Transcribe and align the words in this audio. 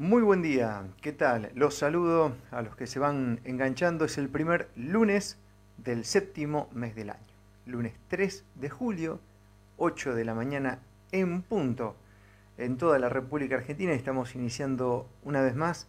Muy 0.00 0.22
buen 0.22 0.42
día, 0.42 0.84
¿qué 1.02 1.12
tal? 1.12 1.50
Los 1.56 1.74
saludo 1.74 2.36
a 2.52 2.62
los 2.62 2.76
que 2.76 2.86
se 2.86 3.00
van 3.00 3.40
enganchando. 3.42 4.04
Es 4.04 4.16
el 4.16 4.28
primer 4.28 4.68
lunes 4.76 5.38
del 5.76 6.04
séptimo 6.04 6.68
mes 6.72 6.94
del 6.94 7.10
año. 7.10 7.34
Lunes 7.66 7.94
3 8.06 8.44
de 8.54 8.70
julio, 8.70 9.18
8 9.76 10.14
de 10.14 10.24
la 10.24 10.34
mañana 10.34 10.78
en 11.10 11.42
punto. 11.42 11.96
En 12.58 12.76
toda 12.76 13.00
la 13.00 13.08
República 13.08 13.56
Argentina 13.56 13.92
estamos 13.92 14.36
iniciando 14.36 15.08
una 15.24 15.40
vez 15.40 15.56
más 15.56 15.88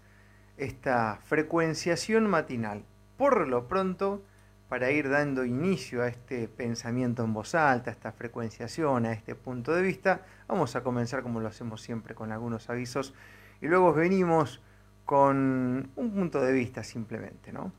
esta 0.57 1.19
frecuenciación 1.25 2.25
matinal. 2.25 2.81
Por 3.15 3.47
lo 3.47 3.67
pronto, 3.67 4.23
para 4.69 4.89
ir 4.89 5.07
dando 5.07 5.45
inicio 5.45 6.01
a 6.01 6.07
este 6.07 6.47
pensamiento 6.47 7.23
en 7.23 7.35
voz 7.35 7.53
alta, 7.53 7.91
a 7.91 7.93
esta 7.93 8.11
frecuenciación, 8.11 9.05
a 9.05 9.13
este 9.13 9.35
punto 9.35 9.71
de 9.71 9.83
vista, 9.83 10.21
vamos 10.47 10.75
a 10.75 10.81
comenzar 10.81 11.21
como 11.21 11.39
lo 11.39 11.47
hacemos 11.47 11.83
siempre 11.83 12.15
con 12.15 12.31
algunos 12.31 12.71
avisos 12.71 13.13
y 13.61 13.67
luego 13.67 13.93
venimos 13.93 14.61
con 15.05 15.91
un 15.95 16.11
punto 16.11 16.41
de 16.41 16.53
vista 16.53 16.83
simplemente, 16.83 17.51
¿no? 17.51 17.71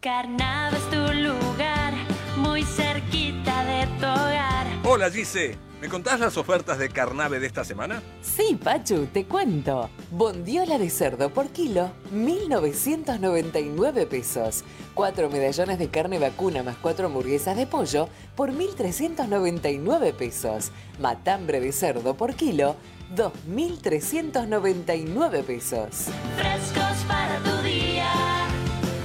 Carnave 0.00 0.76
es 0.76 0.90
tu 0.90 0.96
lugar, 0.96 1.94
muy 2.36 2.64
cerquita 2.64 3.64
de 3.64 3.86
tu 3.98 4.06
hogar. 4.06 4.66
Hola 4.84 5.08
Gise, 5.08 5.56
¿me 5.80 5.88
contás 5.88 6.18
las 6.18 6.36
ofertas 6.36 6.76
de 6.78 6.88
Carnave 6.88 7.38
de 7.38 7.46
esta 7.46 7.62
semana? 7.62 8.02
Sí, 8.20 8.58
Pachu, 8.60 9.06
te 9.06 9.26
cuento. 9.26 9.90
Bondiola 10.10 10.76
de 10.76 10.90
cerdo 10.90 11.30
por 11.30 11.50
kilo, 11.50 11.92
1.999 12.12 14.08
pesos. 14.08 14.64
Cuatro 14.94 15.30
medallones 15.30 15.78
de 15.78 15.88
carne 15.88 16.18
vacuna 16.18 16.64
más 16.64 16.76
cuatro 16.82 17.06
hamburguesas 17.06 17.56
de 17.56 17.68
pollo 17.68 18.08
por 18.34 18.50
1.399 18.50 20.14
pesos. 20.14 20.72
Matambre 20.98 21.60
de 21.60 21.70
cerdo 21.70 22.16
por 22.16 22.34
kilo, 22.34 22.74
2.399 23.14 25.44
pesos. 25.44 26.06
Frescos 26.36 27.04
para 27.06 27.38
tu 27.38 27.62
día, 27.62 28.10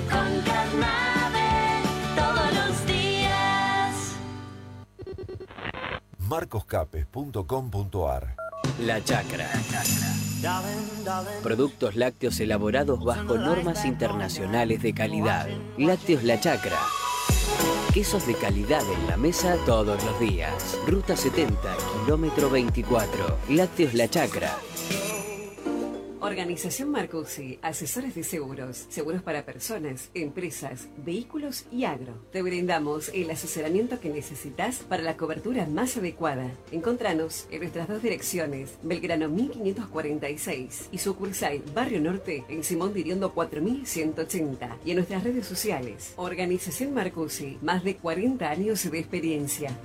con 0.09 0.41
Carnave 0.45 1.83
todos 2.15 2.51
los 2.53 2.85
días. 2.85 4.15
marcoscapes.com.ar 6.19 8.35
La 8.79 9.03
Chacra. 9.03 9.49
Productos 11.43 11.95
lácteos 11.95 12.39
elaborados 12.39 13.03
bajo 13.03 13.37
normas 13.37 13.83
internacionales 13.85 14.81
de 14.83 14.93
calidad. 14.93 15.47
Lácteos 15.77 16.23
La 16.23 16.39
Chacra. 16.39 16.77
Quesos 17.93 18.27
de 18.27 18.35
calidad 18.35 18.83
en 18.91 19.07
la 19.07 19.17
mesa 19.17 19.57
todos 19.65 20.03
los 20.03 20.19
días. 20.19 20.77
Ruta 20.87 21.15
70, 21.15 21.57
kilómetro 22.03 22.49
24. 22.49 23.37
Lácteos 23.49 23.93
La 23.93 24.07
Chacra. 24.07 24.55
Organización 26.27 26.91
Marcusi, 26.91 27.57
asesores 27.61 28.13
de 28.13 28.21
seguros, 28.21 28.85
seguros 28.89 29.23
para 29.23 29.45
personas, 29.45 30.09
empresas, 30.13 30.89
vehículos 30.97 31.65
y 31.71 31.85
agro. 31.85 32.21
Te 32.33 32.41
brindamos 32.41 33.09
el 33.13 33.31
asesoramiento 33.31 34.01
que 34.01 34.09
necesitas 34.09 34.79
para 34.79 35.03
la 35.03 35.15
cobertura 35.15 35.65
más 35.67 35.95
adecuada. 35.95 36.51
Encontranos 36.73 37.47
en 37.49 37.61
nuestras 37.61 37.87
dos 37.87 38.03
direcciones, 38.03 38.77
Belgrano 38.83 39.29
1546 39.29 40.89
y 40.91 40.97
sucursal 40.97 41.61
Barrio 41.73 42.01
Norte 42.01 42.43
en 42.49 42.61
Simón 42.65 42.93
Diriondo 42.93 43.33
4180 43.33 44.79
y 44.83 44.91
en 44.91 44.97
nuestras 44.97 45.23
redes 45.23 45.47
sociales. 45.47 46.13
Organización 46.17 46.93
Marcusi, 46.93 47.57
más 47.61 47.85
de 47.85 47.95
40 47.95 48.49
años 48.49 48.91
de 48.91 48.99
experiencia. 48.99 49.77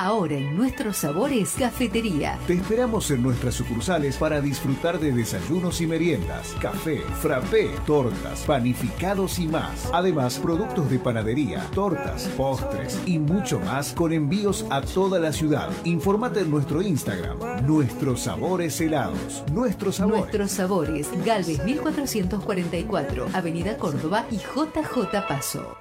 Ahora 0.00 0.36
en 0.36 0.56
nuestros 0.56 0.98
sabores, 0.98 1.56
cafetería. 1.58 2.38
Te 2.46 2.52
esperamos 2.52 3.10
en 3.10 3.20
nuestras 3.20 3.54
sucursales 3.54 4.16
para 4.16 4.40
disfrutar 4.40 5.00
de 5.00 5.10
desayunos 5.10 5.80
y 5.80 5.88
meriendas, 5.88 6.54
café, 6.60 7.00
frappé, 7.20 7.72
tortas, 7.84 8.42
panificados 8.42 9.40
y 9.40 9.48
más. 9.48 9.90
Además, 9.92 10.38
productos 10.38 10.88
de 10.88 11.00
panadería, 11.00 11.66
tortas, 11.74 12.28
postres 12.36 12.96
y 13.06 13.18
mucho 13.18 13.58
más 13.58 13.92
con 13.92 14.12
envíos 14.12 14.64
a 14.70 14.82
toda 14.82 15.18
la 15.18 15.32
ciudad. 15.32 15.68
Informate 15.82 16.42
en 16.42 16.50
nuestro 16.52 16.80
Instagram, 16.80 17.66
Nuestros 17.66 18.20
Sabores 18.20 18.80
Helados. 18.80 19.42
Nuestros 19.52 19.96
Sabores. 19.96 20.20
Nuestros 20.20 20.50
sabores, 20.52 21.08
Galvez 21.24 21.64
1444, 21.64 23.30
Avenida 23.32 23.76
Córdoba 23.76 24.26
y 24.30 24.36
JJ 24.36 25.26
Paso. 25.26 25.76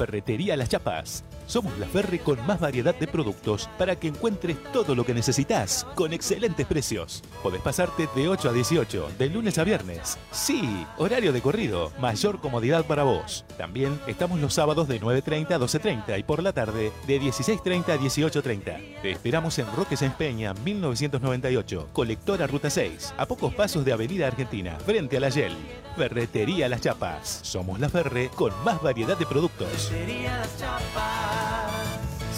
Ferretería 0.00 0.56
Las 0.56 0.70
Chapas. 0.70 1.24
Somos 1.44 1.76
la 1.78 1.86
Ferre 1.86 2.20
con 2.20 2.40
más 2.46 2.58
variedad 2.58 2.94
de 2.94 3.06
productos 3.06 3.68
para 3.76 3.96
que 3.96 4.08
encuentres 4.08 4.56
todo 4.72 4.94
lo 4.94 5.04
que 5.04 5.12
necesitas 5.12 5.86
con 5.94 6.14
excelentes 6.14 6.66
precios. 6.66 7.22
Podés 7.42 7.60
pasarte 7.60 8.08
de 8.16 8.26
8 8.26 8.48
a 8.48 8.52
18, 8.54 9.08
de 9.18 9.28
lunes 9.28 9.58
a 9.58 9.64
viernes. 9.64 10.16
Sí, 10.30 10.86
horario 10.96 11.34
de 11.34 11.42
corrido, 11.42 11.92
mayor 12.00 12.40
comodidad 12.40 12.86
para 12.86 13.02
vos. 13.02 13.44
También 13.58 14.00
estamos 14.06 14.40
los 14.40 14.54
sábados 14.54 14.88
de 14.88 15.02
9.30 15.02 15.50
a 15.50 15.58
12.30 15.58 16.18
y 16.18 16.22
por 16.22 16.42
la 16.42 16.54
tarde 16.54 16.92
de 17.06 17.20
16.30 17.20 17.88
a 17.90 17.98
18.30. 17.98 19.02
Te 19.02 19.10
esperamos 19.10 19.58
en 19.58 19.66
Roque 19.76 19.98
Sáenz 19.98 20.14
Peña, 20.14 20.54
1998, 20.54 21.90
colectora 21.92 22.46
Ruta 22.46 22.70
6, 22.70 23.14
a 23.18 23.26
pocos 23.26 23.52
pasos 23.52 23.84
de 23.84 23.92
Avenida 23.92 24.28
Argentina, 24.28 24.78
frente 24.78 25.18
a 25.18 25.20
la 25.20 25.28
Yel. 25.28 25.56
Ferretería 26.00 26.66
Las 26.66 26.80
Chapas. 26.80 27.40
Somos 27.42 27.78
la 27.78 27.90
Ferre 27.90 28.30
con 28.34 28.54
más 28.64 28.80
variedad 28.80 29.18
de 29.18 29.26
productos. 29.26 29.92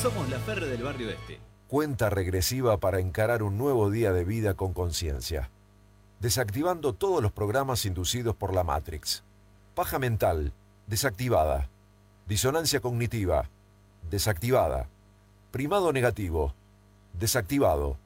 Somos 0.03 0.28
la 0.28 0.41
Ferre 0.41 0.67
del 0.67 0.83
Barrio 0.83 1.11
Este. 1.11 1.39
Cuenta 1.69 2.11
regresiva 2.11 2.78
para 2.78 2.99
encarar 2.99 3.45
un 3.45 3.59
nuevo 3.59 3.89
día 3.89 4.12
de 4.12 4.25
vida 4.25 4.55
con 4.55 4.73
conciencia. 4.73 5.49
Desactivando 6.19 6.93
todos 6.93 7.23
los 7.23 7.31
programas 7.31 7.87
inducidos 7.87 8.34
por 8.34 8.53
la 8.53 8.65
Matrix. 8.65 9.23
Paja 9.77 10.00
mental, 10.00 10.53
desactivada. 10.89 11.69
Disonancia 12.27 12.81
cognitiva, 12.81 13.49
desactivada. 14.11 14.89
Primado 15.53 15.93
negativo, 15.93 16.53
desactivado. 17.12 17.97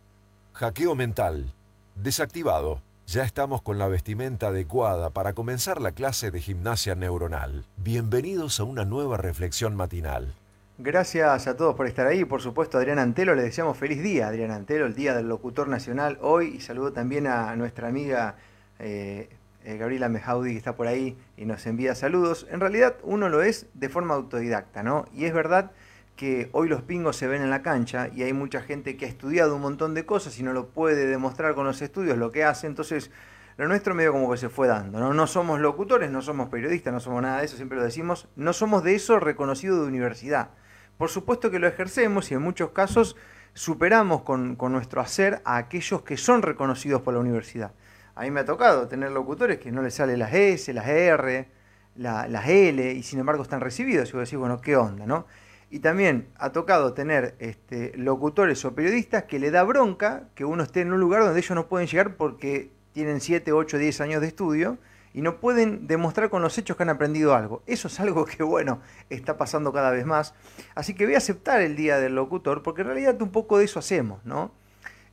Hackeo 0.53 0.95
mental, 0.95 1.51
desactivado. 1.95 2.83
Ya 3.07 3.23
estamos 3.23 3.63
con 3.63 3.79
la 3.79 3.87
vestimenta 3.87 4.49
adecuada 4.49 5.11
para 5.11 5.33
comenzar 5.33 5.81
la 5.81 5.93
clase 5.93 6.33
de 6.33 6.41
gimnasia 6.41 6.97
neuronal. 6.97 7.65
Bienvenidos 7.77 8.59
a 8.59 8.65
una 8.65 8.85
nueva 8.85 9.17
reflexión 9.17 9.77
matinal. 9.77 10.35
Gracias 10.79 11.47
a 11.47 11.57
todos 11.57 11.77
por 11.77 11.87
estar 11.87 12.09
ahí. 12.09 12.25
Por 12.25 12.43
supuesto, 12.43 12.79
Adrián 12.79 12.99
Antelo 12.99 13.37
le 13.37 13.43
deseamos 13.43 13.79
feliz 13.79 14.03
día, 14.03 14.27
Adrián 14.27 14.51
Antelo, 14.51 14.87
el 14.87 14.97
Día 14.97 15.15
del 15.15 15.29
Locutor 15.29 15.69
Nacional 15.69 16.19
hoy. 16.21 16.57
Y 16.57 16.61
saludo 16.61 16.93
también 16.93 17.29
a 17.29 17.55
nuestra 17.55 17.87
amiga 17.87 18.35
eh, 18.81 19.29
eh, 19.63 19.77
Gabriela 19.77 20.09
Mejaudi, 20.09 20.51
que 20.51 20.59
está 20.59 20.75
por 20.75 20.89
ahí 20.89 21.17
y 21.37 21.45
nos 21.45 21.65
envía 21.67 21.95
saludos. 21.95 22.49
En 22.51 22.59
realidad, 22.59 22.97
uno 23.05 23.29
lo 23.29 23.41
es 23.41 23.67
de 23.75 23.89
forma 23.89 24.15
autodidacta, 24.15 24.83
¿no? 24.83 25.05
Y 25.15 25.27
es 25.27 25.33
verdad 25.33 25.71
que 26.17 26.49
hoy 26.53 26.69
los 26.69 26.83
pingos 26.83 27.17
se 27.17 27.27
ven 27.27 27.43
en 27.43 27.51
la 27.51 27.63
cancha 27.63 28.09
y 28.15 28.23
hay 28.23 28.33
mucha 28.33 28.63
gente 28.63 28.97
que 28.97 29.05
ha 29.05 29.09
estudiado 29.09 29.55
un 29.57 29.63
montón 29.63 29.95
de 29.95 30.07
cosas 30.07 30.39
y 30.39 30.43
no 30.43 30.53
lo 30.53 30.69
puede 30.71 31.07
demostrar 31.07 31.55
con 31.55 31.67
los 31.67 31.83
estudios 31.83 32.17
lo 32.19 32.33
que 32.33 32.43
hace. 32.45 32.67
Entonces, 32.67 33.11
lo 33.59 33.69
nuestro 33.69 33.95
medio 33.95 34.13
como 34.13 34.31
que 34.31 34.37
se 34.39 34.49
fue 34.49 34.67
dando. 34.67 34.99
¿no? 34.99 35.13
no 35.15 35.27
somos 35.27 35.61
locutores, 35.61 36.11
no 36.11 36.23
somos 36.23 36.49
periodistas, 36.49 36.93
no 36.93 37.01
somos 37.01 37.23
nada 37.23 37.39
de 37.41 37.45
eso, 37.47 37.57
siempre 37.57 37.79
lo 37.79 37.85
decimos. 37.85 38.29
No 38.37 38.53
somos 38.53 38.83
de 38.83 38.95
eso 38.95 39.21
reconocido 39.21 39.81
de 39.83 39.89
universidad. 39.89 40.51
Por 40.99 41.11
supuesto 41.11 41.51
que 41.51 41.59
lo 41.59 41.67
ejercemos 41.69 42.31
y 42.31 42.35
en 42.35 42.43
muchos 42.43 42.71
casos 42.71 43.17
superamos 43.53 44.23
con, 44.23 44.57
con 44.57 44.73
nuestro 44.73 45.01
hacer 45.01 45.41
a 45.45 45.57
aquellos 45.59 46.03
que 46.03 46.17
son 46.17 46.43
reconocidos 46.43 47.03
por 47.03 47.15
la 47.15 47.21
universidad. 47.21 47.73
A 48.15 48.23
mí 48.23 48.31
me 48.31 48.41
ha 48.41 48.45
tocado 48.47 48.89
tener 48.89 49.11
locutores 49.13 49.59
que 49.59 49.71
no 49.71 49.83
les 49.83 49.95
sale 49.95 50.17
las 50.17 50.33
S, 50.33 50.73
las 50.73 50.87
R, 50.89 51.49
la- 51.97 52.27
las 52.29 52.49
L, 52.49 52.93
y 52.93 53.03
sin 53.03 53.19
embargo 53.19 53.43
están 53.43 53.61
recibidos. 53.61 54.09
Y 54.09 54.13
vos 54.13 54.21
decís, 54.23 54.39
bueno, 54.39 54.61
¿qué 54.63 54.77
onda, 54.77 55.05
no? 55.07 55.27
Y 55.71 55.81
también 55.81 56.29
ha 56.37 56.53
tocado 56.53 56.93
tener 56.95 57.35
este, 57.39 57.93
locutores 57.97 58.65
o 58.65 58.75
periodistas 58.75 59.25
que 59.25 59.39
le 59.39 59.51
da 59.51 59.65
bronca 59.65 60.29
que 60.35 60.45
uno 60.45 60.63
esté 60.63 60.83
en 60.83 60.93
un 60.93 61.01
lugar 61.01 61.23
donde 61.23 61.41
ellos 61.41 61.55
no 61.55 61.67
pueden 61.67 61.89
llegar 61.89 62.17
porque 62.17 62.71
tienen 62.93 63.21
7, 63.21 63.53
8, 63.53 63.79
10 63.79 64.01
años 64.01 64.21
de 64.21 64.29
estudio 64.29 64.79
y 65.13 65.23
no 65.23 65.41
pueden 65.41 65.87
demostrar 65.87 66.31
con 66.31 66.43
los 66.43 66.57
hechos 66.57 66.77
que 66.77 66.83
han 66.83 66.91
aprendido 66.91 67.35
algo. 67.35 67.63
Eso 67.67 67.89
es 67.89 67.99
algo 68.01 68.27
que, 68.27 68.43
bueno, 68.43 68.81
está 69.11 69.37
pasando 69.37 69.73
cada 69.73 69.91
vez 69.91 70.07
más. 70.07 70.35
Así 70.75 70.95
que 70.95 71.05
voy 71.05 71.15
a 71.15 71.19
aceptar 71.19 71.63
el 71.63 71.75
Día 71.75 71.99
del 71.99 72.15
Locutor 72.15 72.63
porque 72.63 72.83
en 72.83 72.89
realidad 72.89 73.21
un 73.21 73.31
poco 73.31 73.59
de 73.59 73.65
eso 73.65 73.79
hacemos, 73.79 74.25
¿no? 74.25 74.53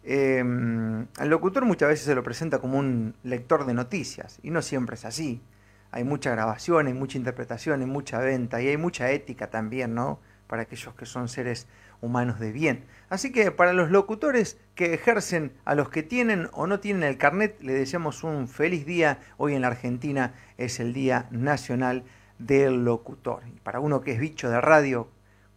Eh, 0.05 0.43
al 1.17 1.29
locutor 1.29 1.63
muchas 1.63 1.87
veces 1.87 2.05
se 2.05 2.13
lo 2.13 2.23
presenta 2.23 2.59
como 2.59 2.77
un 2.77 3.15
lector 3.23 3.65
de 3.65 3.73
noticias 3.73 4.39
y 4.43 4.51
no 4.51 4.61
siempre 4.61 4.95
es 4.95 5.05
así. 5.05 5.41
Hay 5.91 6.03
mucha 6.03 6.31
grabación, 6.31 6.87
hay 6.87 6.93
mucha 6.93 7.17
interpretación, 7.17 7.81
hay 7.81 7.87
mucha 7.87 8.19
venta 8.19 8.61
y 8.61 8.67
hay 8.67 8.77
mucha 8.77 9.11
ética 9.11 9.49
también, 9.49 9.93
¿no? 9.93 10.19
Para 10.53 10.61
aquellos 10.61 10.93
que 10.93 11.07
son 11.07 11.29
seres 11.29 11.65
humanos 11.99 12.39
de 12.39 12.51
bien. 12.51 12.85
Así 13.09 13.31
que 13.31 13.49
para 13.49 13.73
los 13.73 13.89
locutores 13.89 14.59
que 14.75 14.93
ejercen 14.93 15.51
a 15.65 15.73
los 15.73 15.89
que 15.89 16.03
tienen 16.03 16.47
o 16.51 16.67
no 16.67 16.79
tienen 16.79 17.01
el 17.01 17.17
carnet, 17.17 17.57
le 17.59 17.73
deseamos 17.73 18.23
un 18.23 18.47
feliz 18.47 18.85
día. 18.85 19.17
Hoy 19.37 19.55
en 19.55 19.61
la 19.63 19.69
Argentina 19.69 20.35
es 20.59 20.79
el 20.79 20.93
Día 20.93 21.25
Nacional 21.31 22.03
del 22.37 22.85
Locutor. 22.85 23.41
Y 23.47 23.59
para 23.61 23.79
uno 23.79 24.01
que 24.01 24.11
es 24.11 24.19
bicho 24.19 24.47
de 24.51 24.61
radio, 24.61 25.09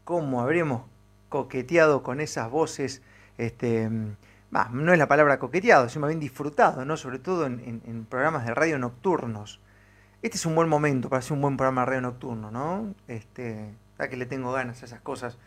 cómo 0.04 0.40
habremos 0.40 0.84
coqueteado 1.28 2.02
con 2.02 2.22
esas 2.22 2.50
voces, 2.50 3.02
este, 3.36 3.90
no 3.90 4.92
es 4.94 4.98
la 4.98 5.08
palabra 5.08 5.38
coqueteado, 5.38 5.90
sino 5.90 6.06
bien 6.06 6.20
disfrutado, 6.20 6.86
¿no? 6.86 6.96
sobre 6.96 7.18
todo 7.18 7.44
en, 7.44 7.60
en- 7.60 7.82
en 7.86 8.06
programas 8.06 8.46
de 8.46 8.54
radio 8.54 8.78
nocturnos. 8.78 9.60
Este 10.22 10.38
es 10.38 10.46
un 10.46 10.54
buen 10.54 10.70
momento 10.70 11.10
para 11.10 11.18
hacer 11.18 11.34
un 11.34 11.42
buen 11.42 11.58
programa 11.58 11.82
de 11.82 11.86
radio 11.86 12.00
nocturno, 12.00 12.50
¿no? 12.50 12.94
Este, 13.08 13.74
que 13.98 14.16
le 14.16 14.26
tengo 14.26 14.52
ganas 14.52 14.82
a 14.82 14.86
esas 14.86 15.00
cosas. 15.00 15.38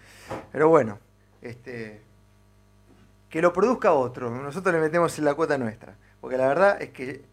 Pero 0.52 0.70
bueno, 0.70 1.00
este, 1.42 2.02
que 3.30 3.42
lo 3.42 3.54
produzca 3.54 3.94
otro, 3.94 4.30
nosotros 4.30 4.74
le 4.74 4.82
metemos 4.82 5.18
en 5.20 5.26
la 5.26 5.34
cuota 5.34 5.58
nuestra. 5.58 5.96
Porque 6.22 6.38
la 6.38 6.48
verdad 6.48 6.82
es 6.82 6.90
que 6.90 7.24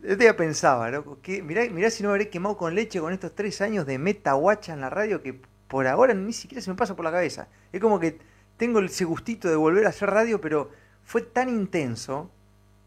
yo 0.00 0.16
día 0.16 0.36
pensaba, 0.36 0.90
¿no? 0.90 1.20
Que, 1.22 1.42
mirá, 1.42 1.64
mirá 1.70 1.90
si 1.90 2.02
no 2.02 2.10
habré 2.10 2.28
quemado 2.28 2.56
con 2.56 2.74
leche 2.74 3.00
con 3.00 3.12
estos 3.12 3.34
tres 3.34 3.60
años 3.60 3.86
de 3.86 3.98
meta 3.98 4.32
guacha 4.32 4.72
en 4.72 4.80
la 4.80 4.90
radio 4.90 5.22
que 5.22 5.40
por 5.68 5.86
ahora 5.86 6.12
ni 6.12 6.32
siquiera 6.32 6.60
se 6.60 6.70
me 6.70 6.76
pasa 6.76 6.96
por 6.96 7.04
la 7.04 7.12
cabeza. 7.12 7.48
Es 7.72 7.80
como 7.80 7.98
que 7.98 8.18
tengo 8.56 8.80
ese 8.80 9.04
gustito 9.04 9.48
de 9.48 9.56
volver 9.56 9.86
a 9.86 9.90
hacer 9.90 10.10
radio, 10.10 10.40
pero 10.40 10.70
fue 11.04 11.22
tan 11.22 11.48
intenso 11.48 12.30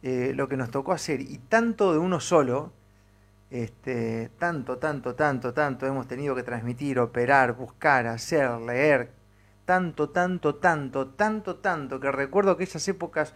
eh, 0.04 0.34
lo 0.36 0.48
que 0.48 0.58
nos 0.58 0.72
tocó 0.72 0.92
hacer 0.92 1.22
y 1.22 1.38
tanto 1.38 1.94
de 1.94 2.00
uno 2.00 2.20
solo, 2.20 2.72
este, 3.50 4.30
tanto, 4.38 4.78
tanto, 4.78 5.16
tanto, 5.16 5.54
tanto 5.54 5.86
hemos 5.86 6.08
tenido 6.08 6.36
que 6.36 6.44
transmitir, 6.44 7.00
operar, 7.00 7.54
buscar, 7.54 8.08
hacer, 8.08 8.50
leer, 8.62 9.12
tanto, 9.66 10.10
tanto, 10.10 10.56
tanto, 10.56 11.08
tanto, 11.10 11.56
tanto, 11.58 12.00
que 12.00 12.12
recuerdo 12.12 12.52
aquellas 12.52 12.88
épocas 12.88 13.34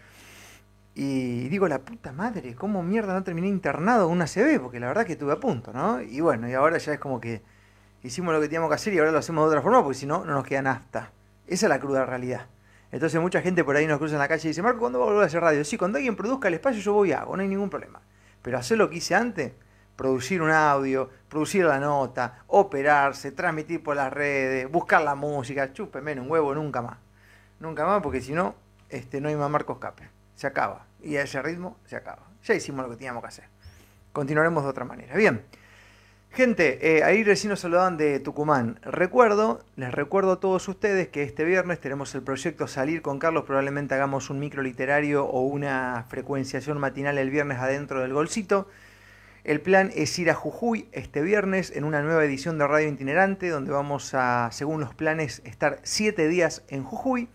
y 0.96 1.48
digo, 1.50 1.68
la 1.68 1.80
puta 1.80 2.12
madre, 2.12 2.56
¿cómo 2.56 2.84
mierda 2.84 3.14
no 3.14 3.24
terminé 3.24 3.48
internado 3.48 4.08
en 4.08 4.12
una 4.12 4.26
CB? 4.26 4.60
Porque 4.60 4.80
la 4.80 4.88
verdad 4.88 5.06
que 5.06 5.14
estuve 5.14 5.32
a 5.32 5.40
punto, 5.40 5.72
¿no? 5.72 6.02
Y 6.02 6.20
bueno, 6.20 6.50
y 6.50 6.54
ahora 6.54 6.78
ya 6.78 6.94
es 6.94 7.00
como 7.00 7.22
que 7.22 7.42
hicimos 8.04 8.34
lo 8.34 8.42
que 8.42 8.48
teníamos 8.48 8.70
que 8.70 8.76
hacer 8.76 8.94
y 8.94 9.00
ahora 9.00 9.12
lo 9.12 9.20
hacemos 9.20 9.46
de 9.46 9.50
otra 9.50 9.62
forma, 9.62 9.82
porque 9.84 9.98
si 9.98 10.06
no, 10.06 10.26
no 10.26 10.34
nos 10.34 10.44
queda 10.44 10.62
nafta. 10.62 11.12
Esa 11.48 11.68
es 11.68 11.70
la 11.70 11.80
cruda 11.80 12.06
realidad. 12.06 12.48
Entonces 12.92 13.22
mucha 13.22 13.42
gente 13.42 13.64
por 13.64 13.76
ahí 13.76 13.88
nos 13.88 13.98
cruza 13.98 14.16
en 14.16 14.20
la 14.20 14.28
calle 14.28 14.48
y 14.48 14.50
dice, 14.50 14.62
Marco, 14.62 14.80
¿cuándo 14.80 15.00
va 15.00 15.06
a 15.06 15.08
volver 15.08 15.24
a 15.24 15.28
hacer 15.28 15.42
radio? 15.42 15.64
Sí, 15.64 15.78
cuando 15.78 15.98
alguien 15.98 16.16
produzca 16.16 16.48
el 16.48 16.56
espacio 16.56 16.82
yo 16.82 16.94
voy 16.94 17.10
y 17.10 17.14
hago, 17.14 17.36
no 17.36 17.44
hay 17.44 17.48
ningún 17.48 17.70
problema. 17.70 18.02
Pero 18.42 18.58
hacer 18.58 18.78
lo 18.78 18.90
que 18.90 18.98
hice 18.98 19.16
antes, 19.16 19.54
producir 20.00 20.42
un 20.42 20.50
audio, 20.50 21.10
producir 21.28 21.66
la 21.66 21.78
nota, 21.78 22.46
operarse, 22.48 23.34
transmitir 23.34 23.84
por 23.84 23.98
las 23.98 24.14
redes, 24.14 24.72
buscar 24.72 25.02
la 25.02 25.14
música, 25.14 25.74
chúpeme 25.74 26.14
en 26.14 26.22
un 26.22 26.32
huevo, 26.32 26.56
nunca 26.56 26.82
más. 26.82 27.00
Nunca 27.60 27.86
más, 27.86 28.02
porque 28.02 28.22
si 28.22 28.32
no, 28.32 28.56
este, 28.88 29.20
no 29.20 29.28
hay 29.28 29.36
más 29.36 29.50
Marcos 29.50 29.76
Escape. 29.76 30.08
Se 30.36 30.48
acaba. 30.48 30.86
Y 31.04 31.18
a 31.18 31.24
ese 31.24 31.42
ritmo 31.42 31.76
se 31.86 31.98
acaba. 31.98 32.24
Ya 32.46 32.54
hicimos 32.54 32.86
lo 32.86 32.92
que 32.92 32.96
teníamos 32.96 33.22
que 33.22 33.28
hacer. 33.28 33.44
Continuaremos 34.14 34.64
de 34.64 34.70
otra 34.70 34.86
manera. 34.86 35.18
Bien. 35.18 35.44
Gente, 36.32 36.96
eh, 36.96 37.04
ahí 37.04 37.26
recién 37.26 37.50
nos 37.50 37.60
saludaban 37.60 37.98
de 37.98 38.22
Tucumán. 38.22 38.80
Recuerdo, 38.84 39.66
les 39.76 39.92
recuerdo 39.92 40.32
a 40.32 40.40
todos 40.40 40.66
ustedes 40.70 41.10
que 41.10 41.24
este 41.24 41.44
viernes 41.44 41.82
tenemos 41.82 42.16
el 42.16 42.22
proyecto 42.22 42.68
Salir 42.68 43.02
con 43.02 43.20
Carlos. 43.20 43.44
Probablemente 43.44 43.96
hagamos 43.96 44.30
un 44.30 44.40
micro 44.40 44.62
literario 44.62 45.26
o 45.26 45.42
una 45.42 46.06
frecuenciación 46.08 46.78
matinal 46.78 47.18
el 47.18 47.32
viernes 47.32 47.58
adentro 47.60 48.00
del 48.00 48.14
golcito. 48.14 48.70
El 49.44 49.62
plan 49.62 49.92
es 49.96 50.18
ir 50.20 50.30
a 50.30 50.34
Jujuy 50.34 50.90
este 50.92 51.22
viernes 51.22 51.72
en 51.74 51.86
una 51.86 52.02
nueva 52.02 52.26
edición 52.26 52.58
de 52.58 52.68
Radio 52.68 52.90
Itinerante, 52.90 53.50
donde 53.50 53.72
vamos 53.72 54.14
a, 54.14 54.50
según 54.52 54.82
los 54.82 54.94
planes, 54.94 55.42
estar 55.46 55.80
siete 55.84 56.28
días 56.28 56.64
en 56.68 56.84
Jujuy. 56.84 57.30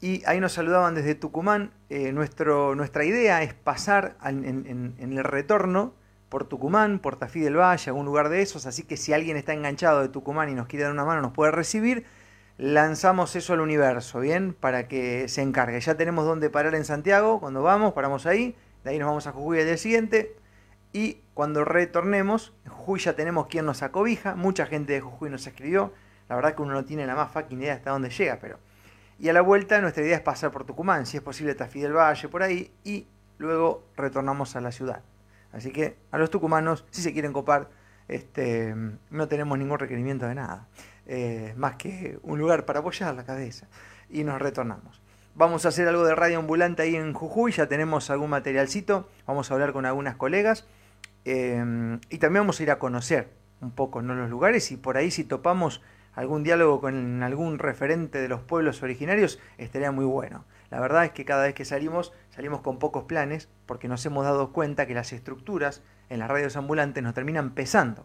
Y 0.00 0.22
ahí 0.26 0.38
nos 0.38 0.52
saludaban 0.52 0.94
desde 0.94 1.16
Tucumán. 1.16 1.72
Eh, 1.90 2.12
nuestro, 2.12 2.76
nuestra 2.76 3.04
idea 3.04 3.42
es 3.42 3.52
pasar 3.52 4.16
en, 4.24 4.94
el 5.00 5.24
retorno 5.24 5.92
por 6.28 6.44
Tucumán, 6.44 7.00
por 7.00 7.16
Tafí 7.16 7.40
del 7.40 7.56
Valle, 7.56 7.90
algún 7.90 8.06
lugar 8.06 8.28
de 8.28 8.42
esos. 8.42 8.66
Así 8.66 8.84
que 8.84 8.96
si 8.96 9.12
alguien 9.12 9.36
está 9.36 9.52
enganchado 9.54 10.00
de 10.02 10.08
Tucumán 10.08 10.50
y 10.50 10.54
nos 10.54 10.68
quiere 10.68 10.84
dar 10.84 10.92
una 10.92 11.04
mano, 11.04 11.20
nos 11.20 11.32
puede 11.32 11.50
recibir. 11.50 12.04
Lanzamos 12.58 13.34
eso 13.34 13.54
al 13.54 13.60
universo, 13.60 14.20
¿bien? 14.20 14.52
Para 14.52 14.86
que 14.86 15.28
se 15.28 15.42
encargue. 15.42 15.80
Ya 15.80 15.96
tenemos 15.96 16.26
dónde 16.26 16.48
parar 16.48 16.76
en 16.76 16.84
Santiago. 16.84 17.40
Cuando 17.40 17.62
vamos, 17.62 17.92
paramos 17.92 18.24
ahí. 18.26 18.54
De 18.84 18.90
ahí 18.90 18.98
nos 19.00 19.08
vamos 19.08 19.26
a 19.26 19.32
Jujuy 19.32 19.58
al 19.58 19.66
día 19.66 19.76
siguiente. 19.76 20.36
Y 20.92 21.18
cuando 21.34 21.64
retornemos, 21.64 22.54
en 22.64 22.72
Jujuy 22.72 23.00
ya 23.00 23.14
tenemos 23.14 23.46
quien 23.46 23.66
nos 23.66 23.82
acobija. 23.82 24.34
Mucha 24.34 24.66
gente 24.66 24.94
de 24.94 25.00
Jujuy 25.00 25.30
nos 25.30 25.46
escribió. 25.46 25.92
La 26.28 26.36
verdad 26.36 26.54
que 26.54 26.62
uno 26.62 26.74
no 26.74 26.84
tiene 26.84 27.06
la 27.06 27.14
más 27.14 27.30
fucking 27.32 27.60
idea 27.60 27.74
hasta 27.74 27.90
dónde 27.90 28.10
llega, 28.10 28.38
pero 28.40 28.58
y 29.20 29.28
a 29.28 29.32
la 29.32 29.40
vuelta 29.40 29.80
nuestra 29.80 30.04
idea 30.04 30.16
es 30.16 30.22
pasar 30.22 30.52
por 30.52 30.64
Tucumán, 30.64 31.04
si 31.04 31.16
es 31.16 31.22
posible 31.22 31.54
Tafí 31.56 31.80
del 31.80 31.92
Valle, 31.92 32.28
por 32.28 32.44
ahí, 32.44 32.70
y 32.84 33.08
luego 33.38 33.82
retornamos 33.96 34.54
a 34.54 34.60
la 34.60 34.70
ciudad. 34.70 35.02
Así 35.52 35.72
que 35.72 35.96
a 36.12 36.18
los 36.18 36.30
tucumanos, 36.30 36.84
si 36.90 37.02
se 37.02 37.12
quieren 37.12 37.32
copar, 37.32 37.68
este, 38.06 38.74
no 39.10 39.26
tenemos 39.26 39.58
ningún 39.58 39.78
requerimiento 39.78 40.26
de 40.26 40.36
nada, 40.36 40.68
eh, 41.06 41.52
más 41.56 41.74
que 41.74 42.20
un 42.22 42.38
lugar 42.38 42.64
para 42.64 42.78
apoyar 42.78 43.12
la 43.16 43.24
cabeza. 43.24 43.66
Y 44.08 44.22
nos 44.22 44.40
retornamos. 44.40 45.02
Vamos 45.34 45.66
a 45.66 45.70
hacer 45.70 45.88
algo 45.88 46.04
de 46.04 46.14
radio 46.14 46.38
ambulante 46.38 46.82
ahí 46.82 46.94
en 46.94 47.12
Jujuy, 47.12 47.50
ya 47.50 47.66
tenemos 47.66 48.10
algún 48.10 48.30
materialcito, 48.30 49.08
vamos 49.26 49.50
a 49.50 49.54
hablar 49.54 49.72
con 49.72 49.84
algunas 49.84 50.14
colegas, 50.14 50.64
eh, 51.24 51.98
y 52.10 52.18
también 52.18 52.42
vamos 52.42 52.60
a 52.60 52.62
ir 52.62 52.70
a 52.70 52.78
conocer 52.78 53.28
un 53.60 53.70
poco 53.72 54.02
¿no? 54.02 54.14
los 54.14 54.30
lugares, 54.30 54.70
y 54.70 54.76
por 54.76 54.96
ahí 54.96 55.10
si 55.10 55.24
topamos 55.24 55.82
algún 56.14 56.42
diálogo 56.42 56.80
con 56.80 57.22
algún 57.22 57.58
referente 57.58 58.20
de 58.20 58.28
los 58.28 58.40
pueblos 58.40 58.82
originarios, 58.82 59.38
estaría 59.56 59.92
muy 59.92 60.04
bueno. 60.04 60.44
La 60.70 60.80
verdad 60.80 61.04
es 61.04 61.12
que 61.12 61.24
cada 61.24 61.44
vez 61.44 61.54
que 61.54 61.64
salimos, 61.64 62.12
salimos 62.30 62.60
con 62.60 62.78
pocos 62.78 63.04
planes, 63.04 63.48
porque 63.66 63.88
nos 63.88 64.04
hemos 64.04 64.24
dado 64.24 64.52
cuenta 64.52 64.86
que 64.86 64.94
las 64.94 65.12
estructuras 65.12 65.82
en 66.10 66.18
las 66.18 66.28
radios 66.28 66.56
ambulantes 66.56 67.02
nos 67.02 67.14
terminan 67.14 67.54
pesando. 67.54 68.04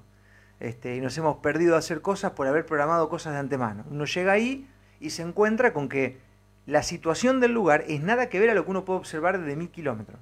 Este, 0.60 0.96
y 0.96 1.02
nos 1.02 1.18
hemos 1.18 1.38
perdido 1.38 1.76
a 1.76 1.80
hacer 1.80 2.02
cosas 2.02 2.32
por 2.32 2.48
haber 2.48 2.66
programado 2.66 3.10
cosas 3.10 3.34
de 3.34 3.40
antemano. 3.40 3.84
Uno 3.90 4.06
llega 4.06 4.32
ahí 4.32 4.70
y 5.00 5.10
se 5.10 5.24
encuentra 5.24 5.74
con 5.74 5.90
que 5.90 6.20
la 6.66 6.84
situación 6.84 7.40
del 7.40 7.52
lugar 7.52 7.84
es 7.88 8.02
nada 8.02 8.30
que 8.30 8.40
ver 8.40 8.50
a 8.50 8.54
lo 8.54 8.64
que 8.64 8.72
uno 8.72 8.86
puede 8.86 9.00
observar 9.00 9.40
desde 9.40 9.56
mil 9.56 9.70
kilómetros. 9.70 10.20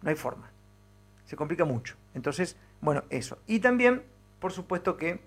No 0.00 0.10
hay 0.10 0.16
forma. 0.16 0.51
Se 1.24 1.36
complica 1.36 1.64
mucho. 1.64 1.96
Entonces, 2.14 2.56
bueno, 2.80 3.04
eso. 3.10 3.38
Y 3.46 3.60
también, 3.60 4.02
por 4.38 4.52
supuesto 4.52 4.96
que 4.96 5.20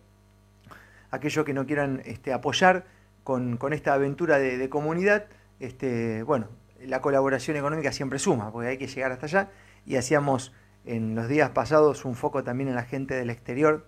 aquellos 1.12 1.45
que 1.45 1.53
no 1.53 1.65
quieran 1.65 2.01
este, 2.06 2.33
apoyar 2.33 2.86
con, 3.24 3.57
esta 3.74 3.94
aventura 3.94 4.38
de, 4.38 4.69
comunidad, 4.69 5.25
este, 5.59 6.24
bueno, 6.24 6.47
la 6.80 7.01
colaboración 7.01 7.57
económica 7.57 7.92
siempre 7.92 8.19
suma, 8.19 8.51
porque 8.51 8.69
hay 8.69 8.77
que 8.77 8.88
llegar 8.88 9.12
hasta 9.12 9.25
allá. 9.25 9.50
Y 9.86 9.95
hacíamos 9.95 10.53
en 10.86 11.15
los 11.15 11.27
días 11.27 11.50
pasados 11.51 12.06
un 12.06 12.15
foco 12.15 12.44
también 12.44 12.69
en 12.69 12.75
la 12.75 12.83
gente 12.83 13.15
del 13.15 13.30
exterior 13.30 13.88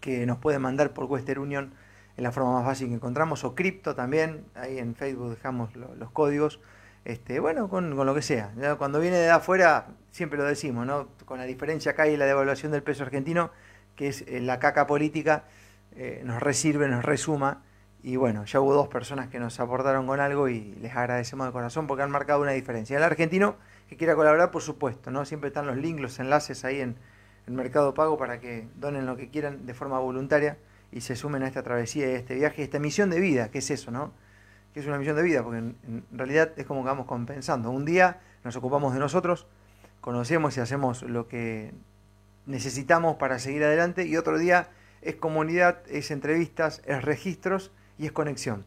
que 0.00 0.26
nos 0.26 0.38
puede 0.38 0.58
mandar 0.58 0.92
por 0.92 1.04
Western 1.04 1.40
Union 1.40 1.74
en 2.16 2.24
la 2.24 2.32
forma 2.32 2.52
más 2.52 2.64
fácil 2.64 2.88
que 2.88 2.94
encontramos, 2.94 3.44
o 3.44 3.54
cripto 3.54 3.94
también, 3.94 4.44
ahí 4.54 4.78
en 4.78 4.94
Facebook 4.94 5.30
dejamos 5.30 5.74
lo- 5.76 5.94
los 5.94 6.10
códigos, 6.10 6.60
este, 7.04 7.40
bueno, 7.40 7.68
con, 7.68 7.94
lo 7.94 8.14
que 8.14 8.22
sea. 8.22 8.52
Cuando 8.78 9.00
viene 9.00 9.16
de 9.16 9.30
afuera, 9.30 9.88
siempre 10.10 10.38
lo 10.38 10.44
decimos, 10.44 10.86
¿no? 10.86 11.08
Con 11.24 11.38
la 11.38 11.44
diferencia 11.44 11.92
acá 11.92 12.06
y 12.06 12.16
la 12.16 12.26
devaluación 12.26 12.72
del 12.72 12.82
peso 12.82 13.02
argentino, 13.02 13.50
que 13.96 14.08
es 14.08 14.22
eh, 14.28 14.40
la 14.40 14.58
caca 14.58 14.86
política, 14.86 15.44
eh, 15.96 16.22
nos 16.24 16.40
resirve, 16.40 16.88
nos 16.88 17.04
resuma. 17.04 17.62
Y 18.04 18.16
bueno, 18.16 18.44
ya 18.44 18.60
hubo 18.60 18.74
dos 18.74 18.88
personas 18.88 19.28
que 19.28 19.38
nos 19.38 19.58
aportaron 19.60 20.06
con 20.06 20.20
algo 20.20 20.48
y 20.48 20.74
les 20.80 20.94
agradecemos 20.94 21.46
de 21.46 21.52
corazón 21.52 21.86
porque 21.86 22.02
han 22.02 22.10
marcado 22.10 22.40
una 22.42 22.52
diferencia. 22.52 22.96
El 22.96 23.04
argentino 23.04 23.56
que 23.88 23.96
quiera 23.96 24.14
colaborar, 24.14 24.50
por 24.50 24.62
supuesto, 24.62 25.10
¿no? 25.10 25.24
Siempre 25.24 25.48
están 25.48 25.66
los 25.66 25.76
links, 25.76 26.02
los 26.02 26.18
enlaces 26.18 26.64
ahí 26.64 26.80
en 26.80 26.96
el 27.46 27.52
Mercado 27.54 27.94
Pago 27.94 28.16
para 28.16 28.40
que 28.40 28.68
donen 28.76 29.06
lo 29.06 29.16
que 29.16 29.28
quieran 29.28 29.66
de 29.66 29.74
forma 29.74 29.98
voluntaria 29.98 30.58
y 30.90 31.00
se 31.00 31.16
sumen 31.16 31.42
a 31.42 31.48
esta 31.48 31.62
travesía 31.62 32.10
y 32.10 32.14
a 32.14 32.18
este 32.18 32.34
viaje, 32.34 32.62
esta 32.62 32.78
misión 32.78 33.10
de 33.10 33.20
vida, 33.20 33.50
que 33.50 33.58
es 33.58 33.70
eso, 33.70 33.90
¿no? 33.90 34.12
Que 34.72 34.80
es 34.80 34.86
una 34.86 34.98
misión 34.98 35.16
de 35.16 35.22
vida, 35.22 35.42
porque 35.42 35.58
en, 35.58 36.04
realidad 36.12 36.52
es 36.56 36.66
como 36.66 36.82
que 36.82 36.88
vamos 36.88 37.06
compensando. 37.06 37.70
Un 37.70 37.84
día 37.84 38.20
nos 38.44 38.56
ocupamos 38.56 38.94
de 38.94 39.00
nosotros, 39.00 39.46
conocemos 40.00 40.56
y 40.56 40.60
hacemos 40.60 41.02
lo 41.02 41.28
que 41.28 41.72
necesitamos 42.46 43.16
para 43.16 43.38
seguir 43.38 43.62
adelante 43.64 44.06
y 44.06 44.16
otro 44.16 44.38
día 44.38 44.68
es 45.02 45.16
comunidad, 45.16 45.78
es 45.88 46.10
entrevistas, 46.10 46.82
es 46.86 47.02
registros 47.02 47.70
y 47.98 48.06
es 48.06 48.12
conexión. 48.12 48.64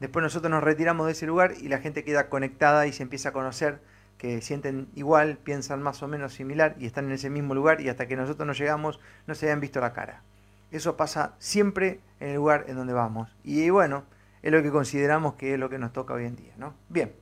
Después 0.00 0.22
nosotros 0.22 0.50
nos 0.50 0.62
retiramos 0.62 1.06
de 1.06 1.12
ese 1.12 1.26
lugar 1.26 1.54
y 1.58 1.68
la 1.68 1.78
gente 1.78 2.04
queda 2.04 2.28
conectada 2.28 2.86
y 2.86 2.92
se 2.92 3.02
empieza 3.02 3.30
a 3.30 3.32
conocer 3.32 3.80
que 4.18 4.40
sienten 4.40 4.88
igual, 4.94 5.38
piensan 5.38 5.82
más 5.82 6.02
o 6.02 6.08
menos 6.08 6.34
similar 6.34 6.74
y 6.78 6.86
están 6.86 7.06
en 7.06 7.12
ese 7.12 7.30
mismo 7.30 7.54
lugar 7.54 7.80
y 7.80 7.88
hasta 7.88 8.06
que 8.06 8.16
nosotros 8.16 8.46
no 8.46 8.52
llegamos 8.52 9.00
no 9.26 9.34
se 9.34 9.46
habían 9.46 9.60
visto 9.60 9.80
la 9.80 9.92
cara. 9.92 10.22
Eso 10.70 10.96
pasa 10.96 11.34
siempre 11.38 12.00
en 12.20 12.30
el 12.30 12.36
lugar 12.36 12.64
en 12.68 12.76
donde 12.76 12.92
vamos. 12.92 13.34
Y 13.44 13.70
bueno, 13.70 14.04
es 14.46 14.52
lo 14.52 14.62
que 14.62 14.70
consideramos 14.70 15.34
que 15.34 15.54
es 15.54 15.58
lo 15.58 15.68
que 15.68 15.76
nos 15.76 15.92
toca 15.92 16.14
hoy 16.14 16.24
en 16.24 16.36
día. 16.36 16.52
¿no? 16.56 16.74
Bien. 16.88 17.12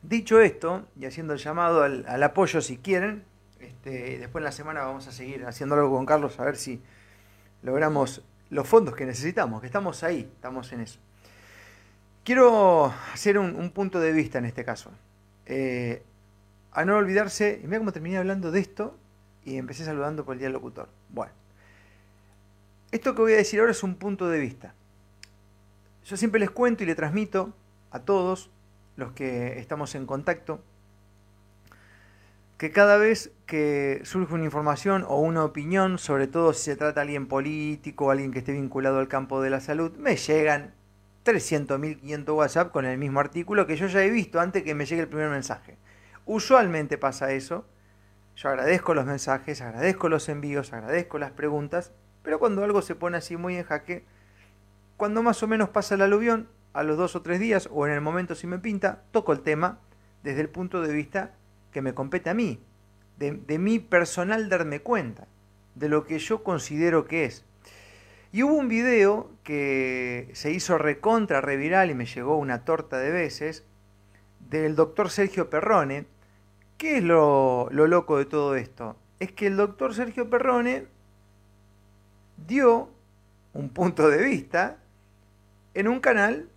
Dicho 0.00 0.40
esto, 0.40 0.86
y 0.96 1.04
haciendo 1.04 1.32
el 1.32 1.40
llamado 1.40 1.82
al, 1.82 2.22
apoyo 2.22 2.60
si 2.60 2.78
quieren, 2.78 3.24
este, 3.58 4.18
después 4.18 4.40
en 4.40 4.44
la 4.44 4.52
semana 4.52 4.84
vamos 4.84 5.08
a 5.08 5.12
seguir 5.12 5.44
haciendo 5.44 5.74
algo 5.74 5.90
con 5.90 6.06
Carlos 6.06 6.38
a 6.38 6.44
ver 6.44 6.56
si 6.56 6.80
logramos 7.62 8.22
los 8.50 8.68
fondos 8.68 8.94
que 8.94 9.04
necesitamos, 9.04 9.60
que 9.60 9.66
estamos 9.66 10.04
ahí, 10.04 10.30
estamos 10.32 10.72
en 10.72 10.82
eso. 10.82 11.00
Quiero 12.22 12.94
hacer 13.12 13.36
un, 13.36 13.56
un 13.56 13.70
punto 13.72 13.98
de 13.98 14.12
vista 14.12 14.38
en 14.38 14.44
este 14.44 14.64
caso. 14.64 14.92
Eh, 15.46 16.04
a 16.70 16.84
no 16.84 16.96
olvidarse, 16.98 17.58
y 17.60 17.66
mira 17.66 17.78
cómo 17.78 17.90
terminé 17.90 18.18
hablando 18.18 18.52
de 18.52 18.60
esto 18.60 18.96
y 19.44 19.56
empecé 19.56 19.84
saludando 19.84 20.24
por 20.24 20.34
el 20.34 20.38
día 20.38 20.46
del 20.46 20.52
locutor. 20.52 20.88
Bueno, 21.08 21.32
Esto 22.92 23.16
que 23.16 23.22
voy 23.22 23.32
a 23.32 23.36
decir 23.36 23.58
ahora 23.58 23.72
es 23.72 23.82
un 23.82 23.96
punto 23.96 24.28
de 24.28 24.38
vista. 24.38 24.74
Yo 26.06 26.16
siempre 26.16 26.38
les 26.38 26.50
cuento 26.50 26.84
y 26.84 26.86
le 26.86 26.94
transmito 26.94 27.52
a 27.90 27.98
todos 27.98 28.48
los 28.94 29.10
que 29.10 29.58
estamos 29.58 29.96
en 29.96 30.06
contacto 30.06 30.60
que 32.58 32.70
cada 32.70 32.96
vez 32.96 33.32
que 33.44 34.00
surge 34.04 34.32
una 34.32 34.44
información 34.44 35.04
o 35.08 35.18
una 35.18 35.44
opinión, 35.44 35.98
sobre 35.98 36.28
todo 36.28 36.52
si 36.52 36.62
se 36.62 36.76
trata 36.76 37.00
de 37.00 37.02
alguien 37.02 37.26
político 37.26 38.06
o 38.06 38.10
alguien 38.12 38.30
que 38.30 38.38
esté 38.38 38.52
vinculado 38.52 39.00
al 39.00 39.08
campo 39.08 39.42
de 39.42 39.50
la 39.50 39.58
salud, 39.58 39.96
me 39.96 40.14
llegan 40.14 40.74
300.000, 41.24 41.98
500 41.98 42.36
WhatsApp 42.36 42.70
con 42.70 42.84
el 42.84 42.98
mismo 42.98 43.18
artículo 43.18 43.66
que 43.66 43.76
yo 43.76 43.88
ya 43.88 44.04
he 44.04 44.08
visto 44.08 44.38
antes 44.38 44.62
que 44.62 44.76
me 44.76 44.86
llegue 44.86 45.02
el 45.02 45.08
primer 45.08 45.28
mensaje. 45.28 45.76
Usualmente 46.24 46.98
pasa 46.98 47.32
eso. 47.32 47.66
Yo 48.36 48.48
agradezco 48.48 48.94
los 48.94 49.06
mensajes, 49.06 49.60
agradezco 49.60 50.08
los 50.08 50.28
envíos, 50.28 50.72
agradezco 50.72 51.18
las 51.18 51.32
preguntas, 51.32 51.90
pero 52.22 52.38
cuando 52.38 52.62
algo 52.62 52.80
se 52.80 52.94
pone 52.94 53.16
así 53.16 53.36
muy 53.36 53.56
en 53.56 53.64
jaque, 53.64 54.04
cuando 54.96 55.22
más 55.22 55.42
o 55.42 55.48
menos 55.48 55.68
pasa 55.70 55.94
el 55.94 56.02
aluvión, 56.02 56.48
a 56.76 56.82
los 56.82 56.98
dos 56.98 57.16
o 57.16 57.22
tres 57.22 57.40
días 57.40 57.70
o 57.72 57.86
en 57.86 57.92
el 57.92 58.02
momento 58.02 58.34
si 58.34 58.46
me 58.46 58.58
pinta, 58.58 59.02
toco 59.10 59.32
el 59.32 59.40
tema 59.40 59.80
desde 60.22 60.42
el 60.42 60.50
punto 60.50 60.82
de 60.82 60.92
vista 60.92 61.34
que 61.72 61.80
me 61.80 61.94
compete 61.94 62.28
a 62.28 62.34
mí, 62.34 62.60
de, 63.16 63.58
mi 63.58 63.78
personal 63.78 64.50
darme 64.50 64.80
cuenta, 64.80 65.26
de 65.74 65.88
lo 65.88 66.04
que 66.04 66.18
yo 66.18 66.42
considero 66.42 67.06
que 67.06 67.24
es. 67.24 67.44
Y 68.30 68.42
hubo 68.42 68.54
un 68.54 68.68
video 68.68 69.30
que 69.42 70.28
se 70.34 70.52
hizo 70.52 70.76
recontra, 70.76 71.40
reviral 71.40 71.90
y 71.90 71.94
me 71.94 72.04
llegó 72.04 72.36
una 72.36 72.66
torta 72.66 72.98
de 72.98 73.10
veces, 73.10 73.64
del 74.50 74.76
doctor 74.76 75.08
Sergio 75.08 75.48
Perrone. 75.48 76.06
¿Qué 76.76 76.98
es 76.98 77.04
lo 77.04 77.70
loco 77.70 78.18
de 78.18 78.26
todo 78.26 78.54
esto? 78.54 78.96
Es 79.18 79.32
que 79.32 79.46
el 79.46 79.56
doctor 79.56 79.94
Sergio 79.94 80.28
Perrone 80.28 80.86
dio 82.46 82.90
un 83.54 83.70
punto 83.70 84.10
de 84.10 84.22
vista 84.22 84.78
en 85.76 85.88
un 85.88 86.00
canal 86.00 86.48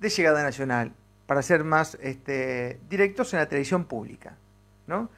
de 0.00 0.08
llegada 0.08 0.42
nacional, 0.42 0.92
para 1.26 1.40
ser 1.40 1.62
más 1.62 1.96
este, 2.02 2.80
directos 2.90 3.32
en 3.32 3.38
la 3.38 3.46
televisión 3.46 3.84
pública. 3.84 4.36
¿no? 4.88 5.08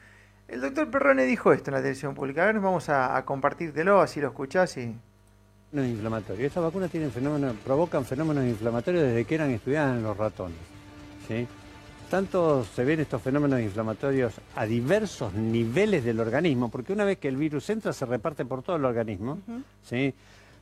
El 0.47 0.61
doctor 0.61 0.91
Perrone 0.91 1.25
dijo 1.25 1.51
esto 1.51 1.71
en 1.71 1.73
la 1.73 1.79
televisión 1.79 2.13
pública. 2.13 2.43
A 2.43 2.45
ver, 2.45 2.59
vamos 2.59 2.87
a, 2.89 3.17
a 3.17 3.25
compartírtelo, 3.25 4.01
así 4.01 4.21
lo 4.21 4.27
escuchás 4.27 4.77
y... 4.77 4.95
Inflamatorio. 5.73 6.45
Estas 6.45 6.63
vacunas 6.63 6.91
tienen 6.91 7.11
fenómenos, 7.11 7.55
provocan 7.57 8.05
fenómenos 8.05 8.45
inflamatorios 8.45 9.03
desde 9.03 9.25
que 9.25 9.35
eran 9.35 9.49
estudiadas 9.49 9.97
en 9.97 10.03
los 10.03 10.15
ratones. 10.15 10.57
¿sí? 11.27 11.47
Tanto 12.09 12.63
se 12.63 12.85
ven 12.85 12.99
estos 12.99 13.21
fenómenos 13.21 13.59
inflamatorios 13.59 14.35
a 14.55 14.65
diversos 14.65 15.33
niveles 15.33 16.05
del 16.05 16.19
organismo, 16.19 16.69
porque 16.69 16.93
una 16.93 17.03
vez 17.03 17.17
que 17.17 17.27
el 17.27 17.35
virus 17.35 17.67
entra 17.71 17.91
se 17.91 18.05
reparte 18.05 18.45
por 18.45 18.61
todo 18.61 18.75
el 18.75 18.85
organismo. 18.85 19.39
¿sí? 19.81 20.13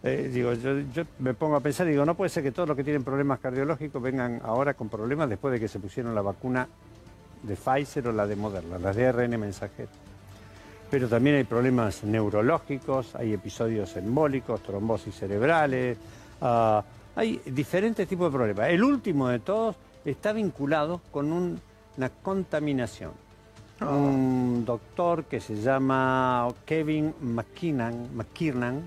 Eh, 0.05 0.29
digo, 0.33 0.51
yo, 0.53 0.79
yo 0.93 1.03
me 1.19 1.33
pongo 1.33 1.55
a 1.55 1.59
pensar, 1.61 1.87
digo, 1.87 2.05
no 2.05 2.15
puede 2.15 2.29
ser 2.29 2.43
que 2.43 2.51
todos 2.51 2.67
los 2.67 2.75
que 2.75 2.83
tienen 2.83 3.03
problemas 3.05 3.39
cardiológicos 3.39 4.01
vengan 4.01 4.41
ahora 4.43 4.73
con 4.73 4.89
problemas 4.89 5.29
después 5.29 5.53
de 5.53 5.59
que 5.61 5.69
se 5.69 5.79
pusieron 5.79 6.13
la 6.13 6.21
vacuna 6.21 6.67
de 7.41 7.55
Pfizer 7.55 8.09
o 8.09 8.11
la 8.11 8.27
de 8.27 8.35
Moderna, 8.35 8.77
las 8.79 8.95
de 8.97 9.07
ARN 9.07 9.39
mensajero. 9.39 9.89
Pero 10.91 11.07
también 11.07 11.37
hay 11.37 11.45
problemas 11.45 12.03
neurológicos, 12.03 13.15
hay 13.15 13.33
episodios 13.33 13.95
embólicos, 13.95 14.61
trombosis 14.61 15.15
cerebrales, 15.15 15.97
ah, 16.41 16.83
hay 17.15 17.41
diferentes 17.45 18.05
tipos 18.07 18.29
de 18.31 18.37
problemas. 18.37 18.69
El 18.69 18.83
último 18.83 19.29
de 19.29 19.39
todos 19.39 19.75
está 20.03 20.33
vinculado 20.33 20.99
con 21.11 21.31
un- 21.31 21.59
una 21.97 22.09
contaminación. 22.09 23.11
Un 23.81 24.63
doctor 24.65 25.25
que 25.25 25.39
se 25.39 25.55
llama 25.55 26.47
Kevin 26.65 27.13
McKinnon, 27.21 28.15
McKiernan 28.15 28.81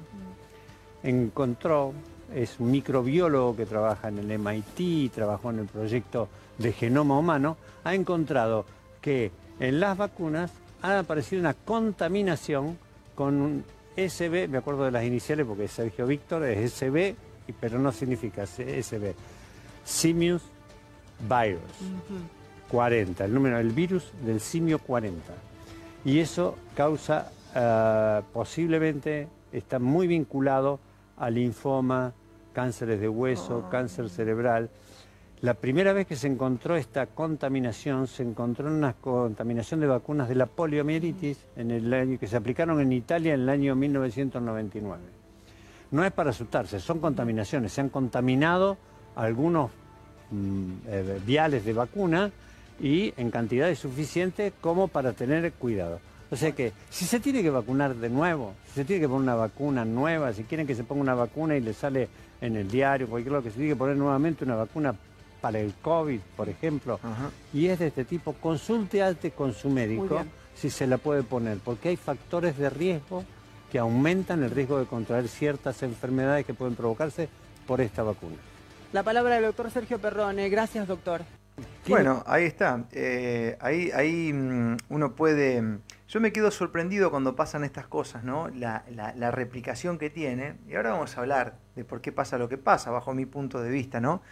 encontró, 1.08 1.92
es 2.34 2.58
un 2.58 2.70
microbiólogo 2.70 3.56
que 3.56 3.66
trabaja 3.66 4.08
en 4.08 4.18
el 4.18 4.38
MIT, 4.38 5.12
trabajó 5.12 5.50
en 5.50 5.60
el 5.60 5.66
proyecto 5.66 6.28
de 6.58 6.72
genoma 6.72 7.18
humano, 7.18 7.56
ha 7.84 7.94
encontrado 7.94 8.64
que 9.00 9.30
en 9.60 9.80
las 9.80 9.96
vacunas 9.96 10.50
ha 10.82 10.98
aparecido 10.98 11.40
una 11.40 11.54
contaminación 11.54 12.78
con 13.14 13.40
un 13.40 13.64
SB, 13.96 14.48
me 14.48 14.58
acuerdo 14.58 14.84
de 14.84 14.90
las 14.90 15.04
iniciales 15.04 15.46
porque 15.46 15.64
es 15.64 15.70
Sergio 15.72 16.06
Víctor, 16.06 16.44
es 16.44 16.72
SB, 16.72 17.14
y- 17.48 17.52
pero 17.52 17.78
no 17.78 17.92
significa 17.92 18.44
SB. 18.46 19.14
Simius 19.84 20.42
virus. 21.20 21.60
40, 22.70 23.24
el 23.24 23.32
número 23.32 23.56
del 23.58 23.70
virus 23.70 24.10
del 24.24 24.40
simio 24.40 24.78
40. 24.80 25.32
Y 26.04 26.18
eso 26.18 26.56
causa, 26.76 27.30
ah, 27.54 28.22
posiblemente, 28.32 29.28
está 29.52 29.78
muy 29.78 30.06
vinculado 30.08 30.80
a 31.16 31.30
linfoma, 31.30 32.12
cánceres 32.52 33.00
de 33.00 33.08
hueso, 33.08 33.68
cáncer 33.70 34.08
cerebral. 34.08 34.70
La 35.42 35.54
primera 35.54 35.92
vez 35.92 36.06
que 36.06 36.16
se 36.16 36.26
encontró 36.26 36.76
esta 36.76 37.06
contaminación, 37.06 38.06
se 38.06 38.22
encontró 38.22 38.68
en 38.68 38.74
una 38.74 38.94
contaminación 38.94 39.80
de 39.80 39.86
vacunas 39.86 40.28
de 40.28 40.34
la 40.34 40.46
poliomielitis 40.46 41.38
en 41.56 41.70
el 41.70 41.92
año, 41.92 42.18
que 42.18 42.26
se 42.26 42.36
aplicaron 42.36 42.80
en 42.80 42.92
Italia 42.92 43.34
en 43.34 43.42
el 43.42 43.48
año 43.50 43.74
1999. 43.74 45.02
No 45.90 46.04
es 46.04 46.12
para 46.12 46.30
asustarse, 46.30 46.80
son 46.80 47.00
contaminaciones. 47.00 47.72
Se 47.72 47.82
han 47.82 47.90
contaminado 47.90 48.78
algunos 49.14 49.70
mm, 50.30 50.72
eh, 50.86 51.20
viales 51.24 51.64
de 51.64 51.72
vacuna 51.74 52.30
y 52.80 53.12
en 53.16 53.30
cantidades 53.30 53.78
suficientes 53.78 54.52
como 54.60 54.88
para 54.88 55.12
tener 55.12 55.52
cuidado. 55.52 56.00
O 56.30 56.36
sea 56.36 56.52
que 56.52 56.72
si 56.90 57.04
se 57.04 57.20
tiene 57.20 57.42
que 57.42 57.50
vacunar 57.50 57.94
de 57.94 58.08
nuevo, 58.08 58.54
si 58.68 58.80
se 58.80 58.84
tiene 58.84 59.00
que 59.00 59.08
poner 59.08 59.22
una 59.22 59.34
vacuna 59.34 59.84
nueva, 59.84 60.32
si 60.32 60.44
quieren 60.44 60.66
que 60.66 60.74
se 60.74 60.84
ponga 60.84 61.02
una 61.02 61.14
vacuna 61.14 61.56
y 61.56 61.60
le 61.60 61.72
sale 61.72 62.08
en 62.40 62.56
el 62.56 62.68
diario, 62.68 63.08
cualquier 63.08 63.32
lo 63.32 63.42
que 63.42 63.50
se 63.50 63.56
tiene 63.56 63.70
que 63.70 63.76
poner 63.76 63.96
nuevamente 63.96 64.44
una 64.44 64.56
vacuna 64.56 64.94
para 65.40 65.60
el 65.60 65.74
COVID, 65.74 66.20
por 66.36 66.48
ejemplo, 66.48 66.98
y 67.52 67.66
es 67.66 67.78
de 67.78 67.88
este 67.88 68.04
tipo, 68.04 68.32
consulte 68.32 69.02
antes 69.02 69.32
con 69.32 69.54
su 69.54 69.70
médico 69.70 70.24
si 70.54 70.70
se 70.70 70.86
la 70.86 70.98
puede 70.98 71.22
poner, 71.22 71.58
porque 71.58 71.90
hay 71.90 71.96
factores 71.96 72.56
de 72.56 72.70
riesgo 72.70 73.24
que 73.70 73.78
aumentan 73.78 74.42
el 74.42 74.50
riesgo 74.50 74.78
de 74.78 74.86
contraer 74.86 75.28
ciertas 75.28 75.82
enfermedades 75.82 76.46
que 76.46 76.54
pueden 76.54 76.74
provocarse 76.74 77.28
por 77.66 77.80
esta 77.80 78.02
vacuna. 78.02 78.36
La 78.92 79.02
palabra 79.02 79.34
del 79.34 79.44
doctor 79.44 79.70
Sergio 79.70 79.98
Perrone. 79.98 80.48
Gracias, 80.48 80.86
doctor. 80.86 81.22
Bueno, 81.88 82.22
ahí 82.26 82.44
está. 82.44 82.84
Eh, 82.92 83.56
ahí 83.60 83.90
ahí 83.92 84.32
mm, 84.32 84.76
uno 84.88 85.12
puede... 85.12 85.62
Yo 86.08 86.20
me 86.20 86.32
quedo 86.32 86.50
sorprendido 86.52 87.10
cuando 87.10 87.34
pasan 87.34 87.64
estas 87.64 87.86
cosas, 87.88 88.22
¿no? 88.22 88.48
La, 88.48 88.84
la- 88.90 89.12
la 89.14 89.30
replicación 89.32 89.98
que 89.98 90.08
tiene. 90.08 90.54
Y 90.68 90.76
ahora 90.76 90.92
vamos 90.92 91.16
a 91.16 91.20
hablar 91.20 91.54
de 91.74 91.84
por 91.84 92.00
qué 92.00 92.12
pasa 92.12 92.38
lo 92.38 92.48
que 92.48 92.58
pasa, 92.58 92.90
bajo 92.90 93.12
mi 93.12 93.26
punto 93.26 93.60
de 93.60 93.70
vista, 93.70 94.00
¿no? 94.00 94.22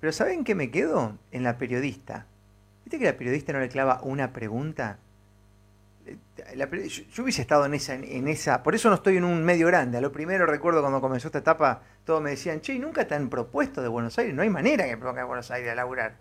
Pero 0.00 0.12
¿saben 0.12 0.44
qué 0.44 0.54
me 0.54 0.70
quedo? 0.70 1.18
En 1.30 1.42
la 1.42 1.58
periodista. 1.58 2.26
¿Viste 2.84 2.98
que 2.98 3.04
la 3.04 3.16
periodista 3.18 3.52
no 3.52 3.60
le 3.60 3.68
clava 3.68 4.00
una 4.02 4.32
pregunta? 4.32 4.98
Eh, 6.06 6.16
la 6.56 6.70
yo, 6.70 7.02
yo 7.12 7.22
hubiese 7.22 7.42
estado 7.42 7.66
en 7.66 7.74
esa, 7.74 7.94
en 7.94 8.26
esa... 8.26 8.62
Por 8.62 8.74
eso 8.74 8.88
no 8.88 8.94
estoy 8.94 9.18
en 9.18 9.24
un 9.24 9.44
medio 9.44 9.66
grande. 9.66 9.98
A 9.98 10.00
lo 10.00 10.10
primero 10.12 10.46
recuerdo 10.46 10.80
cuando 10.80 11.02
comenzó 11.02 11.28
esta 11.28 11.40
etapa, 11.40 11.82
todos 12.04 12.22
me 12.22 12.30
decían, 12.30 12.62
che, 12.62 12.72
¿y 12.72 12.78
nunca 12.78 13.06
te 13.06 13.14
han 13.14 13.28
propuesto 13.28 13.82
de 13.82 13.88
Buenos 13.88 14.18
Aires? 14.18 14.34
No 14.34 14.40
hay 14.40 14.48
manera 14.50 14.86
que 14.86 14.96
proponga 14.96 15.20
de 15.20 15.26
Buenos 15.28 15.50
Aires 15.50 15.70
a 15.70 15.74
laburar. 15.74 16.14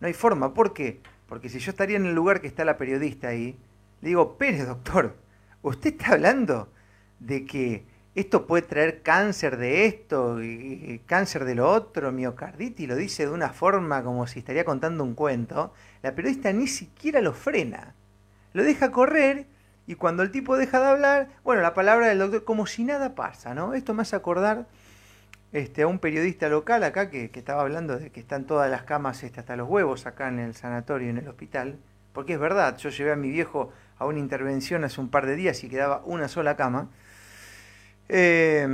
No 0.00 0.06
hay 0.06 0.14
forma. 0.14 0.54
¿Por 0.54 0.72
qué? 0.72 1.00
Porque 1.28 1.50
si 1.50 1.58
yo 1.58 1.70
estaría 1.70 1.98
en 1.98 2.06
el 2.06 2.14
lugar 2.14 2.40
que 2.40 2.46
está 2.46 2.64
la 2.64 2.78
periodista 2.78 3.28
ahí, 3.28 3.58
le 4.00 4.08
digo, 4.08 4.38
Pérez, 4.38 4.66
doctor, 4.66 5.16
usted 5.62 5.92
está 5.92 6.12
hablando 6.12 6.72
de 7.18 7.44
que 7.44 7.86
esto 8.14 8.46
puede 8.46 8.62
traer 8.62 9.02
cáncer 9.02 9.56
de 9.56 9.86
esto, 9.86 10.42
y, 10.42 11.00
cáncer 11.06 11.44
de 11.44 11.54
lo 11.54 11.70
otro, 11.70 12.10
miocarditis, 12.10 12.88
lo 12.88 12.96
dice 12.96 13.26
de 13.26 13.32
una 13.32 13.50
forma 13.50 14.02
como 14.02 14.26
si 14.26 14.40
estaría 14.40 14.64
contando 14.64 15.04
un 15.04 15.14
cuento. 15.14 15.72
La 16.02 16.14
periodista 16.14 16.52
ni 16.52 16.66
siquiera 16.66 17.20
lo 17.20 17.32
frena. 17.32 17.94
Lo 18.52 18.64
deja 18.64 18.90
correr 18.90 19.46
y 19.86 19.94
cuando 19.94 20.22
el 20.22 20.30
tipo 20.30 20.56
deja 20.56 20.80
de 20.80 20.86
hablar, 20.86 21.28
bueno, 21.44 21.62
la 21.62 21.74
palabra 21.74 22.08
del 22.08 22.18
doctor, 22.18 22.44
como 22.44 22.66
si 22.66 22.84
nada 22.84 23.14
pasa, 23.14 23.54
¿no? 23.54 23.74
Esto 23.74 23.94
me 23.94 24.02
hace 24.02 24.16
acordar 24.16 24.66
este, 25.52 25.82
a 25.82 25.86
un 25.86 25.98
periodista 25.98 26.48
local 26.48 26.82
acá 26.84 27.10
que, 27.10 27.30
que 27.30 27.38
estaba 27.38 27.62
hablando 27.62 27.98
de 27.98 28.10
que 28.10 28.20
están 28.20 28.44
todas 28.44 28.70
las 28.70 28.82
camas 28.82 29.22
este, 29.22 29.40
hasta 29.40 29.56
los 29.56 29.68
huevos 29.68 30.06
acá 30.06 30.28
en 30.28 30.40
el 30.40 30.54
sanatorio, 30.54 31.10
en 31.10 31.18
el 31.18 31.28
hospital. 31.28 31.78
Porque 32.12 32.34
es 32.34 32.40
verdad, 32.40 32.76
yo 32.78 32.90
llevé 32.90 33.12
a 33.12 33.16
mi 33.16 33.30
viejo 33.30 33.72
a 33.98 34.06
una 34.06 34.18
intervención 34.18 34.84
hace 34.84 35.00
un 35.00 35.08
par 35.08 35.26
de 35.26 35.36
días 35.36 35.62
y 35.64 35.68
quedaba 35.68 36.02
una 36.04 36.28
sola 36.28 36.56
cama. 36.56 36.90
Eh, 38.08 38.66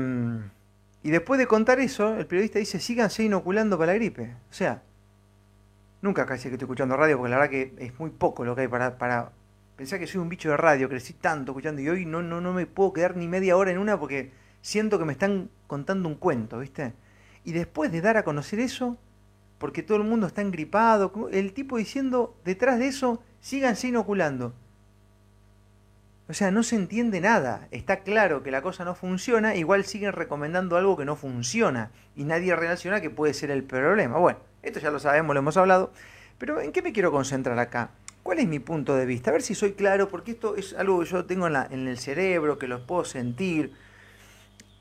y 1.03 1.11
después 1.11 1.39
de 1.39 1.47
contar 1.47 1.79
eso, 1.79 2.17
el 2.17 2.27
periodista 2.27 2.59
dice, 2.59 2.81
síganse 2.81 3.23
inoculando 3.23 3.79
para 3.79 3.93
la 3.93 3.99
gripe. 3.99 4.35
O 4.51 4.53
sea, 4.53 4.83
nunca 6.03 6.27
casi 6.27 6.49
que 6.49 6.55
estoy 6.55 6.67
escuchando 6.67 6.97
radio, 6.97 7.19
porque 7.19 7.31
la 7.31 7.37
verdad 7.39 7.51
que 7.51 7.75
es 7.79 7.99
muy 7.99 8.11
poco 8.11 8.45
lo 8.45 8.55
que 8.55 8.63
hay 8.63 8.69
para... 8.69 8.99
para 8.99 9.33
pensar 9.77 9.99
que 9.99 10.07
soy 10.07 10.21
un 10.23 10.31
bicho 10.31 10.49
de 10.49 10.57
radio, 10.57 10.89
crecí 10.89 11.13
tanto 11.13 11.53
escuchando 11.53 11.83
y 11.83 11.89
hoy 11.91 12.07
no, 12.07 12.23
no, 12.23 12.41
no 12.41 12.55
me 12.55 12.65
puedo 12.65 12.95
quedar 12.95 13.15
ni 13.15 13.29
media 13.29 13.59
hora 13.59 13.71
en 13.71 13.79
una 13.79 14.01
porque 14.01 14.33
siento 14.63 14.99
que 14.99 15.05
me 15.05 15.13
están 15.13 15.51
contando 15.67 16.09
un 16.09 16.15
cuento, 16.15 16.59
¿viste? 16.59 16.95
Y 17.45 17.53
después 17.53 17.93
de 17.93 18.01
dar 18.01 18.17
a 18.17 18.25
conocer 18.25 18.59
eso, 18.59 18.97
porque 19.59 19.83
todo 19.83 19.99
el 19.99 20.05
mundo 20.05 20.27
está 20.27 20.43
engripado, 20.43 21.13
el 21.33 21.53
tipo 21.53 21.77
diciendo 21.77 22.37
detrás 22.45 22.79
de 22.79 22.89
eso, 22.89 23.23
síganse 23.41 23.89
inoculando. 23.89 24.55
O 26.29 26.35
sea, 26.35 26.51
no 26.51 26.63
se 26.65 26.75
entiende 26.77 27.21
nada. 27.21 27.69
Está 27.71 28.01
claro 28.01 28.43
que 28.43 28.51
la 28.51 28.61
cosa 28.63 28.85
no 28.85 28.95
funciona, 28.97 29.55
igual 29.55 29.85
siguen 29.85 30.13
recomendando 30.13 30.77
algo 30.77 30.97
que 30.97 31.05
no 31.05 31.15
funciona 31.15 31.91
y 32.17 32.25
nadie 32.25 32.57
relaciona 32.57 33.01
que 33.01 33.11
puede 33.11 33.33
ser 33.33 33.51
el 33.53 33.63
problema. 33.63 34.19
Bueno, 34.19 34.41
esto 34.63 34.81
ya 34.81 34.91
lo 34.91 34.99
sabemos, 34.99 35.35
lo 35.35 35.39
hemos 35.41 35.57
hablado, 35.57 35.93
pero 36.39 36.61
¿en 36.61 36.73
qué 36.73 36.83
me 36.83 36.93
quiero 36.93 37.13
concentrar 37.13 37.59
acá? 37.61 37.91
¿Cuál 38.25 38.41
es 38.41 38.49
mi 38.49 38.59
punto 38.59 38.97
de 38.97 39.07
vista? 39.07 39.31
A 39.31 39.35
ver 39.35 39.43
si 39.43 39.55
soy 39.55 39.75
claro, 39.75 40.09
porque 40.09 40.33
esto 40.33 40.57
es 40.57 40.75
algo 40.75 40.99
que 40.99 41.07
yo 41.07 41.25
tengo 41.27 41.47
en, 41.47 41.53
la- 41.53 41.69
en 41.71 41.87
el 41.87 41.97
cerebro, 41.97 42.59
que 42.59 42.67
lo 42.67 42.85
puedo 42.85 43.05
sentir, 43.05 43.73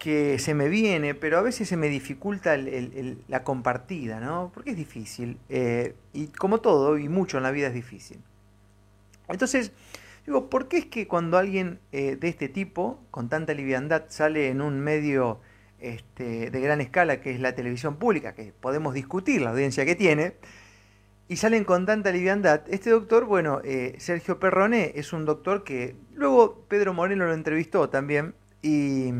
que 0.05 0.37
se 0.37 0.53
me 0.53 0.69
viene, 0.69 1.15
pero 1.15 1.39
a 1.39 1.41
veces 1.41 1.67
se 1.67 1.77
me 1.77 1.89
dificulta 1.89 2.55
la 2.57 3.43
compartida, 3.43 4.19
¿no? 4.19 4.51
Porque 4.53 4.69
es 4.69 4.77
difícil. 4.77 5.39
eh, 5.49 5.95
y 6.13 6.27
como 6.27 6.61
todo, 6.61 6.99
y 6.99 7.09
mucho 7.09 7.37
en 7.37 7.43
la 7.43 7.49
vida 7.49 7.69
es 7.69 7.73
difícil. 7.73 8.19
Entonces, 9.27 9.71
digo, 10.27 10.47
¿por 10.47 10.67
qué 10.67 10.77
es 10.77 10.85
que 10.85 11.07
cuando 11.07 11.39
alguien 11.39 11.79
eh, 11.91 12.17
de 12.17 12.27
este 12.27 12.49
tipo, 12.49 12.99
con 13.09 13.29
tanta 13.29 13.55
liviandad, 13.55 14.03
sale 14.09 14.49
en 14.49 14.61
un 14.61 14.79
medio 14.79 15.39
este, 15.79 16.51
de 16.51 16.61
gran 16.61 16.81
escala, 16.81 17.19
que 17.19 17.31
es 17.31 17.39
la 17.39 17.55
televisión 17.55 17.95
pública, 17.95 18.35
que 18.35 18.53
podemos 18.61 18.93
discutir 18.93 19.41
la 19.41 19.49
audiencia 19.49 19.87
que 19.87 19.95
tiene, 19.95 20.35
y 21.27 21.37
salen 21.37 21.63
con 21.63 21.87
tanta 21.87 22.11
liviandad, 22.11 22.61
este 22.67 22.91
doctor, 22.91 23.25
bueno, 23.25 23.59
eh, 23.63 23.95
Sergio 23.97 24.39
Perrone 24.39 24.91
es 24.93 25.13
un 25.13 25.25
doctor 25.25 25.63
que 25.63 25.95
luego 26.13 26.63
Pedro 26.67 26.93
Moreno 26.93 27.25
lo 27.25 27.33
entrevistó 27.33 27.89
también, 27.89 28.35
y, 28.61 29.11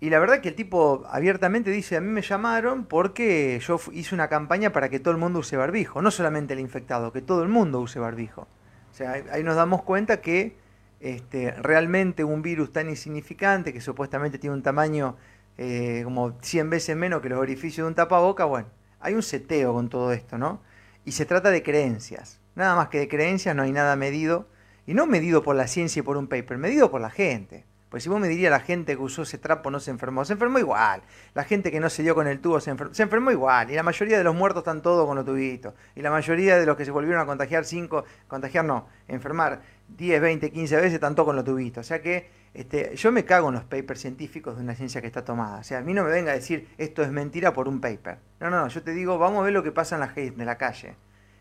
y 0.00 0.10
la 0.10 0.18
verdad 0.20 0.40
que 0.40 0.50
el 0.50 0.54
tipo 0.54 1.04
abiertamente 1.10 1.70
dice, 1.70 1.96
a 1.96 2.00
mí 2.00 2.08
me 2.08 2.22
llamaron 2.22 2.84
porque 2.86 3.60
yo 3.66 3.80
hice 3.92 4.14
una 4.14 4.28
campaña 4.28 4.72
para 4.72 4.88
que 4.88 5.00
todo 5.00 5.12
el 5.12 5.18
mundo 5.18 5.40
use 5.40 5.56
barbijo, 5.56 6.02
no 6.02 6.10
solamente 6.10 6.54
el 6.54 6.60
infectado, 6.60 7.12
que 7.12 7.20
todo 7.22 7.42
el 7.42 7.48
mundo 7.48 7.80
use 7.80 7.98
barbijo. 7.98 8.42
O 8.90 8.94
sea, 8.94 9.12
ahí- 9.12 9.24
ahí 9.32 9.42
nos 9.44 9.56
damos 9.56 9.82
cuenta 9.82 10.20
que 10.20 10.56
este, 11.00 11.52
realmente 11.52 12.24
un 12.24 12.42
virus 12.42 12.72
tan 12.72 12.88
insignificante, 12.88 13.72
que 13.72 13.80
supuestamente 13.80 14.38
tiene 14.38 14.54
un 14.54 14.62
tamaño 14.62 15.16
eh, 15.56 16.02
como 16.04 16.38
100 16.42 16.70
veces 16.70 16.96
menos 16.96 17.20
que 17.20 17.28
los 17.28 17.38
orificios 17.40 17.84
de 17.84 17.88
un 17.88 17.94
tapaboca, 17.94 18.44
bueno, 18.44 18.68
hay 19.00 19.14
un 19.14 19.22
seteo 19.22 19.72
con 19.74 19.88
todo 19.88 20.12
esto, 20.12 20.38
¿no? 20.38 20.62
Y 21.04 21.12
se 21.12 21.26
trata 21.26 21.50
de 21.50 21.62
creencias, 21.62 22.40
nada 22.54 22.76
más 22.76 22.88
que 22.88 22.98
de 22.98 23.08
creencias, 23.08 23.54
no 23.56 23.62
hay 23.62 23.72
nada 23.72 23.96
medido, 23.96 24.48
y 24.86 24.94
no 24.94 25.06
medido 25.06 25.42
por 25.42 25.56
la 25.56 25.66
ciencia 25.66 26.00
y 26.00 26.02
por 26.02 26.16
un 26.16 26.28
paper, 26.28 26.58
medido 26.58 26.90
por 26.90 27.00
la 27.00 27.10
gente. 27.10 27.64
Pues 27.88 28.02
si 28.02 28.08
vos 28.08 28.20
me 28.20 28.28
dirías 28.28 28.50
la 28.50 28.60
gente 28.60 28.96
que 28.96 29.02
usó 29.02 29.22
ese 29.22 29.38
trapo 29.38 29.70
no 29.70 29.80
se 29.80 29.90
enfermó, 29.90 30.24
se 30.24 30.34
enfermó 30.34 30.58
igual. 30.58 31.02
La 31.34 31.44
gente 31.44 31.70
que 31.70 31.80
no 31.80 31.88
se 31.88 32.02
dio 32.02 32.14
con 32.14 32.26
el 32.26 32.40
tubo 32.40 32.60
se 32.60 32.70
enfermó, 32.70 32.92
se 32.92 33.02
enfermó 33.02 33.30
igual. 33.30 33.70
Y 33.70 33.74
la 33.74 33.82
mayoría 33.82 34.18
de 34.18 34.24
los 34.24 34.34
muertos 34.34 34.60
están 34.60 34.82
todos 34.82 35.06
con 35.06 35.16
los 35.16 35.24
tubitos. 35.24 35.72
Y 35.94 36.02
la 36.02 36.10
mayoría 36.10 36.58
de 36.58 36.66
los 36.66 36.76
que 36.76 36.84
se 36.84 36.90
volvieron 36.90 37.20
a 37.20 37.26
contagiar 37.26 37.64
5, 37.64 38.04
contagiar 38.26 38.64
no, 38.64 38.86
enfermar 39.08 39.62
10, 39.88 40.20
20, 40.20 40.50
15 40.50 40.76
veces 40.76 40.92
están 40.94 41.14
todos 41.14 41.26
con 41.26 41.36
los 41.36 41.44
tubitos. 41.44 41.86
O 41.86 41.88
sea 41.88 42.02
que 42.02 42.28
este, 42.52 42.94
yo 42.96 43.12
me 43.12 43.24
cago 43.24 43.48
en 43.48 43.54
los 43.54 43.64
papers 43.64 44.00
científicos 44.00 44.56
de 44.56 44.62
una 44.62 44.74
ciencia 44.74 45.00
que 45.00 45.06
está 45.06 45.24
tomada. 45.24 45.60
O 45.60 45.64
sea, 45.64 45.78
a 45.78 45.82
mí 45.82 45.94
no 45.94 46.04
me 46.04 46.10
venga 46.10 46.32
a 46.32 46.34
decir 46.34 46.68
esto 46.76 47.02
es 47.02 47.10
mentira 47.10 47.52
por 47.52 47.68
un 47.68 47.80
paper. 47.80 48.18
No, 48.40 48.50
no, 48.50 48.60
no, 48.60 48.68
yo 48.68 48.82
te 48.82 48.92
digo, 48.92 49.18
vamos 49.18 49.40
a 49.40 49.44
ver 49.44 49.52
lo 49.52 49.62
que 49.62 49.72
pasa 49.72 49.94
en 49.94 50.00
la, 50.00 50.12
en 50.14 50.46
la 50.46 50.58
calle. 50.58 50.96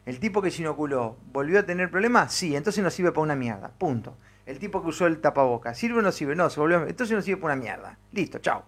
El 0.05 0.19
tipo 0.21 0.41
que 0.41 0.51
se 0.51 0.61
inoculó, 0.61 1.17
¿volvió 1.33 1.59
a 1.59 1.63
tener 1.63 1.91
problemas? 1.91 2.33
Sí, 2.33 2.55
entonces 2.55 2.81
no 2.81 2.89
sirve 2.89 3.11
para 3.11 3.23
una 3.23 3.35
mierda. 3.35 3.71
Punto. 3.77 4.15
El 4.47 4.57
tipo 4.59 4.81
que 4.81 4.87
usó 4.89 5.05
el 5.05 5.19
tapaboca, 5.19 5.75
¿sirve 5.75 5.99
o 5.99 6.01
no 6.01 6.11
sirve? 6.11 6.35
No, 6.35 6.49
se 6.49 6.59
volvió. 6.59 6.87
Entonces 6.87 7.15
no 7.15 7.21
sirve 7.21 7.41
para 7.41 7.53
una 7.53 7.61
mierda. 7.61 7.99
Listo, 8.11 8.39
chao. 8.39 8.63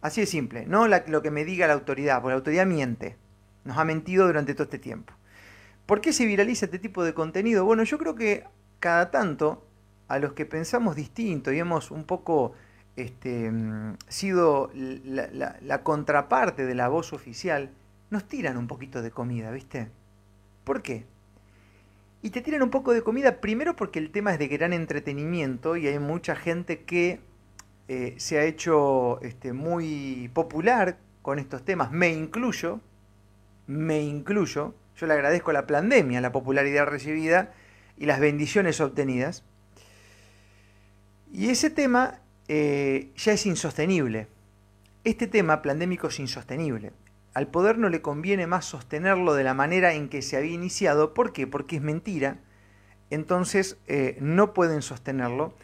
Así 0.00 0.20
de 0.22 0.26
simple. 0.26 0.66
No 0.66 0.88
lo 0.88 1.22
que 1.22 1.30
me 1.30 1.44
diga 1.44 1.66
la 1.68 1.74
autoridad, 1.74 2.16
porque 2.20 2.32
la 2.32 2.36
autoridad 2.38 2.66
miente. 2.66 3.16
Nos 3.64 3.78
ha 3.78 3.84
mentido 3.84 4.26
durante 4.26 4.54
todo 4.54 4.64
este 4.64 4.78
tiempo. 4.78 5.12
¿Por 5.86 6.00
qué 6.00 6.12
se 6.12 6.26
viraliza 6.26 6.66
este 6.66 6.78
tipo 6.78 7.04
de 7.04 7.14
contenido? 7.14 7.64
Bueno, 7.64 7.82
yo 7.84 7.98
creo 7.98 8.14
que 8.14 8.44
cada 8.80 9.10
tanto 9.10 9.64
a 10.08 10.18
los 10.18 10.32
que 10.32 10.46
pensamos 10.46 10.96
distinto 10.96 11.52
y 11.52 11.58
hemos 11.58 11.90
un 11.90 12.04
poco 12.04 12.54
este, 12.96 13.50
mm, 13.50 13.96
sido 14.08 14.70
la, 14.74 15.28
la- 15.32 15.56
la 15.62 15.82
contraparte 15.82 16.64
de 16.66 16.74
la 16.74 16.88
voz 16.88 17.12
oficial, 17.12 17.70
nos 18.10 18.24
tiran 18.26 18.56
un 18.56 18.66
poquito 18.66 19.02
de 19.02 19.10
comida, 19.10 19.50
¿viste? 19.50 19.90
¿Por 20.64 20.82
qué? 20.82 21.06
Y 22.20 22.30
te 22.30 22.40
tiran 22.40 22.62
un 22.62 22.70
poco 22.70 22.92
de 22.92 23.02
comida 23.02 23.40
primero 23.40 23.76
porque 23.76 24.00
el 24.00 24.10
tema 24.10 24.32
es 24.32 24.38
de 24.38 24.48
gran 24.48 24.72
entretenimiento 24.72 25.76
y 25.76 25.86
hay 25.86 25.98
mucha 25.98 26.34
gente 26.34 26.82
que 26.82 27.20
eh, 27.86 28.14
se 28.18 28.38
ha 28.38 28.44
hecho 28.44 29.20
este, 29.22 29.52
muy 29.52 30.30
popular 30.34 30.98
con 31.22 31.38
estos 31.38 31.64
temas. 31.64 31.92
Me 31.92 32.08
incluyo, 32.08 32.80
me 33.66 34.02
incluyo. 34.02 34.74
Yo 34.96 35.06
le 35.06 35.14
agradezco 35.14 35.52
la 35.52 35.66
pandemia 35.66 36.20
la 36.20 36.32
popularidad 36.32 36.86
recibida 36.86 37.54
y 37.96 38.06
las 38.06 38.18
bendiciones 38.18 38.80
obtenidas. 38.80 39.44
Y 41.32 41.50
ese 41.50 41.70
tema 41.70 42.20
eh, 42.48 43.10
ya 43.16 43.32
es 43.32 43.46
insostenible. 43.46 44.26
Este 45.04 45.28
tema 45.28 45.62
pandémico 45.62 46.08
es 46.08 46.18
insostenible. 46.18 46.92
Al 47.38 47.46
poder 47.46 47.78
no 47.78 47.88
le 47.88 48.02
conviene 48.02 48.48
más 48.48 48.64
sostenerlo 48.64 49.32
de 49.32 49.44
la 49.44 49.54
manera 49.54 49.92
en 49.92 50.08
que 50.08 50.22
se 50.22 50.36
había 50.36 50.54
iniciado. 50.54 51.14
¿Por 51.14 51.32
qué? 51.32 51.46
Porque 51.46 51.76
es 51.76 51.82
mentira. 51.82 52.40
Entonces 53.10 53.78
eh, 53.86 54.18
no 54.20 54.52
pueden 54.52 54.82
sostenerlo. 54.82 55.54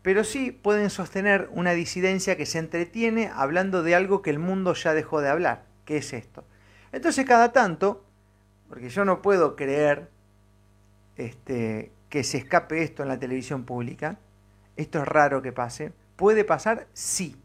Pero 0.00 0.24
sí 0.24 0.52
pueden 0.52 0.88
sostener 0.88 1.50
una 1.52 1.72
disidencia 1.72 2.38
que 2.38 2.46
se 2.46 2.58
entretiene 2.58 3.30
hablando 3.34 3.82
de 3.82 3.94
algo 3.94 4.22
que 4.22 4.30
el 4.30 4.38
mundo 4.38 4.72
ya 4.72 4.94
dejó 4.94 5.20
de 5.20 5.28
hablar. 5.28 5.66
¿Qué 5.84 5.98
es 5.98 6.14
esto? 6.14 6.46
Entonces 6.92 7.26
cada 7.26 7.52
tanto, 7.52 8.06
porque 8.70 8.88
yo 8.88 9.04
no 9.04 9.20
puedo 9.20 9.54
creer 9.54 10.08
este, 11.18 11.92
que 12.08 12.24
se 12.24 12.38
escape 12.38 12.82
esto 12.82 13.02
en 13.02 13.10
la 13.10 13.18
televisión 13.18 13.64
pública, 13.64 14.18
esto 14.76 15.00
es 15.02 15.06
raro 15.06 15.42
que 15.42 15.52
pase. 15.52 15.92
¿Puede 16.16 16.46
pasar? 16.46 16.86
Sí, 16.94 17.36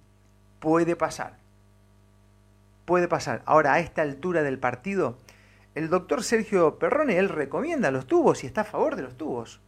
puede 0.61 0.95
pasar. 0.95 1.42
Puede 2.85 3.07
pasar. 3.07 3.41
Ahora, 3.45 3.73
a 3.73 3.79
esta 3.79 4.01
altura 4.01 4.43
del 4.43 4.59
partido, 4.59 5.17
el 5.75 5.89
doctor 5.89 6.23
Sergio 6.23 6.77
Perrone, 6.77 7.17
él 7.17 7.29
recomienda 7.29 7.91
los 7.91 8.05
tubos 8.05 8.43
y 8.43 8.47
está 8.47 8.61
a 8.61 8.65
favor 8.65 8.95
de 8.95 9.03
los 9.03 9.17
tubos. 9.17 9.61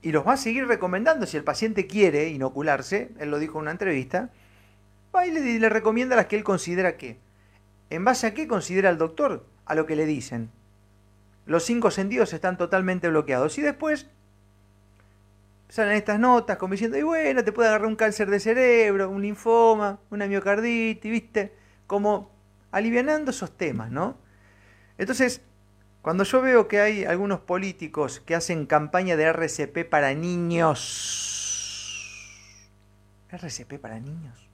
Y 0.00 0.12
los 0.12 0.26
va 0.26 0.34
a 0.34 0.38
seguir 0.38 0.66
recomendando. 0.66 1.26
Si 1.26 1.36
el 1.36 1.44
paciente 1.44 1.86
quiere 1.86 2.28
inocularse, 2.28 3.10
él 3.18 3.30
lo 3.30 3.38
dijo 3.38 3.58
en 3.58 3.62
una 3.62 3.70
entrevista, 3.72 4.30
va 5.14 5.26
y 5.26 5.30
le, 5.30 5.68
recomienda 5.68 6.16
las 6.16 6.26
que 6.26 6.36
él 6.36 6.44
considera 6.44 6.96
que. 6.96 7.18
¿En 7.90 8.04
base 8.04 8.26
a 8.26 8.34
qué 8.34 8.48
considera 8.48 8.90
el 8.90 8.98
doctor? 8.98 9.46
A 9.66 9.74
lo 9.74 9.86
que 9.86 9.96
le 9.96 10.06
dicen. 10.06 10.50
Los 11.46 11.64
cinco 11.64 11.90
sentidos 11.90 12.32
están 12.32 12.56
totalmente 12.56 13.08
bloqueados. 13.08 13.58
Y 13.58 13.62
después 13.62 14.06
salen 15.68 15.96
estas 15.96 16.18
notas 16.18 16.56
como 16.56 16.72
diciendo, 16.72 16.96
y 16.96 17.02
bueno, 17.02 17.44
te 17.44 17.52
puede 17.52 17.68
agarrar 17.68 17.88
un 17.88 17.96
cáncer 17.96 18.30
de 18.30 18.40
cerebro, 18.40 19.10
un 19.10 19.22
linfoma, 19.22 19.98
una 20.10 20.26
miocarditis, 20.26 21.10
¿viste? 21.10 21.52
Como 21.86 22.33
alivianando 22.74 23.30
esos 23.30 23.56
temas, 23.56 23.90
¿no? 23.92 24.18
Entonces, 24.98 25.40
cuando 26.02 26.24
yo 26.24 26.42
veo 26.42 26.66
que 26.66 26.80
hay 26.80 27.04
algunos 27.04 27.38
políticos 27.38 28.20
que 28.26 28.34
hacen 28.34 28.66
campaña 28.66 29.16
de 29.16 29.22
RCP 29.24 29.88
para 29.88 30.12
niños, 30.12 30.80
RCP 33.30 33.78
para 33.78 34.00
niños, 34.00 34.50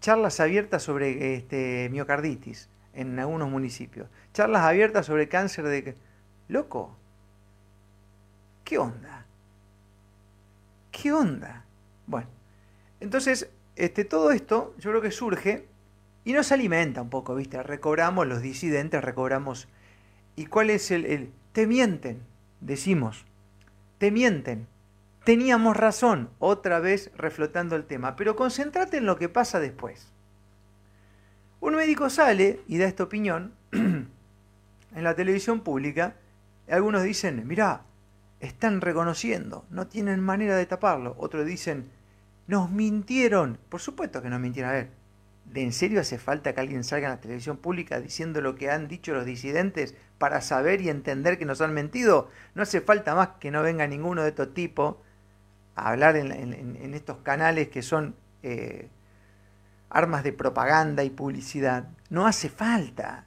charlas 0.00 0.40
abiertas 0.40 0.82
sobre 0.82 1.34
este, 1.34 1.88
miocarditis 1.90 2.68
en 2.92 3.18
algunos 3.18 3.48
municipios, 3.48 4.10
charlas 4.34 4.64
abiertas 4.64 5.06
sobre 5.06 5.30
cáncer 5.30 5.64
de... 5.64 5.96
Loco, 6.48 6.98
¿qué 8.62 8.76
onda? 8.76 9.24
¿Qué 10.90 11.12
onda? 11.12 11.64
Bueno, 12.06 12.28
entonces, 13.00 13.48
este, 13.74 14.04
todo 14.04 14.32
esto 14.32 14.74
yo 14.76 14.90
creo 14.90 15.00
que 15.00 15.10
surge 15.10 15.71
y 16.24 16.32
nos 16.32 16.52
alimenta 16.52 17.02
un 17.02 17.10
poco, 17.10 17.34
¿viste? 17.34 17.62
Recobramos 17.62 18.26
los 18.26 18.42
disidentes, 18.42 19.02
recobramos... 19.02 19.68
¿Y 20.36 20.46
cuál 20.46 20.70
es 20.70 20.90
el, 20.90 21.04
el... 21.06 21.32
Te 21.52 21.66
mienten, 21.66 22.22
decimos. 22.60 23.26
Te 23.98 24.10
mienten. 24.10 24.66
Teníamos 25.24 25.76
razón, 25.76 26.30
otra 26.38 26.80
vez 26.80 27.12
reflotando 27.16 27.76
el 27.76 27.84
tema, 27.84 28.16
pero 28.16 28.34
concéntrate 28.34 28.96
en 28.96 29.06
lo 29.06 29.18
que 29.18 29.28
pasa 29.28 29.60
después. 29.60 30.12
Un 31.60 31.76
médico 31.76 32.10
sale 32.10 32.60
y 32.66 32.78
da 32.78 32.86
esta 32.86 33.04
opinión 33.04 33.54
en 33.72 34.08
la 34.94 35.14
televisión 35.14 35.60
pública. 35.60 36.16
Algunos 36.68 37.04
dicen, 37.04 37.46
mirá, 37.46 37.82
están 38.40 38.80
reconociendo, 38.80 39.64
no 39.70 39.86
tienen 39.86 40.18
manera 40.18 40.56
de 40.56 40.66
taparlo. 40.66 41.14
Otros 41.18 41.46
dicen, 41.46 41.88
nos 42.48 42.68
mintieron. 42.70 43.58
Por 43.68 43.80
supuesto 43.80 44.22
que 44.22 44.28
nos 44.28 44.40
mintieron. 44.40 44.70
A 44.70 44.74
ver, 44.74 44.90
¿de 45.44 45.62
en 45.62 45.72
serio 45.72 46.00
hace 46.00 46.18
falta 46.18 46.54
que 46.54 46.60
alguien 46.60 46.84
salga 46.84 47.08
en 47.08 47.14
la 47.14 47.20
televisión 47.20 47.56
pública 47.56 48.00
diciendo 48.00 48.40
lo 48.40 48.54
que 48.54 48.70
han 48.70 48.88
dicho 48.88 49.12
los 49.12 49.24
disidentes 49.24 49.94
para 50.18 50.40
saber 50.40 50.80
y 50.80 50.88
entender 50.88 51.38
que 51.38 51.44
nos 51.44 51.60
han 51.60 51.74
mentido? 51.74 52.28
No 52.54 52.62
hace 52.62 52.80
falta 52.80 53.14
más 53.14 53.28
que 53.40 53.50
no 53.50 53.62
venga 53.62 53.86
ninguno 53.86 54.22
de 54.22 54.30
estos 54.30 54.54
tipos 54.54 54.96
a 55.74 55.90
hablar 55.90 56.16
en, 56.16 56.94
estos 56.94 57.18
canales 57.18 57.68
que 57.68 57.82
son 57.82 58.14
eh, 58.42 58.88
armas 59.90 60.24
de 60.24 60.32
propaganda 60.32 61.04
y 61.04 61.10
publicidad. 61.10 61.88
No 62.10 62.26
hace 62.26 62.48
falta. 62.48 63.26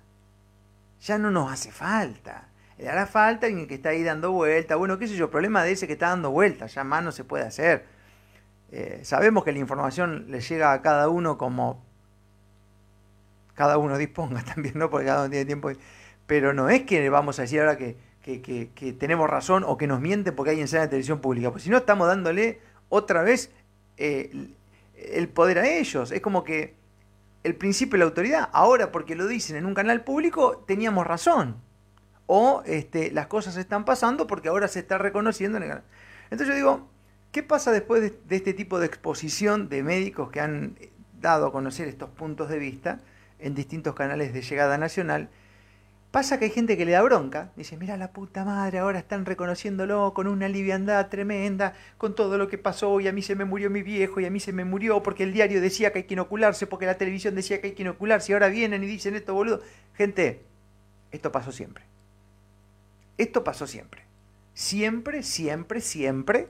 Ya 1.01 1.17
no 1.17 1.31
nos 1.31 1.51
hace 1.51 1.71
falta. 1.71 2.49
Le 2.77 2.89
hará 2.89 3.05
falta 3.05 3.47
alguien 3.47 3.67
que 3.67 3.75
está 3.75 3.89
ahí 3.89 4.03
dando 4.03 4.31
vuelta. 4.31 4.75
Bueno, 4.75 4.97
qué 4.97 5.07
sé 5.07 5.15
yo, 5.15 5.29
problema 5.29 5.63
de 5.63 5.71
ese 5.71 5.87
que 5.87 5.93
está 5.93 6.09
dando 6.09 6.31
vuelta, 6.31 6.65
ya 6.67 6.83
más 6.83 7.03
no 7.03 7.11
se 7.11 7.23
puede 7.23 7.45
hacer. 7.45 7.85
Eh, 8.71 9.01
sabemos 9.03 9.43
que 9.43 9.53
la 9.53 9.59
información 9.59 10.25
le 10.29 10.41
llega 10.41 10.73
a 10.73 10.81
cada 10.81 11.07
uno 11.07 11.37
como 11.37 11.85
cada 13.55 13.77
uno 13.77 13.97
disponga 13.97 14.43
también, 14.55 14.77
¿no? 14.77 14.89
Porque 14.89 15.07
cada 15.07 15.21
uno 15.21 15.29
tiene 15.29 15.45
tiempo. 15.45 15.71
Pero 16.27 16.53
no 16.53 16.69
es 16.69 16.83
que 16.83 17.09
vamos 17.09 17.39
a 17.39 17.43
decir 17.43 17.61
ahora 17.61 17.77
que, 17.77 17.97
que, 18.21 18.69
que, 18.73 18.93
tenemos 18.93 19.29
razón 19.29 19.63
o 19.65 19.77
que 19.77 19.87
nos 19.87 20.01
miente 20.01 20.31
porque 20.31 20.51
alguien 20.51 20.67
sale 20.67 20.81
en 20.81 20.85
la 20.85 20.89
televisión 20.89 21.19
pública. 21.19 21.51
Pues 21.51 21.63
si 21.63 21.69
no, 21.69 21.77
estamos 21.77 22.07
dándole 22.07 22.59
otra 22.89 23.23
vez 23.23 23.51
eh, 23.97 24.49
el 24.95 25.29
poder 25.29 25.59
a 25.59 25.67
ellos. 25.67 26.11
Es 26.11 26.21
como 26.21 26.43
que 26.43 26.75
el 27.43 27.55
principio 27.55 27.93
de 27.93 27.99
la 27.99 28.05
autoridad, 28.05 28.49
ahora 28.53 28.91
porque 28.91 29.15
lo 29.15 29.27
dicen 29.27 29.55
en 29.55 29.65
un 29.65 29.75
canal 29.75 30.03
público, 30.03 30.63
teníamos 30.65 31.05
razón. 31.05 31.57
O 32.25 32.63
este, 32.65 33.11
las 33.11 33.27
cosas 33.27 33.55
están 33.55 33.85
pasando 33.85 34.25
porque 34.25 34.49
ahora 34.49 34.67
se 34.67 34.79
está 34.79 34.97
reconociendo 34.97 35.57
en 35.57 35.63
el 35.63 35.69
canal. 35.69 35.85
Entonces 36.31 36.47
yo 36.47 36.55
digo, 36.55 36.89
¿qué 37.31 37.43
pasa 37.43 37.71
después 37.71 38.01
de, 38.01 38.19
de 38.27 38.35
este 38.35 38.55
tipo 38.55 38.79
de 38.79 38.87
exposición 38.87 39.69
de 39.69 39.83
médicos 39.83 40.31
que 40.31 40.39
han 40.39 40.75
dado 41.21 41.45
a 41.45 41.51
conocer 41.51 41.87
estos 41.87 42.09
puntos 42.09 42.49
de 42.49 42.57
vista 42.57 42.99
en 43.45 43.55
distintos 43.55 43.95
canales 43.95 44.33
de 44.33 44.41
llegada 44.41 44.77
nacional? 44.77 45.29
Pasa 46.11 46.39
que 46.39 46.45
hay 46.45 46.51
gente 46.51 46.77
que 46.77 46.85
le 46.85 46.93
da 46.93 47.01
bronca, 47.01 47.51
dice, 47.57 47.75
mira 47.75 47.97
la 47.97 48.13
puta 48.13 48.45
madre, 48.45 48.79
ahora 48.79 48.99
están 48.99 49.25
reconociéndolo 49.25 50.13
con 50.13 50.27
una 50.27 50.47
liviandad 50.47 51.09
tremenda, 51.09 51.73
con 51.97 52.15
todo 52.15 52.37
lo 52.37 52.47
que 52.47 52.57
pasó, 52.57 53.01
y 53.01 53.09
a 53.09 53.11
mí 53.11 53.21
se 53.21 53.35
me 53.35 53.43
murió 53.43 53.69
mi 53.69 53.83
viejo, 53.83 54.21
y 54.21 54.25
a 54.25 54.29
mí 54.29 54.39
se 54.39 54.53
me 54.53 54.63
murió 54.63 55.03
porque 55.03 55.23
el 55.23 55.33
diario 55.33 55.59
decía 55.59 55.91
que 55.91 55.99
hay 55.99 56.03
que 56.05 56.13
inocularse, 56.13 56.67
porque 56.67 56.85
la 56.85 56.97
televisión 56.97 57.35
decía 57.35 57.59
que 57.59 57.67
hay 57.67 57.73
que 57.73 57.81
inocularse, 57.83 58.31
y 58.31 58.33
ahora 58.33 58.47
vienen 58.47 58.83
y 58.83 58.87
dicen 58.87 59.15
esto, 59.15 59.33
boludo. 59.33 59.61
Gente, 59.93 60.41
esto 61.11 61.33
pasó 61.33 61.51
siempre. 61.51 61.83
Esto 63.17 63.43
pasó 63.43 63.67
siempre. 63.67 64.03
Siempre, 64.53 65.21
siempre, 65.21 65.81
siempre 65.81 66.47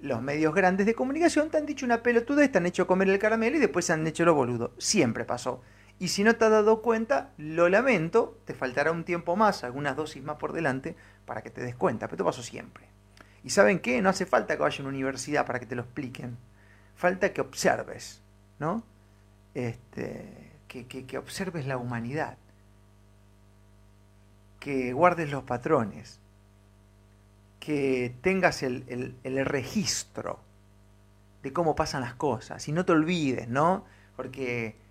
los 0.00 0.20
medios 0.20 0.54
grandes 0.54 0.86
de 0.86 0.94
comunicación 0.94 1.50
te 1.50 1.58
han 1.58 1.66
dicho 1.66 1.86
una 1.86 2.02
pelotudez, 2.02 2.50
te 2.50 2.58
han 2.58 2.66
hecho 2.66 2.86
comer 2.86 3.08
el 3.08 3.18
caramelo 3.18 3.56
y 3.56 3.60
después 3.60 3.84
se 3.84 3.92
han 3.92 4.06
hecho 4.06 4.24
lo 4.24 4.34
boludo. 4.34 4.72
Siempre 4.78 5.24
pasó. 5.24 5.62
Y 6.02 6.08
si 6.08 6.24
no 6.24 6.34
te 6.34 6.44
has 6.44 6.50
dado 6.50 6.82
cuenta, 6.82 7.30
lo 7.38 7.68
lamento, 7.68 8.36
te 8.44 8.54
faltará 8.54 8.90
un 8.90 9.04
tiempo 9.04 9.36
más, 9.36 9.62
algunas 9.62 9.94
dosis 9.94 10.20
más 10.20 10.34
por 10.34 10.52
delante, 10.52 10.96
para 11.26 11.42
que 11.42 11.50
te 11.50 11.60
des 11.60 11.76
cuenta. 11.76 12.08
Pero 12.08 12.16
esto 12.16 12.24
pasó 12.24 12.42
siempre. 12.42 12.88
¿Y 13.44 13.50
saben 13.50 13.78
qué? 13.78 14.02
No 14.02 14.08
hace 14.08 14.26
falta 14.26 14.56
que 14.56 14.62
vaya 14.62 14.76
a 14.78 14.80
una 14.80 14.88
universidad 14.88 15.46
para 15.46 15.60
que 15.60 15.66
te 15.66 15.76
lo 15.76 15.82
expliquen. 15.82 16.38
Falta 16.96 17.32
que 17.32 17.40
observes, 17.40 18.20
¿no? 18.58 18.82
Este, 19.54 20.50
que, 20.66 20.88
que, 20.88 21.18
observes 21.18 21.66
la 21.66 21.76
humanidad. 21.76 22.36
Que 24.58 24.92
guardes 24.92 25.30
los 25.30 25.44
patrones. 25.44 26.18
Que 27.60 28.12
tengas 28.22 28.64
el, 28.64 29.14
el 29.22 29.46
registro 29.46 30.40
de 31.44 31.52
cómo 31.52 31.76
pasan 31.76 32.00
las 32.00 32.14
cosas. 32.14 32.66
Y 32.66 32.72
no 32.72 32.84
te 32.84 32.90
olvides, 32.90 33.46
¿no? 33.46 33.84
Porque 34.16 34.81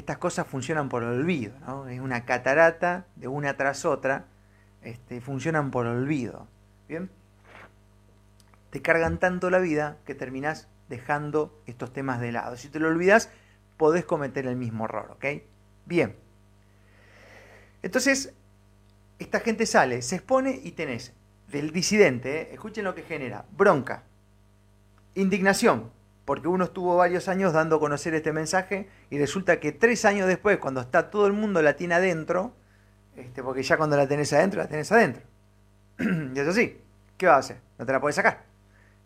estas 0.00 0.18
cosas 0.18 0.46
funcionan 0.46 0.88
por 0.88 1.02
olvido, 1.02 1.52
¿no? 1.60 1.88
Es 1.88 2.00
una 2.00 2.24
catarata 2.24 3.06
de 3.16 3.28
una 3.28 3.56
tras 3.56 3.84
otra, 3.84 4.26
este, 4.82 5.20
funcionan 5.20 5.70
por 5.70 5.86
olvido. 5.86 6.48
¿Bien? 6.88 7.10
Te 8.70 8.82
cargan 8.82 9.18
tanto 9.18 9.50
la 9.50 9.58
vida 9.58 9.98
que 10.04 10.14
terminás 10.14 10.68
dejando 10.88 11.62
estos 11.66 11.92
temas 11.92 12.20
de 12.20 12.32
lado. 12.32 12.56
Si 12.56 12.68
te 12.68 12.80
lo 12.80 12.88
olvidas, 12.88 13.30
podés 13.76 14.04
cometer 14.04 14.46
el 14.46 14.56
mismo 14.56 14.86
error, 14.86 15.12
¿ok? 15.12 15.42
Bien. 15.86 16.16
Entonces, 17.82 18.32
esta 19.18 19.40
gente 19.40 19.66
sale, 19.66 20.02
se 20.02 20.16
expone 20.16 20.60
y 20.62 20.72
tenés 20.72 21.12
del 21.48 21.72
disidente, 21.72 22.42
¿eh? 22.42 22.48
escuchen 22.52 22.84
lo 22.84 22.94
que 22.94 23.02
genera, 23.02 23.44
bronca, 23.52 24.04
indignación, 25.14 25.90
porque 26.30 26.46
uno 26.46 26.62
estuvo 26.62 26.96
varios 26.96 27.26
años 27.26 27.52
dando 27.52 27.74
a 27.74 27.80
conocer 27.80 28.14
este 28.14 28.32
mensaje 28.32 28.88
y 29.10 29.18
resulta 29.18 29.58
que 29.58 29.72
tres 29.72 30.04
años 30.04 30.28
después, 30.28 30.58
cuando 30.58 30.80
está 30.80 31.10
todo 31.10 31.26
el 31.26 31.32
mundo 31.32 31.60
la 31.60 31.74
tiene 31.74 31.94
adentro, 31.94 32.54
este, 33.16 33.42
porque 33.42 33.64
ya 33.64 33.76
cuando 33.76 33.96
la 33.96 34.06
tenés 34.06 34.32
adentro, 34.32 34.60
la 34.60 34.68
tenés 34.68 34.92
adentro. 34.92 35.24
y 35.98 36.38
eso 36.38 36.52
sí, 36.52 36.80
¿qué 37.16 37.26
va 37.26 37.34
a 37.34 37.38
hacer? 37.38 37.56
No 37.80 37.84
te 37.84 37.90
la 37.90 38.00
puedes 38.00 38.14
sacar. 38.14 38.44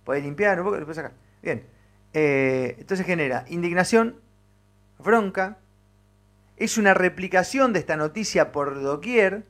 Puedes 0.04 0.22
limpiar 0.22 0.58
un 0.58 0.66
poco, 0.66 0.76
la 0.76 0.82
puedes 0.82 0.96
sacar. 0.96 1.12
Bien. 1.40 1.64
Eh, 2.12 2.76
entonces 2.78 3.06
genera 3.06 3.46
indignación, 3.48 4.20
bronca, 4.98 5.56
es 6.58 6.76
una 6.76 6.92
replicación 6.92 7.72
de 7.72 7.78
esta 7.78 7.96
noticia 7.96 8.52
por 8.52 8.82
doquier. 8.82 9.46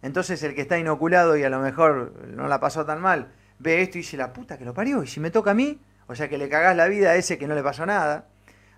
Entonces 0.00 0.42
el 0.44 0.54
que 0.54 0.62
está 0.62 0.78
inoculado 0.78 1.36
y 1.36 1.44
a 1.44 1.50
lo 1.50 1.60
mejor 1.60 2.26
no 2.26 2.48
la 2.48 2.58
pasó 2.58 2.86
tan 2.86 3.02
mal, 3.02 3.32
ve 3.58 3.82
esto 3.82 3.98
y 3.98 4.00
dice, 4.00 4.16
la 4.16 4.32
puta 4.32 4.56
que 4.56 4.64
lo 4.64 4.72
parió, 4.72 5.02
y 5.02 5.06
si 5.06 5.20
me 5.20 5.30
toca 5.30 5.50
a 5.50 5.54
mí, 5.54 5.78
o 6.08 6.14
sea 6.14 6.28
que 6.28 6.38
le 6.38 6.48
cagás 6.48 6.74
la 6.74 6.88
vida 6.88 7.10
a 7.10 7.16
ese 7.16 7.38
que 7.38 7.46
no 7.46 7.54
le 7.54 7.62
pasó 7.62 7.86
nada. 7.86 8.26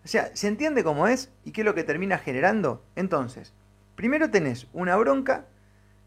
O 0.05 0.09
sea, 0.09 0.35
¿se 0.35 0.49
entiende 0.49 0.85
cómo 0.85 1.07
es 1.07 1.31
y 1.45 1.53
qué 1.53 1.63
es 1.63 1.65
lo 1.65 1.75
que 1.75 1.85
termina 1.85 2.19
generando? 2.19 2.85
Entonces, 2.97 3.55
primero 3.95 4.31
tenés 4.31 4.67
una 4.73 4.97
bronca, 4.97 5.47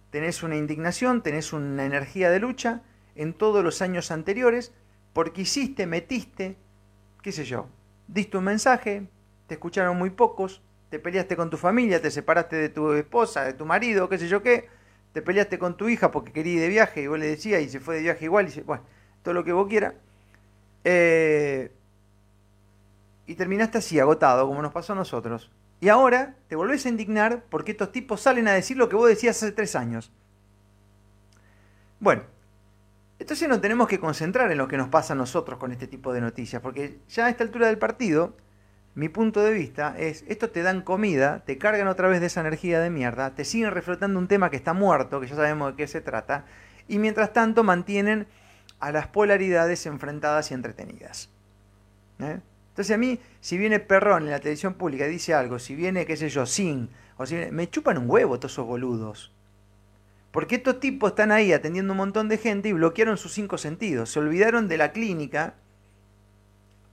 tenés 0.10 0.44
una 0.44 0.58
indignación, 0.58 1.24
tenés 1.24 1.54
una 1.54 1.86
energía 1.86 2.30
de 2.30 2.40
lucha 2.40 2.82
en 3.16 3.34
todos 3.34 3.64
los 3.64 3.82
años 3.82 4.12
anteriores, 4.12 4.74
porque 5.14 5.42
hiciste, 5.42 5.88
metiste, 5.88 6.58
qué 7.22 7.32
sé 7.32 7.46
yo, 7.46 7.68
diste 8.08 8.38
un 8.38 8.44
mensaje, 8.44 9.08
te 9.48 9.56
escucharon 9.56 9.98
muy 9.98 10.10
pocos, 10.10 10.62
te 10.90 11.00
peleaste 11.00 11.36
con 11.36 11.50
tu 11.50 11.58
familia, 11.58 12.02
te 12.02 12.12
separaste 12.12 12.56
de 12.56 12.70
tu 12.70 12.94
esposa, 12.94 13.46
de 13.46 13.54
tu 13.54 13.66
marido, 13.66 14.10
qué 14.10 14.18
sé 14.18 14.28
yo 14.28 14.44
qué, 14.44 14.68
te 15.14 15.22
peleaste 15.22 15.58
con 15.58 15.78
tu 15.78 15.88
hija 15.88 16.12
porque 16.12 16.32
quería 16.32 16.54
ir 16.54 16.60
de 16.62 16.68
viaje 16.68 17.04
y 17.04 17.08
vos 17.08 17.20
le 17.20 17.28
decías 17.28 17.62
y 17.62 17.70
se 17.70 17.80
fue 17.80 17.96
de 17.96 18.02
viaje 18.02 18.26
igual, 18.26 18.48
y 18.48 18.52
se, 18.52 18.62
bueno, 18.64 18.84
todo 19.22 19.34
lo 19.34 19.44
que 19.44 19.54
vos 19.54 19.68
quieras. 19.68 19.94
Eh, 20.84 21.72
y 23.26 23.36
terminaste 23.36 23.78
así, 23.78 24.00
agotado, 24.00 24.48
como 24.48 24.62
nos 24.62 24.74
pasó 24.74 24.94
a 24.94 24.96
nosotros. 24.96 25.52
Y 25.80 25.90
ahora 25.90 26.36
te 26.48 26.56
volvés 26.56 26.86
a 26.86 26.90
indignar 26.90 27.44
porque 27.50 27.72
estos 27.72 27.92
tipos 27.92 28.22
salen 28.22 28.48
a 28.48 28.54
decir 28.54 28.78
lo 28.78 28.90
que 28.90 28.96
vos 28.96 29.08
decías 29.08 29.38
hace 29.38 29.52
tres 29.52 29.76
años. 29.76 30.12
Bueno, 32.00 32.24
entonces 33.20 33.48
nos 33.48 33.62
tenemos 33.62 33.88
que 33.88 34.00
concentrar 34.00 34.52
en 34.52 34.58
lo 34.58 34.68
que 34.68 34.78
nos 34.78 34.90
pasa 34.90 35.14
a 35.14 35.16
nosotros 35.16 35.58
con 35.58 35.72
este 35.72 35.88
tipo 35.88 36.12
de 36.12 36.22
noticias, 36.22 36.62
porque 36.62 37.00
ya 37.08 37.28
a 37.28 37.30
esta 37.30 37.44
altura 37.44 37.68
del 37.68 37.78
partido, 37.78 38.36
mi 38.96 39.08
punto 39.10 39.42
de 39.42 39.54
vista 39.54 39.96
es, 39.98 40.26
esto 40.28 40.50
te 40.50 40.62
dan 40.62 40.82
comida, 40.82 41.44
te 41.46 41.58
cargan 41.58 41.88
otra 41.88 42.10
vez 42.10 42.20
de 42.20 42.28
esa 42.28 42.42
energía 42.42 42.80
de 42.80 42.90
mierda, 42.90 43.34
te 43.36 43.46
siguen 43.46 43.72
reflotando 43.72 44.20
un 44.20 44.28
tema 44.28 44.50
que 44.50 44.58
está 44.58 44.74
muerto, 44.74 45.22
que 45.22 45.28
ya 45.28 45.36
sabemos 45.36 45.72
de 45.72 45.78
qué 45.78 45.88
se 45.88 46.02
trata, 46.02 46.46
y 46.88 47.00
mientras 47.00 47.32
tanto 47.32 47.64
mantienen 47.64 48.28
a 48.84 48.92
las 48.92 49.08
polaridades 49.08 49.86
enfrentadas 49.86 50.52
y 50.52 50.56
entretenidas. 50.56 51.30
¿Eh? 52.20 52.42
Entonces 52.68 52.94
a 52.94 52.98
mí, 52.98 53.18
si 53.40 53.58
viene 53.58 53.80
Perrón 53.80 54.24
en 54.24 54.32
la 54.32 54.40
televisión 54.40 54.74
pública 54.74 55.08
y 55.08 55.10
dice 55.10 55.34
algo, 55.34 55.58
si 55.58 55.74
viene, 55.74 56.06
qué 56.06 56.18
sé 56.18 56.28
yo, 56.28 56.46
Sin, 56.46 56.90
o 57.16 57.26
si 57.26 57.36
viene, 57.36 57.52
me 57.54 57.70
chupan 57.70 57.98
un 57.98 58.10
huevo 58.10 58.40
todos 58.40 58.52
esos 58.52 58.66
boludos. 58.68 59.32
Porque 60.32 60.56
estos 60.56 60.82
tipos 60.82 61.12
están 61.12 61.32
ahí 61.32 61.54
atendiendo 61.54 61.94
un 61.94 61.98
montón 61.98 62.28
de 62.28 62.38
gente 62.38 62.68
y 62.68 62.74
bloquearon 62.74 63.16
sus 63.16 63.32
cinco 63.32 63.58
sentidos. 63.58 64.10
Se 64.10 64.20
olvidaron 64.20 64.68
de 64.68 64.76
la 64.76 64.92
clínica, 64.92 65.54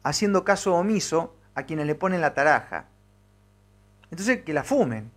haciendo 0.05 0.45
caso 0.45 0.77
omiso 0.77 1.35
a 1.57 1.65
quienes 1.65 1.89
le 1.89 1.97
ponen 1.97 2.21
la 2.21 2.35
taraja. 2.35 2.87
Entonces, 4.13 4.43
que 4.45 4.55
la 4.55 4.63
fumen. 4.63 5.11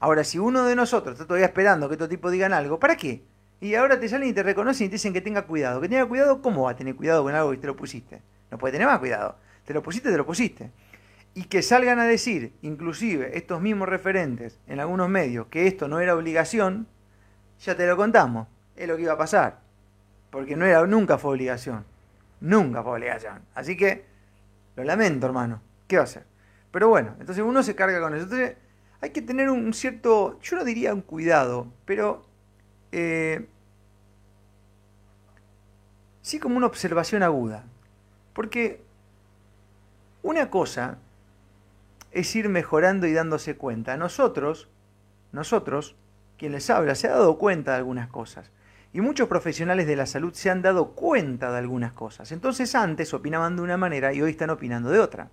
Ahora, 0.00 0.24
si 0.24 0.38
uno 0.38 0.64
de 0.64 0.74
nosotros 0.74 1.14
está 1.14 1.26
todavía 1.26 1.48
esperando 1.48 1.86
que 1.88 1.96
estos 1.96 2.08
tipos 2.08 2.32
digan 2.32 2.54
algo, 2.54 2.78
¿para 2.78 2.96
qué? 2.96 3.24
Y 3.60 3.74
ahora 3.74 3.98
te 3.98 4.08
salen 4.08 4.28
y 4.28 4.32
te 4.32 4.42
reconocen 4.42 4.86
y 4.86 4.88
te 4.88 4.94
dicen 4.94 5.12
que 5.12 5.20
tenga 5.20 5.42
cuidado. 5.42 5.80
Que 5.80 5.88
tenga 5.88 6.06
cuidado, 6.06 6.42
¿cómo 6.42 6.64
va 6.64 6.72
a 6.72 6.76
tener 6.76 6.94
cuidado 6.96 7.22
con 7.22 7.34
algo 7.34 7.50
que 7.50 7.58
te 7.58 7.66
lo 7.66 7.76
pusiste? 7.76 8.22
No 8.50 8.58
puede 8.58 8.72
tener 8.72 8.86
más 8.86 8.98
cuidado. 8.98 9.36
Te 9.64 9.72
lo 9.72 9.82
pusiste, 9.82 10.10
te 10.10 10.16
lo 10.16 10.26
pusiste. 10.26 10.70
Y 11.34 11.44
que 11.44 11.62
salgan 11.62 11.98
a 11.98 12.04
decir, 12.04 12.54
inclusive 12.62 13.36
estos 13.36 13.60
mismos 13.60 13.88
referentes 13.88 14.60
en 14.66 14.80
algunos 14.80 15.08
medios, 15.08 15.46
que 15.48 15.66
esto 15.66 15.88
no 15.88 16.00
era 16.00 16.14
obligación, 16.14 16.86
ya 17.60 17.74
te 17.76 17.86
lo 17.86 17.96
contamos. 17.96 18.48
Es 18.76 18.86
lo 18.86 18.96
que 18.96 19.02
iba 19.02 19.14
a 19.14 19.18
pasar. 19.18 19.60
Porque 20.30 20.56
no 20.56 20.66
era, 20.66 20.86
nunca 20.86 21.18
fue 21.18 21.32
obligación. 21.32 21.84
Nunca 22.40 22.82
fue 22.82 22.92
obligación. 22.92 23.42
Así 23.54 23.76
que, 23.76 24.04
lo 24.76 24.84
lamento, 24.84 25.26
hermano. 25.26 25.62
¿Qué 25.86 25.96
va 25.96 26.02
a 26.02 26.04
hacer? 26.04 26.24
Pero 26.70 26.88
bueno, 26.88 27.14
entonces 27.20 27.44
uno 27.44 27.62
se 27.62 27.74
carga 27.74 28.00
con 28.00 28.14
eso. 28.14 28.24
Entonces, 28.24 28.56
hay 29.00 29.10
que 29.10 29.22
tener 29.22 29.50
un 29.50 29.72
cierto, 29.74 30.38
yo 30.40 30.56
no 30.56 30.64
diría 30.64 30.92
un 30.92 31.02
cuidado, 31.02 31.72
pero 31.84 32.26
eh, 32.96 33.48
sí 36.22 36.38
como 36.38 36.56
una 36.56 36.66
observación 36.66 37.24
aguda. 37.24 37.64
Porque 38.32 38.82
una 40.22 40.48
cosa 40.48 40.98
es 42.12 42.34
ir 42.36 42.48
mejorando 42.48 43.08
y 43.08 43.12
dándose 43.12 43.56
cuenta. 43.56 43.96
Nosotros, 43.96 44.68
nosotros, 45.32 45.96
quien 46.38 46.52
les 46.52 46.70
habla, 46.70 46.94
se 46.94 47.08
ha 47.08 47.12
dado 47.12 47.36
cuenta 47.36 47.72
de 47.72 47.78
algunas 47.78 48.08
cosas. 48.08 48.52
Y 48.92 49.00
muchos 49.00 49.26
profesionales 49.26 49.88
de 49.88 49.96
la 49.96 50.06
salud 50.06 50.32
se 50.32 50.50
han 50.50 50.62
dado 50.62 50.92
cuenta 50.92 51.50
de 51.50 51.58
algunas 51.58 51.92
cosas. 51.92 52.30
Entonces 52.30 52.76
antes 52.76 53.12
opinaban 53.12 53.56
de 53.56 53.62
una 53.62 53.76
manera 53.76 54.12
y 54.12 54.22
hoy 54.22 54.30
están 54.30 54.50
opinando 54.50 54.90
de 54.90 55.00
otra. 55.00 55.30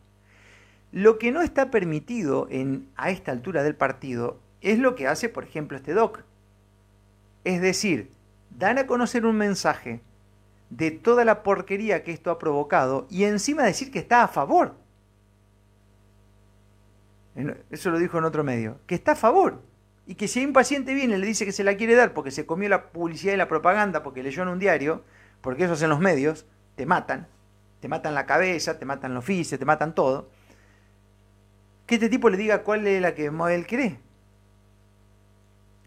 Lo 0.91 1.19
que 1.19 1.31
no 1.31 1.43
está 1.43 1.69
permitido 1.69 2.47
en, 2.49 2.89
a 2.97 3.11
esta 3.11 3.31
altura 3.31 3.61
del 3.61 3.75
partido 3.75 4.39
es 4.61 4.79
lo 4.79 4.95
que 4.95 5.07
hace, 5.07 5.29
por 5.29 5.43
ejemplo, 5.43 5.77
este 5.77 5.93
doc. 5.93 6.23
Es 7.43 7.61
decir, 7.61 8.11
dan 8.57 8.77
a 8.77 8.87
conocer 8.87 9.25
un 9.25 9.37
mensaje 9.37 10.01
de 10.69 10.91
toda 10.91 11.25
la 11.25 11.43
porquería 11.43 12.03
que 12.03 12.11
esto 12.11 12.31
ha 12.31 12.39
provocado 12.39 13.07
y 13.09 13.25
encima 13.25 13.63
decir 13.63 13.91
que 13.91 13.99
está 13.99 14.23
a 14.23 14.27
favor. 14.27 14.75
Eso 17.69 17.91
lo 17.91 17.99
dijo 17.99 18.17
en 18.17 18.25
otro 18.25 18.43
medio, 18.43 18.79
que 18.87 18.95
está 18.95 19.13
a 19.13 19.15
favor. 19.15 19.61
Y 20.05 20.15
que 20.15 20.27
si 20.27 20.39
hay 20.39 20.45
un 20.45 20.53
paciente 20.53 20.93
viene 20.93 21.15
y 21.15 21.17
le 21.17 21.27
dice 21.27 21.45
que 21.45 21.51
se 21.51 21.63
la 21.63 21.75
quiere 21.77 21.95
dar 21.95 22.13
porque 22.13 22.31
se 22.31 22.45
comió 22.45 22.67
la 22.69 22.91
publicidad 22.91 23.33
y 23.33 23.37
la 23.37 23.47
propaganda, 23.47 24.03
porque 24.03 24.23
leyó 24.23 24.43
en 24.43 24.49
un 24.49 24.59
diario, 24.59 25.03
porque 25.41 25.63
eso 25.63 25.73
hacen 25.73 25.89
los 25.89 25.99
medios, 25.99 26.45
te 26.75 26.85
matan, 26.85 27.27
te 27.79 27.87
matan 27.87 28.13
la 28.13 28.25
cabeza, 28.25 28.77
te 28.79 28.85
matan 28.85 29.13
los 29.13 29.23
oficio, 29.23 29.57
te 29.57 29.65
matan 29.65 29.95
todo, 29.95 30.29
que 31.85 31.95
este 31.95 32.09
tipo 32.09 32.29
le 32.29 32.37
diga 32.37 32.63
cuál 32.63 32.85
es 32.87 33.01
la 33.01 33.13
que 33.15 33.25
él 33.25 33.67
cree. 33.67 33.99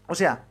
O 0.07 0.15
sea, 0.15 0.45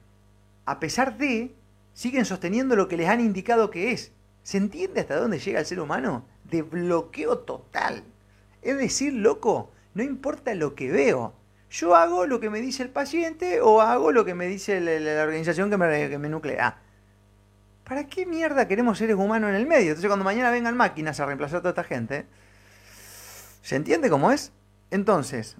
a 0.66 0.80
pesar 0.80 1.16
de, 1.16 1.54
siguen 1.92 2.24
sosteniendo 2.24 2.76
lo 2.76 2.88
que 2.88 2.96
les 2.96 3.08
han 3.08 3.20
indicado 3.20 3.70
que 3.70 3.92
es. 3.92 4.12
¿Se 4.42 4.58
entiende 4.58 5.00
hasta 5.00 5.16
dónde 5.16 5.38
llega 5.38 5.60
el 5.60 5.66
ser 5.66 5.80
humano? 5.80 6.26
De 6.44 6.62
bloqueo 6.62 7.38
total. 7.38 8.04
Es 8.62 8.76
decir, 8.78 9.12
loco, 9.12 9.70
no 9.94 10.02
importa 10.02 10.54
lo 10.54 10.74
que 10.74 10.90
veo. 10.90 11.34
Yo 11.70 11.96
hago 11.96 12.26
lo 12.26 12.40
que 12.40 12.50
me 12.50 12.60
dice 12.60 12.82
el 12.82 12.90
paciente 12.90 13.60
o 13.60 13.80
hago 13.80 14.12
lo 14.12 14.24
que 14.24 14.34
me 14.34 14.46
dice 14.46 14.80
la, 14.80 15.22
organización 15.22 15.70
que 15.70 15.76
me, 15.76 16.28
nuclea. 16.28 16.78
¿Para 17.84 18.06
qué 18.06 18.26
mierda 18.26 18.68
queremos 18.68 18.98
seres 18.98 19.16
humanos 19.16 19.50
en 19.50 19.56
el 19.56 19.66
medio? 19.66 19.88
Entonces 19.88 20.08
cuando 20.08 20.24
mañana 20.24 20.50
vengan 20.50 20.76
máquinas 20.76 21.18
a 21.20 21.26
reemplazar 21.26 21.58
a 21.58 21.60
toda 21.62 21.70
esta 21.70 21.84
gente, 21.84 22.26
¿se 23.60 23.76
entiende 23.76 24.08
cómo 24.08 24.30
es? 24.30 24.52
Entonces, 24.90 25.56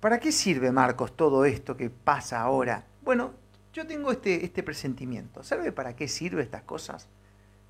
¿para 0.00 0.20
qué 0.20 0.32
sirve, 0.32 0.70
Marcos, 0.70 1.16
todo 1.16 1.44
esto 1.44 1.76
que 1.76 1.90
pasa 1.90 2.40
ahora? 2.40 2.86
Bueno, 3.02 3.32
yo 3.72 3.86
tengo 3.86 4.12
este, 4.12 4.44
este 4.44 4.62
presentimiento. 4.62 5.42
¿Sabe 5.42 5.72
para 5.72 5.96
qué 5.96 6.08
sirve 6.08 6.42
estas 6.42 6.62
cosas? 6.62 7.08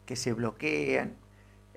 Que 0.05 0.17
se 0.17 0.33
bloquean, 0.33 1.15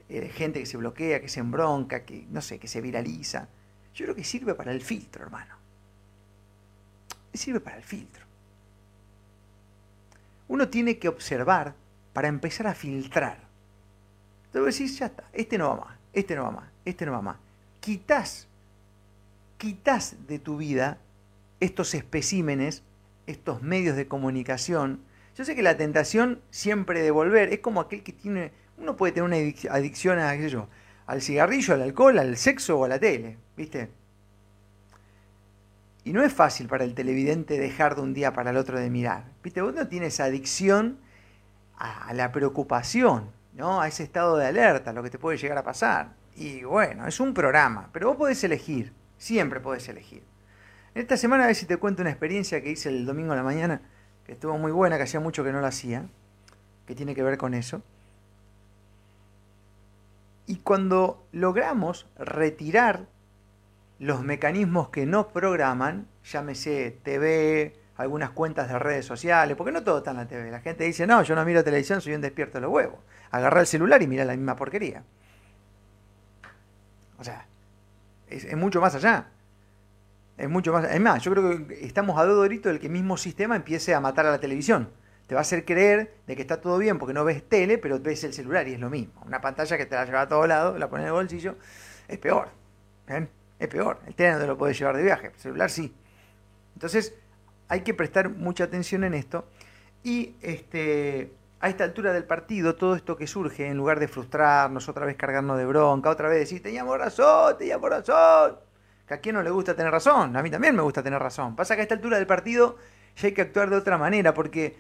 eh, 0.10 0.30
gente 0.30 0.60
que 0.60 0.66
se 0.66 0.78
bloquea, 0.78 1.22
que 1.22 1.30
se 1.30 1.40
embronca, 1.40 2.04
que 2.04 2.26
no 2.30 2.42
sé, 2.42 2.60
que 2.60 2.68
se 2.68 2.82
viraliza. 2.82 3.48
Yo 3.94 4.06
creo 4.06 4.16
que 4.16 4.24
sirve 4.24 4.56
para 4.56 4.72
el 4.72 4.82
filtro, 4.82 5.24
hermano. 5.24 5.56
Sirve 7.34 7.60
para 7.60 7.78
el 7.78 7.84
filtro. 7.84 8.26
Uno 10.48 10.70
tiene 10.70 10.98
que 10.98 11.08
observar 11.08 11.76
para 12.14 12.28
empezar 12.28 12.68
a 12.68 12.74
filtrar. 12.74 13.40
Entonces 14.46 14.80
decís, 14.80 15.00
ya 15.00 15.08
está, 15.08 15.26
este 15.34 15.58
no 15.58 15.70
va 15.70 15.86
más, 15.86 15.98
este 16.14 16.36
no 16.36 16.44
va 16.44 16.52
más, 16.52 16.70
este 16.86 17.06
no 17.06 17.12
va 17.12 17.22
más. 17.22 17.38
Quitas, 17.82 18.48
quitas 19.58 20.16
de 20.28 20.40
tu 20.40 20.58
vida 20.58 20.98
estos 21.60 21.94
especímenes, 21.94 22.84
estos 23.28 23.62
medios 23.62 23.96
de 23.96 24.08
comunicación. 24.08 25.02
Yo 25.36 25.46
sé 25.46 25.56
que 25.56 25.62
la 25.62 25.78
tentación 25.78 26.42
siempre 26.50 27.02
de 27.02 27.12
volver 27.12 27.52
es 27.52 27.60
como 27.60 27.82
aquel 27.82 28.04
que 28.04 28.14
tiene, 28.14 28.52
uno 28.78 28.96
puede 28.96 29.14
tener 29.14 29.24
una 29.24 29.38
adicción 29.74 30.20
a, 30.20 30.36
al 31.08 31.22
cigarrillo, 31.22 31.74
al 31.74 31.82
alcohol, 31.82 32.20
al 32.20 32.38
sexo 32.38 32.80
o 32.80 32.86
a 32.86 32.88
la 32.88 33.00
tele, 33.00 33.38
¿viste? 33.56 33.90
Y 36.04 36.14
no 36.14 36.24
es 36.24 36.32
fácil 36.32 36.68
para 36.68 36.84
el 36.84 36.94
televidente 36.94 37.60
dejar 37.60 37.96
de 37.96 38.02
un 38.02 38.14
día 38.14 38.32
para 38.32 38.52
el 38.52 38.58
otro 38.58 38.80
de 38.80 38.92
mirar. 38.92 39.26
¿Viste? 39.44 39.64
Uno 39.64 39.88
tiene 39.88 40.10
adicción 40.20 41.00
a 41.78 42.14
la 42.14 42.32
preocupación, 42.32 43.32
¿no? 43.56 43.82
a 43.82 43.88
ese 43.88 44.04
estado 44.04 44.38
de 44.38 44.46
alerta, 44.46 44.94
lo 44.94 45.02
que 45.02 45.10
te 45.10 45.18
puede 45.18 45.38
llegar 45.38 45.58
a 45.58 45.64
pasar. 45.64 46.14
Y 46.36 46.64
bueno, 46.64 47.08
es 47.08 47.20
un 47.20 47.34
programa, 47.34 47.90
pero 47.92 48.10
vos 48.10 48.18
podés 48.18 48.44
elegir, 48.44 48.94
siempre 49.18 49.60
podés 49.60 49.88
elegir. 49.88 50.24
Esta 50.96 51.18
semana 51.18 51.44
a 51.44 51.48
ver 51.48 51.56
si 51.56 51.66
te 51.66 51.78
cuento 51.78 52.02
una 52.02 52.10
experiencia 52.10 52.62
que 52.64 52.72
hice 52.72 52.90
el 52.90 53.06
domingo 53.06 53.34
a 53.34 53.36
la 53.36 53.44
mañana, 53.44 53.82
que 54.26 54.32
estuvo 54.32 54.58
muy 54.58 54.72
buena, 54.72 54.96
que 54.96 55.04
hacía 55.04 55.20
mucho 55.20 55.44
que 55.44 55.52
no 55.52 55.60
la 55.60 55.68
hacía, 55.68 56.06
que 56.88 56.96
tiene 56.96 57.14
que 57.14 57.22
ver 57.22 57.38
con 57.38 57.54
eso. 57.54 57.84
Y 60.48 60.58
cuando 60.58 61.28
logramos 61.34 62.08
retirar 62.18 63.08
los 64.00 64.24
mecanismos 64.24 64.88
que 64.90 65.06
no 65.06 65.28
programan, 65.28 66.08
llámese 66.24 66.98
TV, 67.04 67.76
algunas 67.98 68.30
cuentas 68.32 68.70
de 68.70 68.80
redes 68.80 69.06
sociales, 69.06 69.58
porque 69.58 69.74
no 69.74 69.84
todo 69.84 69.98
está 69.98 70.12
en 70.12 70.18
la 70.18 70.28
TV. 70.28 70.50
La 70.50 70.62
gente 70.62 70.86
dice, 70.86 71.06
no, 71.06 71.24
yo 71.24 71.36
no 71.36 71.44
miro 71.44 71.64
televisión, 71.64 72.00
soy 72.00 72.14
un 72.14 72.22
despierto 72.22 72.58
de 72.58 72.62
los 72.62 72.72
huevos. 72.72 73.00
Agarra 73.32 73.60
el 73.60 73.68
celular 73.68 74.02
y 74.02 74.08
mira 74.08 74.24
la 74.24 74.36
misma 74.36 74.56
porquería. 74.56 75.04
O 77.18 77.24
sea, 77.24 77.48
es, 78.30 78.56
mucho 78.56 78.80
más 78.80 78.96
allá. 78.96 79.28
Es 80.38 80.50
mucho 80.50 80.74
más. 80.74 80.92
Es 80.92 81.00
más, 81.00 81.24
yo 81.24 81.32
creo 81.32 81.68
que 81.68 81.86
estamos 81.86 82.20
a 82.20 82.26
dos 82.26 82.36
doritos 82.36 82.72
del 82.72 82.80
que 82.80 82.88
el 82.88 82.94
mismo 82.94 83.18
sistema 83.18 83.56
empiece 83.56 83.94
a 83.94 84.00
matar 84.00 84.26
a 84.26 84.32
la 84.32 84.40
televisión. 84.40 84.90
Te 85.28 85.34
va 85.34 85.42
a 85.42 85.44
hacer 85.44 85.66
creer 85.66 86.14
de 86.28 86.36
que 86.36 86.42
está 86.42 86.62
todo 86.62 86.78
bien 86.78 87.00
porque 87.00 87.14
no 87.14 87.24
ves 87.24 87.48
tele, 87.48 87.78
pero 87.78 88.00
ves 88.00 88.24
el 88.24 88.34
celular 88.34 88.68
y 88.68 88.74
es 88.74 88.80
lo 88.80 88.90
mismo. 88.90 89.24
Una 89.26 89.42
pantalla 89.42 89.78
que 89.78 89.86
te 89.86 89.96
la 89.96 90.06
lleva 90.06 90.22
a 90.22 90.28
todos 90.28 90.48
lados, 90.48 90.78
la 90.78 90.90
pones 90.90 91.04
en 91.04 91.08
el 91.08 91.14
bolsillo, 91.14 91.56
es 92.08 92.18
peor. 92.20 92.50
Es 93.58 93.68
peor. 93.68 94.00
El 94.06 94.14
tele 94.14 94.34
no 94.34 94.40
te 94.40 94.48
lo 94.48 94.58
puedes 94.58 94.78
llevar 94.78 94.98
de 94.98 95.04
viaje, 95.04 95.28
el 95.28 95.40
celular 95.40 95.70
sí. 95.70 95.96
Entonces, 96.76 97.16
hay 97.68 97.82
que 97.82 97.94
prestar 97.94 98.30
mucha 98.30 98.66
atención 98.66 99.04
en 99.04 99.14
esto. 99.14 99.48
Y 100.04 100.36
este, 100.42 101.32
a 101.60 101.70
esta 101.70 101.84
altura 101.84 102.14
del 102.14 102.26
partido, 102.26 102.76
todo 102.76 102.96
esto 102.96 103.18
que 103.18 103.26
surge, 103.26 103.66
en 103.66 103.78
lugar 103.78 104.00
de 104.00 104.08
frustrarnos, 104.08 104.88
otra 104.88 105.06
vez 105.06 105.16
cargarnos 105.16 105.58
de 105.58 105.66
bronca, 105.66 106.12
otra 106.12 106.30
vez 106.30 106.40
decir, 106.40 106.62
teníamos 106.62 106.98
razón, 107.00 107.58
teníamos 107.58 107.90
razón. 107.90 108.58
Que 109.08 109.14
a 109.14 109.18
quién 109.20 109.36
no 109.36 109.44
le 109.44 109.52
gusta 109.52 109.76
tener 109.76 109.92
razón, 109.92 110.36
a 110.36 110.42
mí 110.42 110.50
también 110.50 110.76
me 110.76 110.82
gusta 110.82 111.04
tener 111.04 111.20
razón. 111.20 111.56
Pasa 111.56 111.76
que 111.76 111.82
a 111.82 111.84
esta 111.84 111.96
altura 111.96 112.18
del 112.18 112.28
partido 112.28 112.78
ya 113.16 113.28
hay 113.28 113.34
que 113.34 113.42
actuar 113.42 113.70
de 113.70 113.76
otra 113.76 113.98
manera, 113.98 114.34
porque 114.34 114.78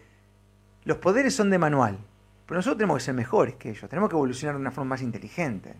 los 0.83 0.97
poderes 0.97 1.35
son 1.35 1.49
de 1.49 1.57
manual. 1.57 1.97
Pero 2.45 2.57
nosotros 2.57 2.77
tenemos 2.77 2.97
que 2.97 3.05
ser 3.05 3.13
mejores 3.15 3.55
que 3.55 3.69
ellos, 3.69 3.89
tenemos 3.89 4.09
que 4.09 4.15
evolucionar 4.15 4.55
de 4.55 4.61
una 4.61 4.71
forma 4.71 4.91
más 4.91 5.01
inteligente. 5.01 5.73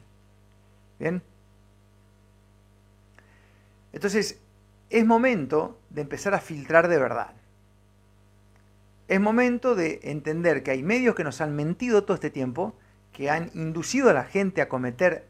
¿Bien? 0.99 1.21
Entonces, 3.93 4.39
es 4.89 5.05
momento 5.05 5.79
de 5.89 6.01
empezar 6.01 6.34
a 6.34 6.39
filtrar 6.39 6.88
de 6.88 6.97
verdad. 6.97 7.34
Es 9.08 9.19
momento 9.21 9.75
de 9.75 9.99
entender 10.03 10.63
que 10.63 10.71
hay 10.71 10.84
medios 10.84 11.15
que 11.15 11.23
nos 11.23 11.39
han 11.41 11.55
mentido 11.55 12.03
todo 12.03 12.15
este 12.15 12.31
tiempo, 12.31 12.75
que 13.12 13.29
han 13.29 13.51
inducido 13.53 14.10
a 14.10 14.13
la 14.13 14.23
gente 14.23 14.62
a 14.62 14.69
cometer 14.69 15.27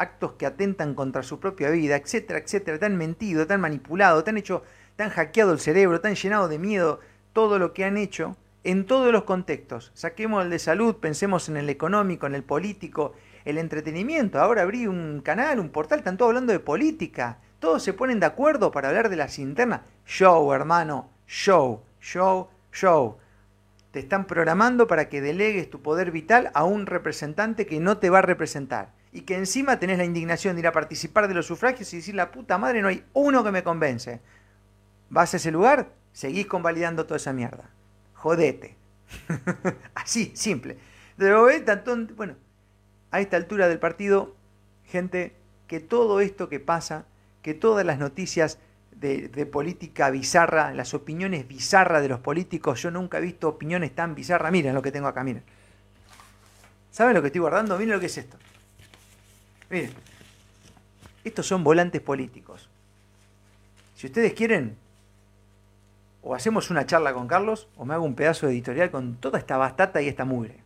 actos 0.00 0.32
que 0.32 0.46
atentan 0.46 0.94
contra 0.94 1.22
su 1.22 1.40
propia 1.40 1.68
vida, 1.70 1.94
etcétera, 1.96 2.38
etcétera, 2.38 2.78
te 2.78 2.86
han 2.86 2.96
mentido, 2.96 3.46
te 3.46 3.52
han 3.52 3.60
manipulado, 3.60 4.24
te 4.24 4.30
han 4.30 4.38
hecho, 4.38 4.62
te 4.96 5.02
han 5.02 5.10
hackeado 5.10 5.52
el 5.52 5.60
cerebro, 5.60 6.00
te 6.00 6.08
han 6.08 6.14
llenado 6.14 6.48
de 6.48 6.58
miedo 6.58 7.00
todo 7.34 7.58
lo 7.58 7.74
que 7.74 7.84
han 7.84 7.98
hecho 7.98 8.36
en 8.64 8.86
todos 8.86 9.12
los 9.12 9.24
contextos. 9.24 9.92
Saquemos 9.94 10.42
el 10.42 10.50
de 10.50 10.58
salud, 10.58 10.96
pensemos 10.96 11.50
en 11.50 11.58
el 11.58 11.68
económico, 11.68 12.26
en 12.26 12.34
el 12.34 12.42
político, 12.42 13.12
el 13.44 13.58
entretenimiento. 13.58 14.40
Ahora 14.40 14.62
abrí 14.62 14.86
un 14.86 15.20
canal, 15.20 15.60
un 15.60 15.68
portal, 15.68 15.98
están 15.98 16.16
todos 16.16 16.30
hablando 16.30 16.52
de 16.52 16.60
política, 16.60 17.38
todos 17.58 17.82
se 17.82 17.92
ponen 17.92 18.20
de 18.20 18.26
acuerdo 18.26 18.70
para 18.70 18.88
hablar 18.88 19.10
de 19.10 19.16
las 19.16 19.38
internas. 19.38 19.82
Show, 20.06 20.52
hermano, 20.54 21.10
show, 21.26 21.82
show, 22.00 22.48
show. 22.72 23.18
Te 23.90 23.98
están 23.98 24.26
programando 24.26 24.86
para 24.86 25.10
que 25.10 25.20
delegues 25.20 25.68
tu 25.68 25.82
poder 25.82 26.10
vital 26.10 26.50
a 26.54 26.64
un 26.64 26.86
representante 26.86 27.66
que 27.66 27.80
no 27.80 27.98
te 27.98 28.08
va 28.08 28.20
a 28.20 28.22
representar. 28.22 28.98
Y 29.12 29.22
que 29.22 29.36
encima 29.36 29.78
tenés 29.78 29.98
la 29.98 30.04
indignación 30.04 30.54
de 30.54 30.60
ir 30.60 30.66
a 30.66 30.72
participar 30.72 31.26
de 31.28 31.34
los 31.34 31.46
sufragios 31.46 31.92
y 31.92 31.96
decir, 31.96 32.14
la 32.14 32.30
puta 32.30 32.58
madre, 32.58 32.80
no 32.80 32.88
hay 32.88 33.04
uno 33.12 33.42
que 33.42 33.50
me 33.50 33.64
convence. 33.64 34.20
¿Vas 35.08 35.34
a 35.34 35.38
ese 35.38 35.50
lugar? 35.50 35.92
Seguís 36.12 36.46
convalidando 36.46 37.06
toda 37.06 37.16
esa 37.16 37.32
mierda. 37.32 37.70
Jodete. 38.14 38.76
Así, 39.94 40.32
simple. 40.34 40.78
Bueno, 41.16 42.36
a 43.10 43.20
esta 43.20 43.36
altura 43.36 43.68
del 43.68 43.78
partido, 43.78 44.36
gente, 44.84 45.34
que 45.66 45.80
todo 45.80 46.20
esto 46.20 46.48
que 46.48 46.60
pasa 46.60 47.06
que 47.42 47.54
todas 47.54 47.86
las 47.86 47.98
noticias 47.98 48.58
de, 48.92 49.46
política 49.46 50.10
bizarra, 50.10 50.74
las 50.74 50.92
opiniones 50.92 51.48
bizarras 51.48 52.02
de 52.02 52.08
los 52.08 52.20
políticos, 52.20 52.82
yo 52.82 52.90
nunca 52.90 53.18
he 53.18 53.20
visto 53.22 53.48
opiniones 53.48 53.94
tan 53.94 54.14
bizarras. 54.14 54.52
Miren 54.52 54.74
lo 54.74 54.82
que 54.82 54.92
tengo 54.92 55.08
acá, 55.08 55.24
miren. 55.24 55.42
¿Saben 56.90 57.14
lo 57.14 57.22
que 57.22 57.28
estoy 57.28 57.40
guardando? 57.40 57.78
Miren 57.78 57.94
lo 57.94 58.00
que 58.00 58.06
es 58.06 58.18
esto. 58.18 58.36
Miren. 59.70 59.92
Estos 61.24 61.46
son 61.46 61.64
volantes 61.64 62.00
políticos. 62.00 62.68
Si 63.94 64.06
ustedes 64.06 64.32
quieren, 64.32 64.76
o 66.22 66.34
hacemos 66.34 66.70
una 66.70 66.86
charla 66.86 67.12
con 67.12 67.28
Carlos, 67.28 67.68
o 67.76 67.84
me 67.84 67.94
hago 67.94 68.04
un 68.04 68.14
pedazo 68.14 68.48
editorial 68.48 68.90
con 68.90 69.16
toda 69.16 69.38
esta 69.38 69.56
bastata 69.56 70.02
y 70.02 70.08
esta 70.08 70.24
mugre. 70.24 70.58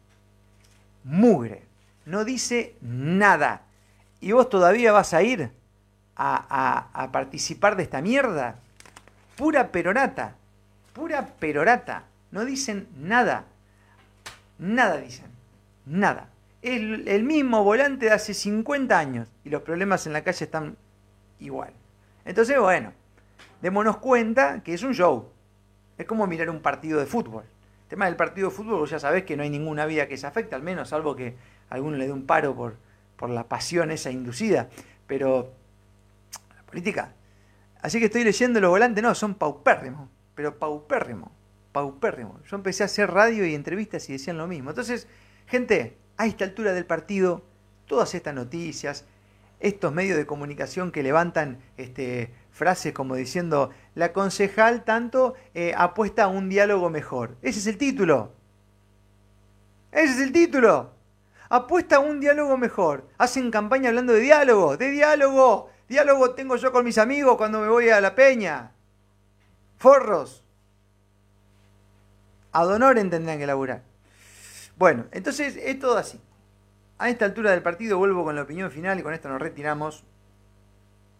Mugre. 1.04 1.62
No 2.06 2.24
dice 2.24 2.76
nada. 2.80 3.62
¿Y 4.20 4.32
vos 4.32 4.48
todavía 4.48 4.92
vas 4.92 5.14
a 5.14 5.22
ir? 5.22 5.50
a, 6.16 7.08
participar 7.12 7.76
de 7.76 7.84
esta 7.84 8.00
mierda. 8.00 8.56
Pura 9.36 9.68
perorata. 9.68 10.36
Pura 10.92 11.26
perorata. 11.26 12.04
No 12.30 12.44
dicen 12.44 12.88
nada. 12.96 13.44
Nada 14.58 14.98
dicen. 14.98 15.26
Nada. 15.86 16.28
Es 16.64 16.80
el 16.80 17.24
mismo 17.24 17.62
volante 17.62 18.06
de 18.06 18.12
hace 18.12 18.32
50 18.32 18.98
años 18.98 19.28
y 19.44 19.50
los 19.50 19.60
problemas 19.60 20.06
en 20.06 20.14
la 20.14 20.24
calle 20.24 20.46
están 20.46 20.78
igual. 21.38 21.74
Entonces, 22.24 22.58
bueno, 22.58 22.94
démonos 23.60 23.98
cuenta 23.98 24.62
que 24.62 24.72
es 24.72 24.82
un 24.82 24.94
show. 24.94 25.28
Es 25.98 26.06
como 26.06 26.26
mirar 26.26 26.48
un 26.48 26.62
partido 26.62 26.98
de 26.98 27.04
fútbol. 27.04 27.44
El 27.82 27.88
tema 27.90 28.06
del 28.06 28.16
partido 28.16 28.48
de 28.48 28.54
fútbol, 28.56 28.88
ya 28.88 28.98
sabés 28.98 29.24
que 29.24 29.36
no 29.36 29.42
hay 29.42 29.50
ninguna 29.50 29.84
vida 29.84 30.08
que 30.08 30.16
se 30.16 30.26
afecte, 30.26 30.54
al 30.54 30.62
menos, 30.62 30.88
salvo 30.88 31.14
que 31.14 31.36
alguno 31.68 31.98
le 31.98 32.06
dé 32.06 32.12
un 32.14 32.24
paro 32.24 32.54
por, 32.54 32.76
por 33.18 33.28
la 33.28 33.44
pasión 33.44 33.90
esa 33.90 34.10
inducida. 34.10 34.70
Pero 35.06 35.52
la 36.56 36.62
política. 36.62 37.12
Así 37.82 37.98
que 37.98 38.06
estoy 38.06 38.24
leyendo 38.24 38.58
los 38.58 38.70
volantes, 38.70 39.04
no, 39.04 39.14
son 39.14 39.34
paupérrimos, 39.34 40.08
pero 40.34 40.58
paupérrimos, 40.58 41.30
paupérrimos. 41.72 42.42
Yo 42.48 42.56
empecé 42.56 42.84
a 42.84 42.86
hacer 42.86 43.10
radio 43.10 43.44
y 43.44 43.54
entrevistas 43.54 44.08
y 44.08 44.14
decían 44.14 44.38
lo 44.38 44.46
mismo. 44.46 44.70
Entonces, 44.70 45.06
gente, 45.46 45.98
a 46.16 46.26
esta 46.26 46.44
altura 46.44 46.72
del 46.72 46.86
partido, 46.86 47.42
todas 47.86 48.14
estas 48.14 48.34
noticias, 48.34 49.04
estos 49.60 49.92
medios 49.92 50.16
de 50.16 50.26
comunicación 50.26 50.92
que 50.92 51.02
levantan 51.02 51.58
este, 51.76 52.34
frases 52.50 52.92
como 52.92 53.16
diciendo, 53.16 53.70
la 53.94 54.12
concejal 54.12 54.84
tanto 54.84 55.34
eh, 55.54 55.74
apuesta 55.76 56.24
a 56.24 56.28
un 56.28 56.48
diálogo 56.48 56.90
mejor. 56.90 57.36
Ese 57.42 57.58
es 57.60 57.66
el 57.66 57.78
título. 57.78 58.32
Ese 59.90 60.12
es 60.12 60.20
el 60.20 60.32
título. 60.32 60.92
Apuesta 61.48 61.96
a 61.96 62.00
un 62.00 62.20
diálogo 62.20 62.56
mejor. 62.56 63.08
Hacen 63.16 63.50
campaña 63.50 63.88
hablando 63.88 64.12
de 64.12 64.20
diálogo, 64.20 64.76
de 64.76 64.90
diálogo. 64.90 65.70
Diálogo 65.88 66.30
tengo 66.34 66.56
yo 66.56 66.72
con 66.72 66.84
mis 66.84 66.98
amigos 66.98 67.36
cuando 67.36 67.60
me 67.60 67.68
voy 67.68 67.88
a 67.90 68.00
la 68.00 68.14
peña. 68.14 68.72
Forros. 69.78 70.44
A 72.52 72.64
Donoren 72.64 73.10
tendrán 73.10 73.38
que 73.38 73.46
laburar. 73.46 73.82
Bueno, 74.76 75.06
entonces 75.12 75.56
es 75.56 75.78
todo 75.78 75.96
así. 75.96 76.20
A 76.98 77.10
esta 77.10 77.24
altura 77.26 77.52
del 77.52 77.62
partido 77.62 77.98
vuelvo 77.98 78.24
con 78.24 78.36
la 78.36 78.42
opinión 78.42 78.70
final 78.70 78.98
y 78.98 79.02
con 79.02 79.14
esto 79.14 79.28
nos 79.28 79.40
retiramos. 79.42 80.04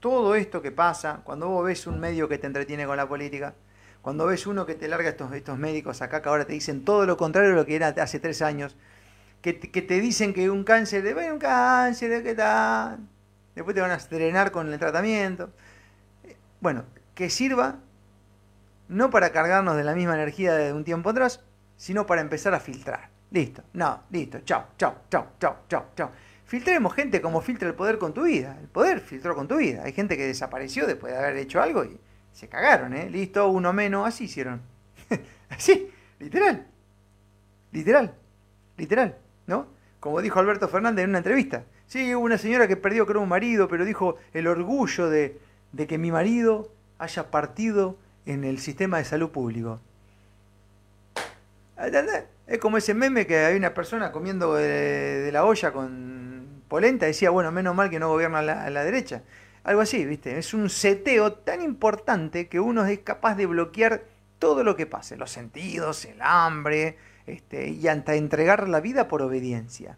Todo 0.01 0.35
esto 0.35 0.61
que 0.61 0.71
pasa, 0.71 1.23
cuando 1.25 1.49
vos 1.49 1.65
ves 1.65 1.87
un 1.87 1.99
medio 1.99 2.29
que 2.29 2.39
te 2.39 2.47
entretiene 2.47 2.87
con 2.87 2.97
la 2.97 3.09
política, 3.09 3.55
cuando 4.03 4.27
ves 4.27 4.47
uno 4.47 4.67
que 4.67 4.75
te 4.75 4.87
larga 4.87 5.09
estos, 5.09 5.59
médicos 5.59 6.03
acá 6.03 6.21
que 6.21 6.29
ahora 6.29 6.45
te 6.45 6.53
dicen 6.53 6.85
todo 6.85 7.07
lo 7.07 7.17
contrario 7.17 7.51
de 7.51 7.57
lo 7.57 7.65
que 7.67 7.77
era 7.77 7.89
hace 7.89 8.21
tres 8.21 8.43
años, 8.43 8.77
que, 9.43 9.55
te- 9.55 9.71
que 9.71 9.83
te 9.83 10.01
dicen 10.01 10.35
que 10.35 10.51
un 10.51 10.65
cáncer, 10.65 11.03
de, 11.05 11.15
bueno, 11.15 11.35
un 11.35 11.41
cáncer, 11.41 12.23
¿qué 12.23 12.35
tal? 12.35 13.01
Después 13.55 13.75
te 13.75 13.81
van 13.83 13.93
a 13.93 13.97
estrenar 13.97 14.53
con 14.53 14.73
el 14.73 14.79
tratamiento. 14.79 15.51
Bueno, 16.61 16.85
que 17.15 17.31
sirva 17.31 17.79
no 18.89 19.11
para 19.11 19.31
cargarnos 19.33 19.77
de 19.77 19.85
la 19.85 19.95
misma 19.95 20.15
energía 20.15 20.55
de 20.55 20.73
un 20.73 20.85
tiempo 20.85 21.11
atrás, 21.11 21.41
sino 21.77 22.07
para 22.07 22.21
empezar 22.23 22.55
a 22.55 22.61
filtrar. 22.61 23.11
Listo, 23.35 23.65
no, 23.73 24.05
listo, 24.11 24.43
chao, 24.45 24.67
chao, 24.79 24.95
chao, 25.11 25.33
chao, 25.41 25.57
chao, 25.69 25.87
chao. 25.97 26.11
Filtremos 26.47 26.95
gente 26.95 27.21
como 27.21 27.41
filtra 27.41 27.67
el 27.69 27.75
poder 27.75 27.99
con 27.99 28.15
tu 28.15 28.23
vida. 28.23 28.57
El 28.61 28.69
poder 28.69 29.01
filtró 29.01 29.35
con 29.35 29.49
tu 29.49 29.57
vida. 29.57 29.83
Hay 29.83 29.93
gente 29.93 30.17
que 30.17 30.25
desapareció 30.25 30.87
después 30.87 31.13
de 31.13 31.19
haber 31.19 31.39
hecho 31.39 31.61
algo 31.61 31.85
y 31.85 31.99
se 32.33 32.49
cagaron, 32.49 32.95
¿eh? 32.95 33.11
Listo, 33.11 33.49
uno 33.49 33.73
menos, 33.73 34.07
así 34.07 34.27
hicieron. 34.27 34.63
así, 35.49 35.91
literal. 36.21 36.69
Literal, 37.73 38.15
literal, 38.77 39.17
¿no? 39.49 39.67
Como 39.99 40.23
dijo 40.23 40.39
Alberto 40.39 40.69
Fernández 40.69 41.03
en 41.03 41.11
una 41.11 41.19
entrevista. 41.19 41.65
Sí, 41.89 42.15
hubo 42.15 42.25
una 42.25 42.39
señora 42.39 42.69
que 42.69 42.77
perdió, 42.77 43.05
creo, 43.05 43.21
un 43.21 43.29
marido, 43.29 43.67
pero 43.67 43.85
dijo 43.85 44.17
el 44.33 44.47
orgullo 44.47 45.11
de, 45.11 45.41
de 45.73 45.89
que 45.89 45.99
mi 45.99 46.13
marido 46.13 46.71
haya 46.99 47.33
partido 47.33 47.97
en 48.27 48.45
el 48.45 48.61
sistema 48.61 48.99
de 48.99 49.05
salud 49.07 49.31
público. 49.31 49.81
Es 52.47 52.59
como 52.59 52.77
ese 52.77 52.95
meme 52.95 53.27
que 53.27 53.39
hay 53.39 53.57
una 53.57 53.73
persona 53.75 54.13
comiendo 54.13 54.55
de, 54.55 55.23
de 55.23 55.33
la 55.33 55.45
olla 55.45 55.73
con 55.73 56.63
polenta, 56.69 57.07
decía, 57.07 57.31
bueno, 57.31 57.51
menos 57.53 57.75
mal 57.75 57.91
que 57.91 57.99
no 57.99 58.09
gobierna 58.09 58.43
la, 58.43 58.69
la 58.71 58.85
derecha. 58.85 59.23
Algo 59.63 59.81
así, 59.81 60.05
¿viste? 60.05 60.39
Es 60.39 60.53
un 60.53 60.69
seteo 60.69 61.33
tan 61.33 61.63
importante 61.63 62.49
que 62.49 62.61
uno 62.61 62.85
es 62.85 62.99
capaz 63.01 63.35
de 63.37 63.47
bloquear 63.47 64.05
todo 64.39 64.63
lo 64.63 64.77
que 64.77 64.87
pase, 64.87 65.17
los 65.17 65.31
sentidos, 65.31 66.05
el 66.05 66.21
hambre, 66.21 66.99
este, 67.27 67.71
y 67.71 67.89
hasta 67.89 68.15
entregar 68.15 68.69
la 68.69 68.81
vida 68.81 69.09
por 69.09 69.23
obediencia. 69.23 69.97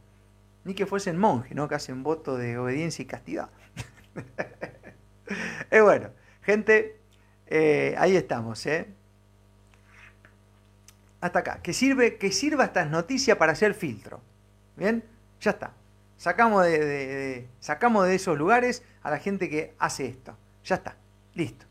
Ni 0.65 0.75
que 0.75 0.87
fuesen 0.87 1.19
monjes, 1.19 1.55
¿no? 1.57 1.69
Que 1.69 1.75
hacen 1.75 2.03
voto 2.03 2.37
de 2.37 2.59
obediencia 2.59 3.03
y 3.03 3.07
castidad. 3.07 3.51
Es 5.71 5.83
bueno, 5.83 6.11
gente, 6.43 7.01
eh, 7.49 7.97
ahí 7.99 8.17
estamos, 8.17 8.65
¿eh? 8.67 8.87
Hasta 11.27 11.41
acá. 11.41 11.59
Que, 11.61 11.73
sirve, 11.73 12.19
que 12.19 12.31
sirva 12.31 12.67
estas 12.67 12.89
noticias 12.89 13.37
para 13.37 13.51
hacer 13.51 13.75
filtro. 13.75 14.21
¿Bien? 14.77 15.03
Ya 15.41 15.51
está. 15.51 15.73
Sacamos 16.17 16.65
de, 16.65 17.49
sacamos 17.59 18.07
de 18.07 18.15
esos 18.15 18.39
lugares 18.39 18.85
a 19.03 19.11
la 19.11 19.19
gente 19.19 19.51
que 19.51 19.75
hace 19.81 20.07
esto. 20.07 20.37
Ya 20.65 20.77
está. 20.77 20.95
Listo. 21.35 21.67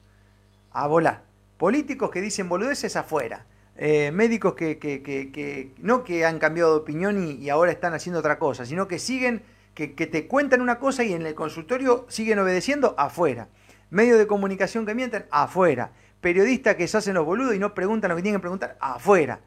A 0.71 0.87
volar. 0.87 1.23
Políticos 1.57 2.11
que 2.11 2.19
dicen 2.19 2.49
boludeces 2.49 2.97
afuera. 2.97 3.45
Eh, 3.77 4.11
médicos 4.11 4.55
que, 4.55 5.73
no 5.77 6.03
que 6.03 6.25
han 6.25 6.37
cambiado 6.37 6.71
de 6.71 6.79
opinión 6.81 7.25
y, 7.25 7.35
y 7.35 7.49
ahora 7.49 7.71
están 7.71 7.93
haciendo 7.93 8.19
otra 8.19 8.37
cosa, 8.39 8.65
sino 8.65 8.89
que 8.89 8.99
siguen, 8.99 9.41
que, 9.73 9.95
que 9.95 10.05
te 10.05 10.27
cuentan 10.27 10.59
una 10.59 10.79
cosa 10.79 11.05
y 11.05 11.13
en 11.13 11.25
el 11.25 11.33
consultorio 11.33 12.05
siguen 12.09 12.39
obedeciendo 12.39 12.93
afuera. 12.97 13.47
Medios 13.89 14.17
de 14.17 14.27
comunicación 14.27 14.85
que 14.85 14.95
mienten 14.95 15.25
afuera. 15.31 15.91
Periodistas 16.21 16.75
que 16.75 16.87
se 16.87 16.97
hacen 16.97 17.13
los 17.13 17.25
boludos 17.25 17.55
y 17.55 17.59
no 17.59 17.73
preguntan 17.73 18.09
lo 18.09 18.15
que 18.15 18.23
tienen 18.23 18.39
que 18.39 18.43
preguntar 18.43 18.77
afuera. 18.79 19.39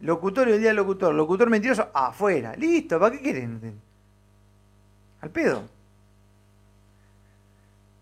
Locutorio 0.00 0.54
el 0.54 0.60
día 0.60 0.70
del 0.70 0.76
locutor, 0.76 1.14
locutor 1.14 1.48
mentiroso 1.48 1.90
afuera. 1.94 2.54
Listo, 2.56 3.00
¿para 3.00 3.16
qué 3.16 3.22
quieren? 3.22 3.80
Al 5.20 5.30
pedo. 5.30 5.64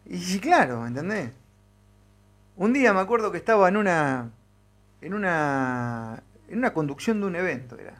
Y 0.06 0.38
claro, 0.38 0.86
¿entendés? 0.86 1.30
Un 2.56 2.72
día 2.72 2.92
me 2.92 3.00
acuerdo 3.00 3.32
que 3.32 3.38
estaba 3.38 3.68
en 3.68 3.76
una. 3.76 4.30
en 5.00 5.14
una. 5.14 6.22
en 6.48 6.58
una 6.58 6.72
conducción 6.72 7.20
de 7.20 7.26
un 7.26 7.36
evento, 7.36 7.78
era. 7.78 7.94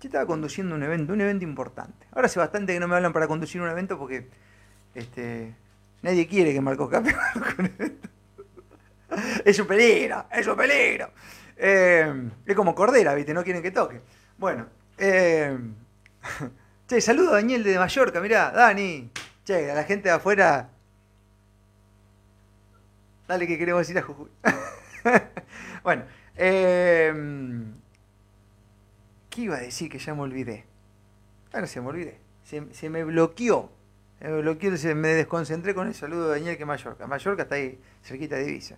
Yo 0.00 0.08
estaba 0.08 0.26
conduciendo 0.26 0.74
un 0.74 0.82
evento, 0.82 1.12
un 1.12 1.20
evento 1.20 1.44
importante. 1.44 2.06
Ahora 2.12 2.26
hace 2.26 2.38
bastante 2.38 2.72
que 2.72 2.80
no 2.80 2.88
me 2.88 2.96
hablan 2.96 3.12
para 3.12 3.28
conducir 3.28 3.60
un 3.60 3.68
evento 3.68 3.98
porque. 3.98 4.28
Este. 4.94 5.54
Nadie 6.02 6.26
quiere 6.26 6.52
que 6.52 6.60
Marco 6.60 6.84
haga 6.92 7.02
un 7.58 7.66
evento. 7.66 8.08
Es 9.44 9.58
un 9.58 9.66
peligro, 9.66 10.26
es 10.30 10.46
un 10.46 10.56
peligro. 10.56 11.10
Eh, 11.56 12.30
es 12.46 12.56
como 12.56 12.74
Cordera, 12.74 13.14
¿viste? 13.14 13.34
No 13.34 13.44
quieren 13.44 13.62
que 13.62 13.70
toque. 13.70 14.00
Bueno. 14.38 14.66
Eh, 14.98 15.56
che, 16.88 17.00
saludo 17.00 17.30
a 17.30 17.34
Daniel 17.34 17.64
de 17.64 17.78
Mallorca, 17.78 18.20
mirá, 18.20 18.50
Dani. 18.50 19.10
Che, 19.44 19.70
a 19.70 19.74
la 19.74 19.84
gente 19.84 20.08
de 20.08 20.14
afuera. 20.14 20.68
Dale 23.28 23.46
que 23.46 23.58
queremos 23.58 23.88
ir 23.88 23.98
a 23.98 24.02
Jujuy. 24.02 24.30
bueno, 25.84 26.04
eh, 26.36 27.14
¿qué 29.30 29.40
iba 29.42 29.56
a 29.56 29.60
decir 29.60 29.88
que 29.88 29.98
ya 29.98 30.14
me 30.14 30.22
olvidé? 30.22 30.64
Ahora 31.52 31.66
se 31.66 31.80
me 31.80 31.88
olvidé. 31.88 32.18
Se, 32.44 32.90
me 32.90 33.04
bloqueó. 33.04 33.70
Me 34.20 34.40
bloqueó, 34.40 34.72
me 34.94 35.08
desconcentré 35.08 35.74
con 35.74 35.86
el 35.86 35.94
saludo 35.94 36.28
de 36.28 36.38
Daniel 36.38 36.58
que 36.58 36.66
Mallorca. 36.66 37.06
Mallorca 37.06 37.44
está 37.44 37.54
ahí 37.54 37.80
cerquita 38.02 38.36
de 38.36 38.48
Ibiza. 38.48 38.76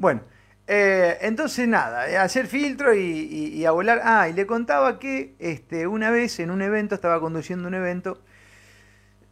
Bueno, 0.00 0.22
eh, 0.66 1.18
entonces 1.20 1.68
nada, 1.68 2.08
eh, 2.08 2.16
hacer 2.16 2.46
filtro 2.46 2.94
y, 2.94 3.00
y- 3.00 3.46
y 3.60 3.66
a 3.66 3.70
volar. 3.72 4.00
Ah, 4.02 4.28
y 4.28 4.32
le 4.32 4.46
contaba 4.46 4.98
que 4.98 5.34
este, 5.38 5.86
una 5.86 6.10
vez 6.10 6.40
en 6.40 6.50
un 6.50 6.62
evento, 6.62 6.94
estaba 6.94 7.20
conduciendo 7.20 7.68
un 7.68 7.74
evento, 7.74 8.18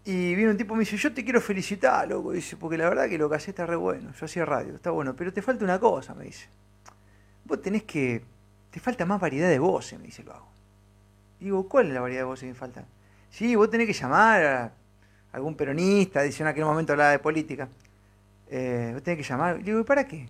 y 0.04 0.34
vino 0.34 0.50
un 0.50 0.56
tipo 0.56 0.74
y 0.74 0.78
me 0.78 0.80
dice, 0.80 0.96
yo 0.96 1.12
te 1.12 1.22
quiero 1.24 1.40
felicitar, 1.40 2.08
loco, 2.08 2.32
dice, 2.32 2.56
porque 2.56 2.78
la 2.78 2.88
verdad 2.88 3.08
que 3.08 3.18
lo 3.18 3.28
que 3.28 3.36
hacés 3.36 3.50
está 3.50 3.66
re 3.66 3.76
bueno, 3.76 4.12
yo 4.18 4.24
hacía 4.24 4.44
radio, 4.44 4.74
está 4.74 4.90
bueno, 4.90 5.14
pero 5.14 5.32
te 5.32 5.42
falta 5.42 5.64
una 5.64 5.78
cosa, 5.78 6.14
me 6.14 6.24
dice. 6.24 6.48
Vos 7.44 7.62
tenés 7.62 7.84
que, 7.84 8.22
te 8.70 8.80
falta 8.80 9.06
más 9.06 9.20
variedad 9.20 9.48
de 9.48 9.58
voces, 9.58 9.98
me 9.98 10.06
dice 10.06 10.22
lo 10.24 10.34
hago. 10.34 10.48
Digo, 11.40 11.68
¿cuál 11.68 11.88
es 11.88 11.94
la 11.94 12.00
variedad 12.02 12.22
de 12.22 12.26
voces 12.26 12.42
que 12.44 12.48
me 12.48 12.54
falta? 12.54 12.84
Sí, 13.30 13.56
vos 13.56 13.70
tenés 13.70 13.86
que 13.86 13.94
llamar 13.94 14.42
a 14.44 14.72
algún 15.32 15.56
peronista, 15.56 16.22
dice 16.22 16.42
en 16.44 16.48
aquel 16.48 16.64
momento 16.64 16.92
hablaba 16.94 17.12
de 17.12 17.18
política. 17.20 17.68
Eh, 18.50 18.92
vos 18.94 19.02
tenés 19.02 19.18
que 19.26 19.30
llamar. 19.30 19.62
Digo, 19.62 19.80
¿y 19.80 19.84
para 19.84 20.06
qué? 20.06 20.28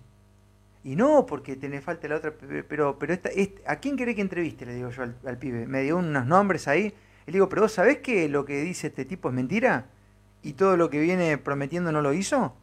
Y 0.83 0.95
no, 0.95 1.25
porque 1.25 1.55
tenés 1.55 1.83
falta 1.83 2.07
la 2.07 2.15
otra, 2.15 2.31
pe- 2.31 2.63
pero, 2.63 2.97
pero 2.97 3.13
esta, 3.13 3.29
¿a 3.67 3.75
quién 3.77 3.97
querés 3.97 4.15
que 4.15 4.21
entreviste? 4.21 4.65
Le 4.65 4.75
digo 4.75 4.89
yo 4.89 5.03
al, 5.03 5.37
pibe. 5.37 5.67
Me 5.67 5.81
dio 5.81 5.97
unos 5.97 6.25
nombres 6.25 6.67
ahí. 6.67 6.93
Le 7.25 7.33
digo, 7.33 7.49
¿pero 7.49 7.63
vos 7.63 7.73
sabés 7.73 7.99
que 7.99 8.29
lo 8.29 8.45
que 8.45 8.61
dice 8.61 8.87
este 8.87 9.05
tipo 9.05 9.29
es 9.29 9.35
mentira? 9.35 9.87
¿Y 10.41 10.53
todo 10.53 10.77
lo 10.77 10.89
que 10.89 10.99
viene 10.99 11.37
prometiendo 11.37 11.91
no 11.91 12.01
lo 12.01 12.13
hizo? 12.13 12.55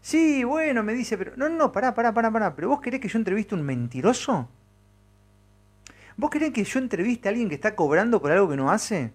Sí, 0.00 0.44
bueno, 0.44 0.82
me 0.82 0.94
dice, 0.94 1.18
pero... 1.18 1.32
No, 1.36 1.48
no, 1.48 1.72
pará, 1.72 1.94
pará, 1.94 2.14
pará, 2.14 2.30
pará. 2.30 2.54
¿Pero 2.54 2.68
vos 2.68 2.80
querés 2.80 3.00
que 3.00 3.08
yo 3.08 3.18
entreviste 3.18 3.54
a 3.54 3.58
un 3.58 3.64
mentiroso? 3.64 4.48
¿Vos 6.16 6.30
querés 6.30 6.52
que 6.52 6.62
yo 6.64 6.78
entreviste 6.78 7.28
a 7.28 7.30
alguien 7.30 7.48
que 7.48 7.56
está 7.56 7.74
cobrando 7.74 8.20
por 8.20 8.30
algo 8.30 8.48
que 8.48 8.56
no 8.56 8.70
hace? 8.70 9.12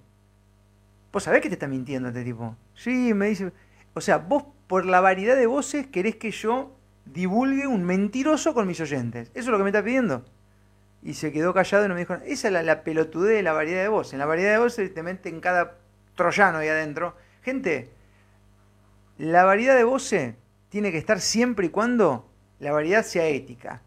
¿Vos 1.14 1.24
sabés 1.24 1.42
que 1.42 1.48
te 1.50 1.56
está 1.56 1.68
mintiendo 1.68 2.10
este 2.10 2.24
tipo? 2.24 2.56
Sí, 2.76 3.14
me 3.14 3.28
dice... 3.30 3.52
O 3.94 4.02
sea, 4.02 4.18
vos 4.18 4.44
por 4.68 4.86
la 4.86 5.00
variedad 5.02 5.36
de 5.36 5.48
voces 5.48 5.88
querés 5.88 6.16
que 6.18 6.32
yo 6.32 6.76
divulgue 7.06 7.68
un 7.68 7.84
mentiroso 7.84 8.54
con 8.54 8.68
mis 8.68 8.80
oyentes. 8.82 9.30
¿Eso 9.30 9.40
es 9.40 9.48
lo 9.48 9.58
que 9.58 9.64
me 9.64 9.70
está 9.70 9.84
pidiendo? 9.84 10.26
Y 11.02 11.14
se 11.14 11.32
quedó 11.32 11.54
callado 11.54 11.86
y 11.86 11.88
no 11.88 11.94
me 11.94 12.02
dijo. 12.02 12.16
Esa 12.26 12.48
es 12.48 12.66
la, 12.66 12.84
pelotudez 12.84 13.38
de 13.38 13.44
la 13.44 13.54
variedad 13.54 13.82
de 13.82 13.88
voces. 13.88 14.14
En 14.14 14.20
la 14.20 14.26
variedad 14.26 14.54
de 14.54 14.60
voces 14.60 14.94
te 14.94 15.04
meten 15.04 15.40
cada 15.40 15.78
troyano 16.16 16.60
ahí 16.60 16.68
adentro. 16.68 17.16
Gente, 17.42 17.90
la 19.18 19.46
variedad 19.46 19.76
de 19.76 19.84
voces 19.84 20.36
tiene 20.70 20.92
que 20.92 20.98
estar 20.98 21.20
siempre 21.20 21.68
y 21.68 21.70
cuando 21.70 22.30
la 22.60 22.72
variedad 22.72 23.04
sea 23.04 23.28
ética. 23.28 23.82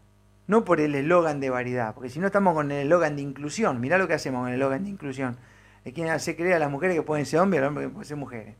no 0.45 0.65
por 0.65 0.81
el 0.81 0.93
eslogan 0.93 1.39
de 1.39 1.49
variedad, 1.49 1.93
porque 1.93 2.09
si 2.09 2.19
no 2.19 2.25
estamos 2.25 2.53
con 2.53 2.69
el 2.69 2.83
eslogan 2.83 3.15
de 3.15 3.21
inclusión, 3.21 3.79
mirá 3.79 3.97
lo 3.97 4.09
que 4.09 4.13
hacemos 4.13 4.41
con 4.41 4.49
el 4.49 4.55
eslogan 4.55 4.83
de 4.83 4.89
inclusión. 4.89 5.37
Es 5.85 5.93
quien 5.93 6.09
hace 6.09 6.35
creer 6.35 6.55
a 6.55 6.59
las 6.59 6.69
mujeres 6.69 6.97
que 6.97 7.01
pueden 7.01 7.25
ser 7.25 7.39
hombres 7.39 7.59
y 7.59 7.59
a 7.59 7.61
los 7.61 7.69
hombres 7.69 7.87
que 7.87 7.93
pueden 7.93 8.07
ser 8.07 8.17
mujeres. 8.17 8.55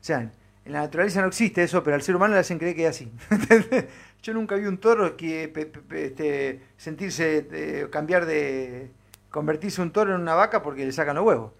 O 0.00 0.04
sea, 0.04 0.30
en 0.64 0.72
la 0.72 0.80
naturaleza 0.80 1.20
no 1.22 1.28
existe 1.28 1.62
eso, 1.62 1.82
pero 1.82 1.96
al 1.96 2.02
ser 2.02 2.16
humano 2.16 2.34
le 2.34 2.40
hacen 2.40 2.58
creer 2.58 2.76
que 2.76 2.84
es 2.84 2.90
así. 2.90 3.12
Yo 4.22 4.34
nunca 4.34 4.54
vi 4.56 4.66
un 4.66 4.78
toro 4.78 5.16
que 5.16 5.48
pe- 5.48 5.72
este, 6.06 6.62
sentirse, 6.76 7.48
eh, 7.52 7.88
cambiar 7.90 8.26
de, 8.26 8.90
convertirse 9.30 9.80
un 9.82 9.92
toro 9.92 10.14
en 10.14 10.20
una 10.20 10.34
vaca 10.34 10.62
porque 10.62 10.84
le 10.84 10.92
sacan 10.92 11.16
los 11.16 11.24
huevos. 11.24 11.52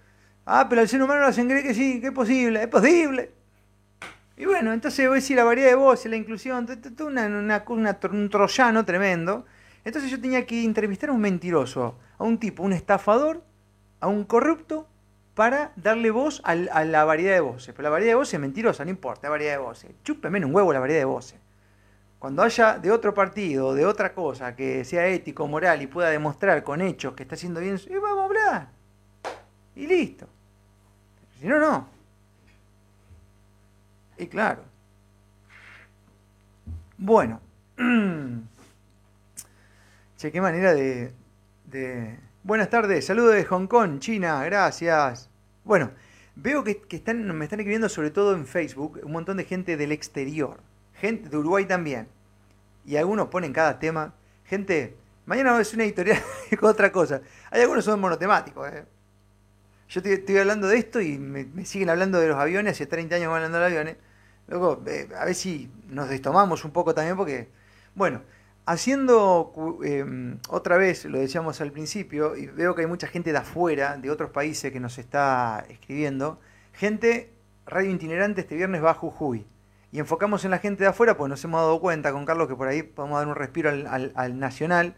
Ah, 0.46 0.66
pero 0.68 0.80
al 0.82 0.88
ser 0.88 1.02
humano 1.02 1.20
le 1.22 1.26
hacen 1.28 1.48
creer 1.48 1.62
que 1.64 1.74
sí, 1.74 2.00
que 2.00 2.08
es 2.08 2.12
posible, 2.12 2.62
es 2.62 2.68
posible. 2.68 3.30
Y 4.36 4.46
bueno, 4.46 4.72
entonces 4.72 5.06
voy 5.06 5.16
a 5.16 5.20
decir 5.20 5.36
la 5.36 5.44
variedad 5.44 5.68
de 5.68 5.74
voces, 5.74 6.10
la 6.10 6.16
inclusión, 6.16 6.66
una, 7.00 7.26
una- 7.26 7.64
una- 7.68 7.98
un 8.10 8.30
troyano 8.30 8.84
tremendo. 8.84 9.44
Entonces 9.84 10.10
yo 10.10 10.20
tenía 10.20 10.46
que 10.46 10.64
entrevistar 10.64 11.10
a 11.10 11.12
un 11.12 11.20
mentiroso, 11.20 11.98
a 12.18 12.24
un 12.24 12.38
tipo, 12.38 12.62
un 12.62 12.72
estafador, 12.72 13.42
a 14.00 14.08
un 14.08 14.24
corrupto, 14.24 14.88
para 15.40 15.72
darle 15.74 16.10
voz 16.10 16.42
a 16.44 16.54
la 16.54 17.04
variedad 17.06 17.32
de 17.32 17.40
voces. 17.40 17.72
Pero 17.74 17.84
la 17.84 17.88
variedad 17.88 18.10
de 18.10 18.16
voces 18.16 18.34
es 18.34 18.40
mentirosa, 18.40 18.84
no 18.84 18.90
importa, 18.90 19.26
es 19.26 19.30
variedad 19.30 19.52
de 19.54 19.58
voces. 19.58 19.90
Chúpeme 20.04 20.36
en 20.36 20.44
un 20.44 20.54
huevo 20.54 20.70
la 20.70 20.80
variedad 20.80 21.00
de 21.00 21.06
voces. 21.06 21.40
Cuando 22.18 22.42
haya 22.42 22.78
de 22.78 22.90
otro 22.92 23.14
partido 23.14 23.74
de 23.74 23.86
otra 23.86 24.12
cosa 24.12 24.54
que 24.54 24.84
sea 24.84 25.06
ético, 25.06 25.48
moral 25.48 25.80
y 25.80 25.86
pueda 25.86 26.10
demostrar 26.10 26.62
con 26.62 26.82
hechos 26.82 27.14
que 27.14 27.22
está 27.22 27.36
haciendo 27.36 27.58
bien, 27.58 27.80
y 27.88 27.94
vamos 27.94 28.18
a 28.18 28.24
hablar. 28.26 28.68
Y 29.74 29.86
listo. 29.86 30.28
Si 31.40 31.46
no, 31.46 31.58
no. 31.58 31.88
Y 34.18 34.26
claro. 34.26 34.62
Bueno. 36.98 37.40
Che, 40.18 40.30
qué 40.30 40.40
manera 40.42 40.74
de, 40.74 41.14
de- 41.64 42.18
Buenas 42.42 42.68
tardes, 42.68 43.06
saludos 43.06 43.36
de 43.36 43.46
Hong 43.46 43.68
Kong, 43.68 44.00
China, 44.00 44.44
gracias. 44.44 45.29
Bueno, 45.64 45.92
veo 46.36 46.64
que, 46.64 46.80
que 46.80 46.96
están, 46.96 47.36
me 47.36 47.44
están 47.44 47.60
escribiendo 47.60 47.88
sobre 47.88 48.10
todo 48.10 48.34
en 48.34 48.46
Facebook 48.46 49.00
un 49.02 49.12
montón 49.12 49.36
de 49.36 49.44
gente 49.44 49.76
del 49.76 49.92
exterior. 49.92 50.60
Gente 50.94 51.28
de 51.28 51.36
Uruguay 51.36 51.66
también. 51.66 52.08
Y 52.84 52.96
algunos 52.96 53.28
ponen 53.28 53.52
cada 53.52 53.78
tema. 53.78 54.14
Gente, 54.44 54.96
mañana 55.26 55.58
es 55.60 55.72
una 55.74 55.84
editorial 55.84 56.20
con 56.60 56.70
otra 56.70 56.90
cosa. 56.92 57.20
Hay 57.50 57.62
algunos 57.62 57.84
que 57.84 57.90
son 57.90 58.00
monotemáticos. 58.00 58.68
¿eh? 58.68 58.84
Yo 59.88 60.00
estoy, 60.04 60.38
hablando 60.38 60.68
de 60.68 60.78
esto 60.78 61.00
y 61.00 61.18
me, 61.18 61.64
siguen 61.64 61.90
hablando 61.90 62.20
de 62.20 62.28
los 62.28 62.36
aviones. 62.36 62.74
Hace 62.74 62.86
30 62.86 63.16
años 63.16 63.32
hablando 63.32 63.58
de 63.58 63.64
los 63.64 63.72
aviones. 63.72 63.96
Luego, 64.48 64.82
eh, 64.86 65.08
a 65.18 65.24
ver 65.24 65.34
si 65.34 65.70
nos 65.88 66.08
destomamos 66.08 66.64
un 66.64 66.72
poco 66.72 66.94
también 66.94 67.16
porque, 67.16 67.48
bueno, 67.94 68.22
haciendo 68.72 69.52
eh, 69.84 70.36
otra 70.48 70.76
vez, 70.76 71.04
lo 71.04 71.18
decíamos 71.18 71.60
al 71.60 71.72
principio, 71.72 72.36
y 72.36 72.46
veo 72.46 72.74
que 72.74 72.82
hay 72.82 72.86
mucha 72.86 73.06
gente 73.08 73.32
de 73.32 73.38
afuera, 73.38 73.96
de 73.96 74.10
otros 74.10 74.30
países 74.30 74.70
que 74.72 74.80
nos 74.80 74.98
está 74.98 75.64
escribiendo. 75.68 76.38
Gente, 76.72 77.32
radio 77.66 77.90
itinerante 77.90 78.42
este 78.42 78.54
viernes 78.56 78.82
va 78.82 78.90
a 78.92 78.94
Jujuy. 78.94 79.46
Y 79.92 79.98
enfocamos 79.98 80.44
en 80.44 80.52
la 80.52 80.58
gente 80.58 80.84
de 80.84 80.90
afuera, 80.90 81.16
pues 81.16 81.28
nos 81.28 81.42
hemos 81.44 81.60
dado 81.60 81.80
cuenta 81.80 82.12
con 82.12 82.24
Carlos 82.24 82.46
que 82.46 82.54
por 82.54 82.68
ahí 82.68 82.84
podemos 82.84 83.18
dar 83.18 83.26
un 83.26 83.34
respiro 83.34 83.70
al, 83.70 83.86
al- 83.88 84.12
al 84.14 84.38
nacional, 84.38 84.94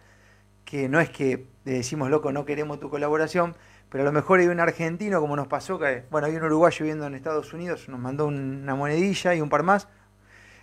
que 0.66 0.88
no 0.90 1.00
es 1.00 1.08
que 1.08 1.46
le 1.64 1.72
decimos, 1.72 2.10
loco, 2.10 2.30
no 2.30 2.44
queremos 2.44 2.78
tu 2.78 2.90
colaboración, 2.90 3.56
pero 3.88 4.02
a 4.02 4.04
lo 4.04 4.12
mejor 4.12 4.40
hay 4.40 4.48
un 4.48 4.60
argentino, 4.60 5.20
como 5.20 5.34
nos 5.34 5.46
pasó, 5.48 5.78
que, 5.78 6.04
bueno, 6.10 6.26
hay 6.26 6.36
un 6.36 6.42
uruguayo 6.44 6.76
viviendo 6.80 7.06
en 7.06 7.14
Estados 7.14 7.52
Unidos, 7.54 7.88
nos 7.88 7.98
mandó 8.00 8.26
un- 8.26 8.60
una 8.62 8.74
monedilla 8.74 9.34
y 9.34 9.40
un 9.40 9.48
par 9.48 9.62
más, 9.62 9.88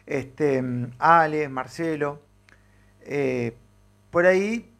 este, 0.05 0.63
Ale, 0.99 1.49
Marcelo, 1.49 2.21
eh, 3.11 3.55
por 4.11 4.27
ahí 4.27 4.71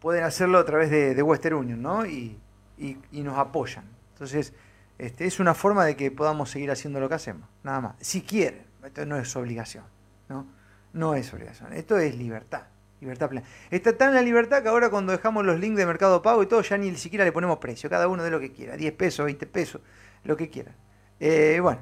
pueden 0.00 0.22
hacerlo 0.22 0.58
a 0.58 0.64
través 0.66 0.90
de, 0.90 1.22
Western 1.22 1.56
Union, 1.56 1.80
¿no? 1.80 2.04
Y, 2.04 2.38
y- 2.76 3.22
nos 3.22 3.38
apoyan. 3.38 3.84
Entonces, 4.12 4.52
este, 4.98 5.24
es 5.24 5.40
una 5.40 5.54
forma 5.54 5.86
de 5.86 5.96
que 5.96 6.10
podamos 6.10 6.50
seguir 6.50 6.70
haciendo 6.70 7.00
lo 7.00 7.08
que 7.08 7.14
hacemos, 7.14 7.48
nada 7.62 7.80
más. 7.80 7.96
Si 8.00 8.20
quieren, 8.20 8.64
esto 8.84 9.06
no 9.06 9.16
es 9.16 9.34
obligación, 9.34 9.84
¿no? 10.28 10.46
No 10.92 11.14
es 11.14 11.32
obligación, 11.32 11.72
esto 11.72 11.98
es 11.98 12.14
libertad. 12.16 12.64
Libertad 13.00 13.30
plena. 13.30 13.46
Está 13.70 13.96
tan 13.96 14.14
la 14.14 14.20
libertad 14.20 14.62
que 14.62 14.68
ahora 14.68 14.90
cuando 14.90 15.12
dejamos 15.12 15.46
los 15.46 15.58
links 15.58 15.78
de 15.78 15.86
Mercado 15.86 16.20
Pago 16.20 16.42
y 16.42 16.46
todo, 16.46 16.60
ya 16.60 16.76
ni 16.76 16.94
siquiera 16.96 17.24
le 17.24 17.32
ponemos 17.32 17.56
precio. 17.56 17.88
Cada 17.88 18.08
uno 18.08 18.22
de 18.22 18.30
lo 18.30 18.38
que 18.38 18.52
quiera. 18.52 18.76
10 18.76 18.92
pesos, 18.92 19.24
20 19.24 19.46
pesos, 19.46 19.80
lo 20.24 20.36
que 20.36 20.50
quiera. 20.50 20.74
Eh, 21.18 21.60
bueno, 21.62 21.80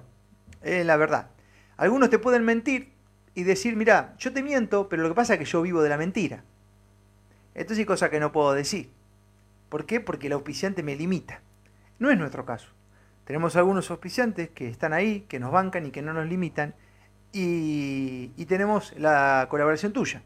es 0.62 0.86
la 0.86 0.96
verdad. 0.96 1.30
Algunos 1.76 2.08
te 2.08 2.20
pueden 2.20 2.44
mentir 2.44 2.92
y 3.38 3.44
decir, 3.44 3.76
mira, 3.76 4.16
yo 4.18 4.32
te 4.32 4.42
miento, 4.42 4.88
pero 4.88 5.04
lo 5.04 5.10
que 5.10 5.14
pasa 5.14 5.34
es 5.34 5.38
que 5.38 5.44
yo 5.44 5.62
vivo 5.62 5.80
de 5.80 5.88
la 5.88 5.96
mentira. 5.96 6.42
Esto 7.54 7.72
es 7.72 7.86
cosa 7.86 8.10
que 8.10 8.18
no 8.18 8.32
puedo 8.32 8.52
decir. 8.52 8.90
¿Por 9.68 9.86
qué? 9.86 10.00
Porque 10.00 10.26
el 10.26 10.32
auspiciante 10.32 10.82
me 10.82 10.96
limita. 10.96 11.40
No 12.00 12.10
es 12.10 12.18
nuestro 12.18 12.44
caso. 12.44 12.66
Tenemos 13.24 13.54
algunos 13.54 13.92
auspiciantes 13.92 14.50
que 14.50 14.66
están 14.66 14.92
ahí, 14.92 15.20
que 15.28 15.38
nos 15.38 15.52
bancan 15.52 15.86
y 15.86 15.92
que 15.92 16.02
no 16.02 16.12
nos 16.12 16.26
limitan. 16.26 16.74
Y, 17.32 18.32
y 18.36 18.46
tenemos 18.46 18.92
la 18.98 19.46
colaboración 19.48 19.92
tuya. 19.92 20.20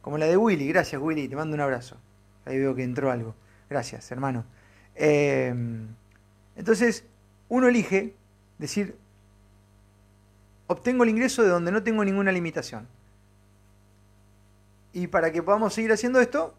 Como 0.00 0.16
la 0.16 0.24
de 0.24 0.38
Willy. 0.38 0.66
Gracias, 0.68 0.98
Willy. 0.98 1.28
Te 1.28 1.36
mando 1.36 1.54
un 1.54 1.60
abrazo. 1.60 1.98
Ahí 2.46 2.58
veo 2.58 2.74
que 2.74 2.84
entró 2.84 3.10
algo. 3.10 3.34
Gracias, 3.68 4.10
hermano. 4.10 4.46
Eh, 4.94 5.54
entonces, 6.56 7.04
uno 7.50 7.68
elige 7.68 8.14
decir, 8.56 8.96
obtengo 10.72 11.04
el 11.04 11.10
ingreso 11.10 11.42
de 11.42 11.48
donde 11.48 11.72
no 11.72 11.82
tengo 11.82 12.04
ninguna 12.04 12.32
limitación. 12.32 12.88
Y 14.92 15.06
para 15.06 15.32
que 15.32 15.42
podamos 15.42 15.72
seguir 15.72 15.92
haciendo 15.92 16.20
esto, 16.20 16.54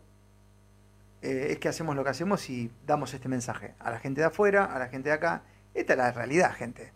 eh, 1.21 1.47
es 1.51 1.59
que 1.59 1.69
hacemos 1.69 1.95
lo 1.95 2.03
que 2.03 2.09
hacemos 2.09 2.49
y 2.49 2.71
damos 2.85 3.13
este 3.13 3.29
mensaje 3.29 3.75
a 3.79 3.91
la 3.91 3.99
gente 3.99 4.21
de 4.21 4.27
afuera, 4.27 4.65
a 4.65 4.79
la 4.79 4.87
gente 4.87 5.09
de 5.09 5.15
acá. 5.15 5.43
Esta 5.73 5.93
es 5.93 5.97
la 5.99 6.11
realidad, 6.11 6.53
gente. 6.53 6.91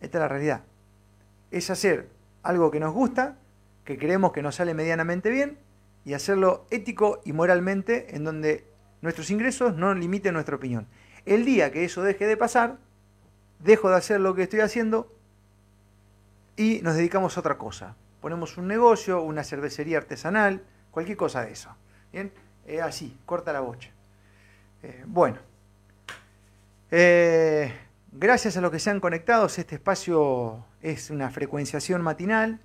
Esta 0.00 0.18
es 0.18 0.22
la 0.22 0.28
realidad. 0.28 0.62
Es 1.50 1.70
hacer 1.70 2.08
algo 2.42 2.70
que 2.70 2.80
nos 2.80 2.92
gusta, 2.92 3.36
que 3.84 3.98
creemos 3.98 4.32
que 4.32 4.42
nos 4.42 4.54
sale 4.56 4.74
medianamente 4.74 5.30
bien, 5.30 5.58
y 6.04 6.14
hacerlo 6.14 6.66
ético 6.70 7.20
y 7.24 7.32
moralmente 7.32 8.14
en 8.14 8.24
donde 8.24 8.64
nuestros 9.00 9.30
ingresos 9.30 9.74
no 9.76 9.94
limiten 9.94 10.34
nuestra 10.34 10.56
opinión. 10.56 10.86
El 11.24 11.44
día 11.44 11.72
que 11.72 11.84
eso 11.84 12.02
deje 12.02 12.26
de 12.26 12.36
pasar, 12.36 12.78
dejo 13.58 13.90
de 13.90 13.96
hacer 13.96 14.20
lo 14.20 14.34
que 14.34 14.42
estoy 14.42 14.60
haciendo 14.60 15.10
y 16.56 16.80
nos 16.82 16.96
dedicamos 16.96 17.36
a 17.36 17.40
otra 17.40 17.58
cosa. 17.58 17.96
Ponemos 18.20 18.56
un 18.56 18.68
negocio, 18.68 19.22
una 19.22 19.44
cervecería 19.44 19.98
artesanal, 19.98 20.62
cualquier 20.90 21.16
cosa 21.16 21.42
de 21.42 21.52
eso. 21.52 21.74
¿Bien? 22.12 22.32
Eh, 22.66 22.80
así, 22.80 23.18
corta 23.26 23.52
la 23.52 23.60
bocha. 23.60 23.90
Eh, 24.82 25.02
bueno. 25.06 25.38
Eh, 26.90 27.72
gracias 28.12 28.56
a 28.56 28.60
los 28.60 28.70
que 28.70 28.78
se 28.78 28.90
han 28.90 29.00
conectado, 29.00 29.46
este 29.46 29.74
espacio 29.74 30.64
es 30.80 31.10
una 31.10 31.30
frecuenciación 31.30 32.02
matinal 32.02 32.60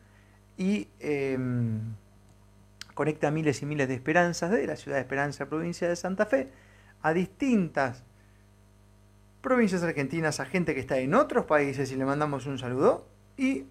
y 0.55 0.87
eh, 0.99 1.37
conecta 2.93 3.31
miles 3.31 3.61
y 3.61 3.65
miles 3.65 3.87
de 3.87 3.95
esperanzas 3.95 4.51
de 4.51 4.67
la 4.67 4.75
ciudad 4.75 4.97
de 4.97 5.01
Esperanza, 5.01 5.45
provincia 5.47 5.87
de 5.87 5.95
Santa 5.95 6.25
Fe, 6.25 6.51
a 7.01 7.13
distintas 7.13 8.03
provincias 9.41 9.81
argentinas, 9.83 10.41
a 10.41 10.45
gente 10.45 10.75
que 10.75 10.81
está 10.81 10.97
en 10.97 11.13
otros 11.13 11.45
países 11.45 11.91
y 11.91 11.95
le 11.95 12.03
mandamos 12.03 12.45
un 12.45 12.59
saludo, 12.59 13.07
y 13.37 13.67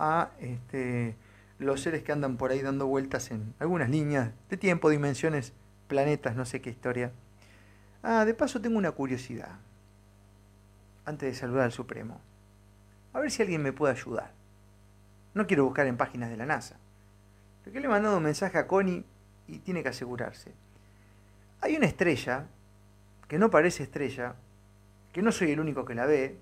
a 0.00 0.30
este, 0.40 1.14
los 1.58 1.82
seres 1.82 2.02
que 2.02 2.10
andan 2.10 2.38
por 2.38 2.50
ahí 2.50 2.62
dando 2.62 2.86
vueltas 2.86 3.30
en 3.30 3.54
algunas 3.58 3.90
líneas 3.90 4.32
de 4.48 4.56
tiempo, 4.56 4.88
dimensiones, 4.88 5.52
planetas, 5.88 6.34
no 6.34 6.46
sé 6.46 6.62
qué 6.62 6.70
historia. 6.70 7.12
Ah, 8.02 8.24
de 8.24 8.32
paso 8.32 8.62
tengo 8.62 8.78
una 8.78 8.92
curiosidad, 8.92 9.58
antes 11.04 11.30
de 11.30 11.38
saludar 11.38 11.64
al 11.64 11.72
Supremo. 11.72 12.18
A 13.12 13.20
ver 13.20 13.30
si 13.30 13.42
alguien 13.42 13.62
me 13.62 13.74
puede 13.74 13.92
ayudar. 13.92 14.32
No 15.34 15.46
quiero 15.46 15.64
buscar 15.64 15.86
en 15.86 15.98
páginas 15.98 16.30
de 16.30 16.38
la 16.38 16.46
NASA. 16.46 16.76
Porque 17.62 17.78
le 17.78 17.86
he 17.86 17.90
mandado 17.90 18.16
un 18.16 18.22
mensaje 18.22 18.56
a 18.56 18.66
Connie 18.66 19.04
y 19.46 19.58
tiene 19.58 19.82
que 19.82 19.90
asegurarse. 19.90 20.52
Hay 21.60 21.76
una 21.76 21.86
estrella, 21.86 22.46
que 23.28 23.38
no 23.38 23.50
parece 23.50 23.82
estrella, 23.82 24.34
que 25.12 25.20
no 25.20 25.30
soy 25.30 25.50
el 25.50 25.60
único 25.60 25.84
que 25.84 25.94
la 25.94 26.06
ve, 26.06 26.38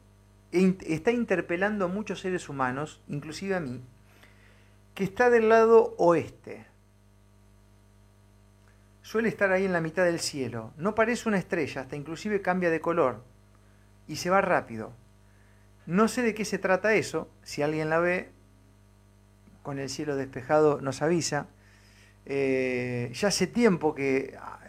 está 0.52 1.10
interpelando 1.10 1.84
a 1.84 1.88
muchos 1.88 2.20
seres 2.20 2.48
humanos, 2.48 3.02
inclusive 3.08 3.54
a 3.54 3.60
mí, 3.60 3.82
que 4.94 5.04
está 5.04 5.30
del 5.30 5.48
lado 5.48 5.94
oeste. 5.98 6.66
Suele 9.02 9.28
estar 9.28 9.52
ahí 9.52 9.64
en 9.64 9.72
la 9.72 9.80
mitad 9.80 10.04
del 10.04 10.20
cielo. 10.20 10.72
No 10.76 10.94
parece 10.94 11.28
una 11.28 11.38
estrella, 11.38 11.82
hasta 11.82 11.96
inclusive 11.96 12.42
cambia 12.42 12.70
de 12.70 12.80
color. 12.80 13.24
Y 14.06 14.16
se 14.16 14.28
va 14.30 14.40
rápido. 14.40 14.92
No 15.86 16.08
sé 16.08 16.22
de 16.22 16.34
qué 16.34 16.44
se 16.44 16.58
trata 16.58 16.94
eso. 16.94 17.30
Si 17.42 17.62
alguien 17.62 17.88
la 17.88 17.98
ve, 17.98 18.30
con 19.62 19.78
el 19.78 19.88
cielo 19.88 20.16
despejado 20.16 20.80
nos 20.82 21.00
avisa. 21.00 21.46
Eh, 22.26 23.10
ya 23.14 23.28
hace 23.28 23.46
tiempo 23.46 23.94
que 23.94 24.36
ah, 24.38 24.60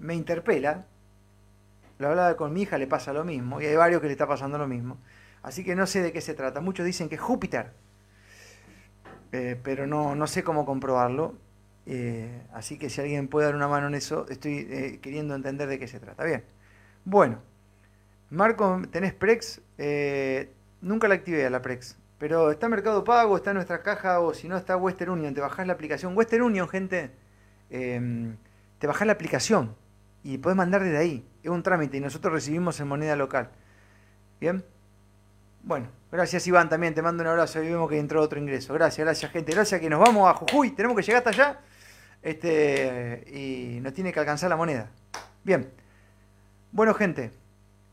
me 0.00 0.14
interpela. 0.14 0.86
Lo 1.98 2.08
hablaba 2.08 2.36
con 2.36 2.52
mi 2.52 2.62
hija, 2.62 2.78
le 2.78 2.86
pasa 2.86 3.12
lo 3.12 3.24
mismo. 3.24 3.60
Y 3.60 3.66
hay 3.66 3.76
varios 3.76 4.00
que 4.00 4.06
le 4.06 4.12
está 4.12 4.26
pasando 4.26 4.58
lo 4.58 4.68
mismo. 4.68 4.98
Así 5.42 5.64
que 5.64 5.74
no 5.74 5.86
sé 5.86 6.02
de 6.02 6.12
qué 6.12 6.20
se 6.20 6.34
trata. 6.34 6.60
Muchos 6.60 6.84
dicen 6.84 7.08
que 7.08 7.14
es 7.14 7.20
Júpiter. 7.20 7.72
Eh, 9.32 9.58
pero 9.62 9.86
no, 9.86 10.14
no 10.14 10.26
sé 10.26 10.42
cómo 10.42 10.64
comprobarlo. 10.66 11.34
Eh, 11.86 12.42
así 12.52 12.78
que 12.78 12.90
si 12.90 13.00
alguien 13.00 13.28
puede 13.28 13.46
dar 13.46 13.54
una 13.54 13.68
mano 13.68 13.86
en 13.86 13.94
eso, 13.94 14.26
estoy 14.28 14.66
eh, 14.68 14.98
queriendo 15.00 15.34
entender 15.34 15.68
de 15.68 15.78
qué 15.78 15.88
se 15.88 16.00
trata. 16.00 16.24
Bien. 16.24 16.44
Bueno. 17.04 17.40
Marco, 18.28 18.82
¿tenés 18.90 19.14
Prex? 19.14 19.60
Nunca 20.80 21.06
la 21.08 21.14
activé 21.14 21.46
a 21.46 21.50
la 21.50 21.62
Prex. 21.62 21.96
Pero 22.18 22.50
está 22.50 22.68
Mercado 22.68 23.04
Pago, 23.04 23.36
está 23.36 23.50
en 23.50 23.56
nuestra 23.56 23.82
caja 23.82 24.20
o 24.20 24.34
si 24.34 24.48
no 24.48 24.56
está 24.56 24.76
Western 24.76 25.12
Union. 25.12 25.32
Te 25.32 25.40
bajás 25.40 25.66
la 25.66 25.74
aplicación. 25.74 26.16
Western 26.16 26.42
Union, 26.42 26.68
gente, 26.68 27.12
te 27.68 28.86
bajás 28.86 29.06
la 29.06 29.12
aplicación 29.12 29.76
y 30.24 30.38
podés 30.38 30.56
mandar 30.56 30.82
desde 30.82 30.98
ahí. 30.98 31.28
Es 31.46 31.50
un 31.50 31.62
trámite 31.62 31.96
y 31.96 32.00
nosotros 32.00 32.32
recibimos 32.32 32.80
en 32.80 32.88
moneda 32.88 33.14
local. 33.14 33.48
¿Bien? 34.40 34.64
Bueno, 35.62 35.86
gracias 36.10 36.44
Iván 36.48 36.68
también, 36.68 36.92
te 36.92 37.02
mando 37.02 37.22
un 37.22 37.28
abrazo 37.28 37.62
y 37.62 37.68
vemos 37.68 37.88
que 37.88 38.00
entró 38.00 38.20
otro 38.20 38.40
ingreso. 38.40 38.74
Gracias, 38.74 39.04
gracias 39.04 39.30
gente, 39.30 39.52
gracias 39.52 39.80
que 39.80 39.88
nos 39.88 40.00
vamos 40.00 40.28
a 40.28 40.34
Jujuy, 40.34 40.72
tenemos 40.72 40.96
que 40.96 41.04
llegar 41.04 41.18
hasta 41.18 41.30
allá 41.30 41.60
este, 42.20 43.22
y 43.32 43.78
nos 43.80 43.92
tiene 43.92 44.12
que 44.12 44.18
alcanzar 44.18 44.50
la 44.50 44.56
moneda. 44.56 44.90
Bien, 45.44 45.70
bueno 46.72 46.92
gente, 46.94 47.30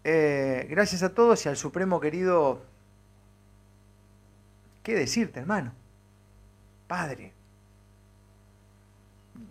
eh, 0.03 0.65
gracias 0.71 1.03
a 1.03 1.13
todos 1.13 1.45
y 1.45 1.49
al 1.49 1.55
Supremo 1.55 1.99
querido, 1.99 2.59
¿qué 4.81 4.95
decirte 4.95 5.41
hermano? 5.41 5.73
Padre, 6.87 7.33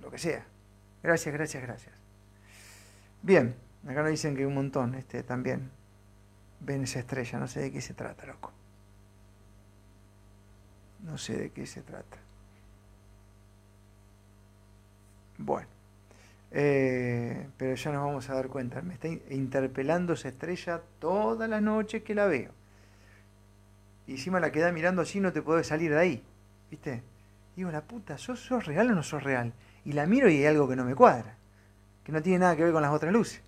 lo 0.00 0.10
que 0.10 0.18
sea. 0.18 0.44
Gracias, 1.04 1.32
gracias, 1.32 1.62
gracias. 1.62 1.94
Bien, 3.22 3.54
acá 3.86 4.02
nos 4.02 4.10
dicen 4.10 4.36
que 4.36 4.46
un 4.46 4.54
montón, 4.54 4.94
este 4.94 5.22
también 5.22 5.70
ven 6.60 6.84
esa 6.84 7.00
estrella, 7.00 7.38
no 7.38 7.48
sé 7.48 7.60
de 7.60 7.72
qué 7.72 7.80
se 7.80 7.94
trata, 7.94 8.26
loco. 8.26 8.52
No 11.00 11.18
sé 11.18 11.36
de 11.36 11.50
qué 11.50 11.66
se 11.66 11.82
trata. 11.82 12.18
Bueno, 15.38 15.66
eh, 16.52 17.48
pero 17.56 17.74
ya 17.74 17.92
nos 17.92 18.04
vamos 18.04 18.30
a 18.30 18.34
dar 18.34 18.48
cuenta. 18.48 18.82
Me 18.82 18.94
está 18.94 19.08
interpelando 19.08 20.12
esa 20.12 20.28
estrella 20.28 20.80
toda 21.00 21.48
la 21.48 21.60
noche 21.60 22.02
que 22.02 22.14
la 22.14 22.26
veo. 22.26 22.52
Y 24.06 24.12
encima 24.12 24.38
la 24.40 24.52
queda 24.52 24.70
mirando 24.72 25.02
así, 25.02 25.20
no 25.20 25.32
te 25.32 25.42
podés 25.42 25.66
salir 25.66 25.90
de 25.90 25.98
ahí. 25.98 26.22
¿Viste? 26.70 27.02
Digo, 27.56 27.70
la 27.70 27.82
puta, 27.82 28.18
¿sos, 28.18 28.40
¿sos 28.40 28.64
real 28.66 28.90
o 28.90 28.94
no 28.94 29.02
sos 29.02 29.22
real? 29.22 29.52
Y 29.84 29.92
la 29.92 30.06
miro 30.06 30.28
y 30.28 30.38
hay 30.38 30.46
algo 30.46 30.68
que 30.68 30.76
no 30.76 30.84
me 30.84 30.94
cuadra. 30.94 31.36
Que 32.04 32.12
no 32.12 32.22
tiene 32.22 32.40
nada 32.40 32.56
que 32.56 32.64
ver 32.64 32.72
con 32.72 32.82
las 32.82 32.92
otras 32.92 33.12
luces. 33.12 33.42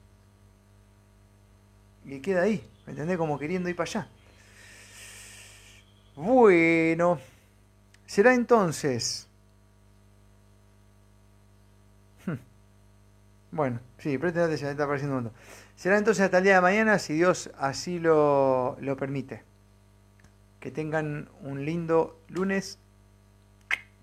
Y 2.04 2.20
queda 2.20 2.42
ahí. 2.42 2.62
¿Me 2.86 2.92
entendés? 2.92 3.16
Como 3.16 3.38
queriendo 3.38 3.68
ir 3.68 3.76
para 3.76 3.90
allá. 3.90 4.08
Bueno, 6.16 7.20
será 8.06 8.34
entonces. 8.34 9.28
Hmm. 12.26 12.34
Bueno, 13.50 13.80
sí, 13.98 14.16
presten 14.18 14.42
atención, 14.42 14.70
está 14.70 14.84
apareciendo 14.84 15.16
un 15.16 15.24
montón. 15.24 15.40
Será 15.76 15.98
entonces 15.98 16.24
hasta 16.24 16.38
el 16.38 16.44
día 16.44 16.54
de 16.56 16.60
mañana, 16.60 16.98
si 16.98 17.14
Dios 17.14 17.50
así 17.58 17.98
lo, 17.98 18.76
lo 18.80 18.96
permite. 18.96 19.42
Que 20.60 20.70
tengan 20.70 21.28
un 21.40 21.64
lindo 21.64 22.20
lunes 22.28 22.78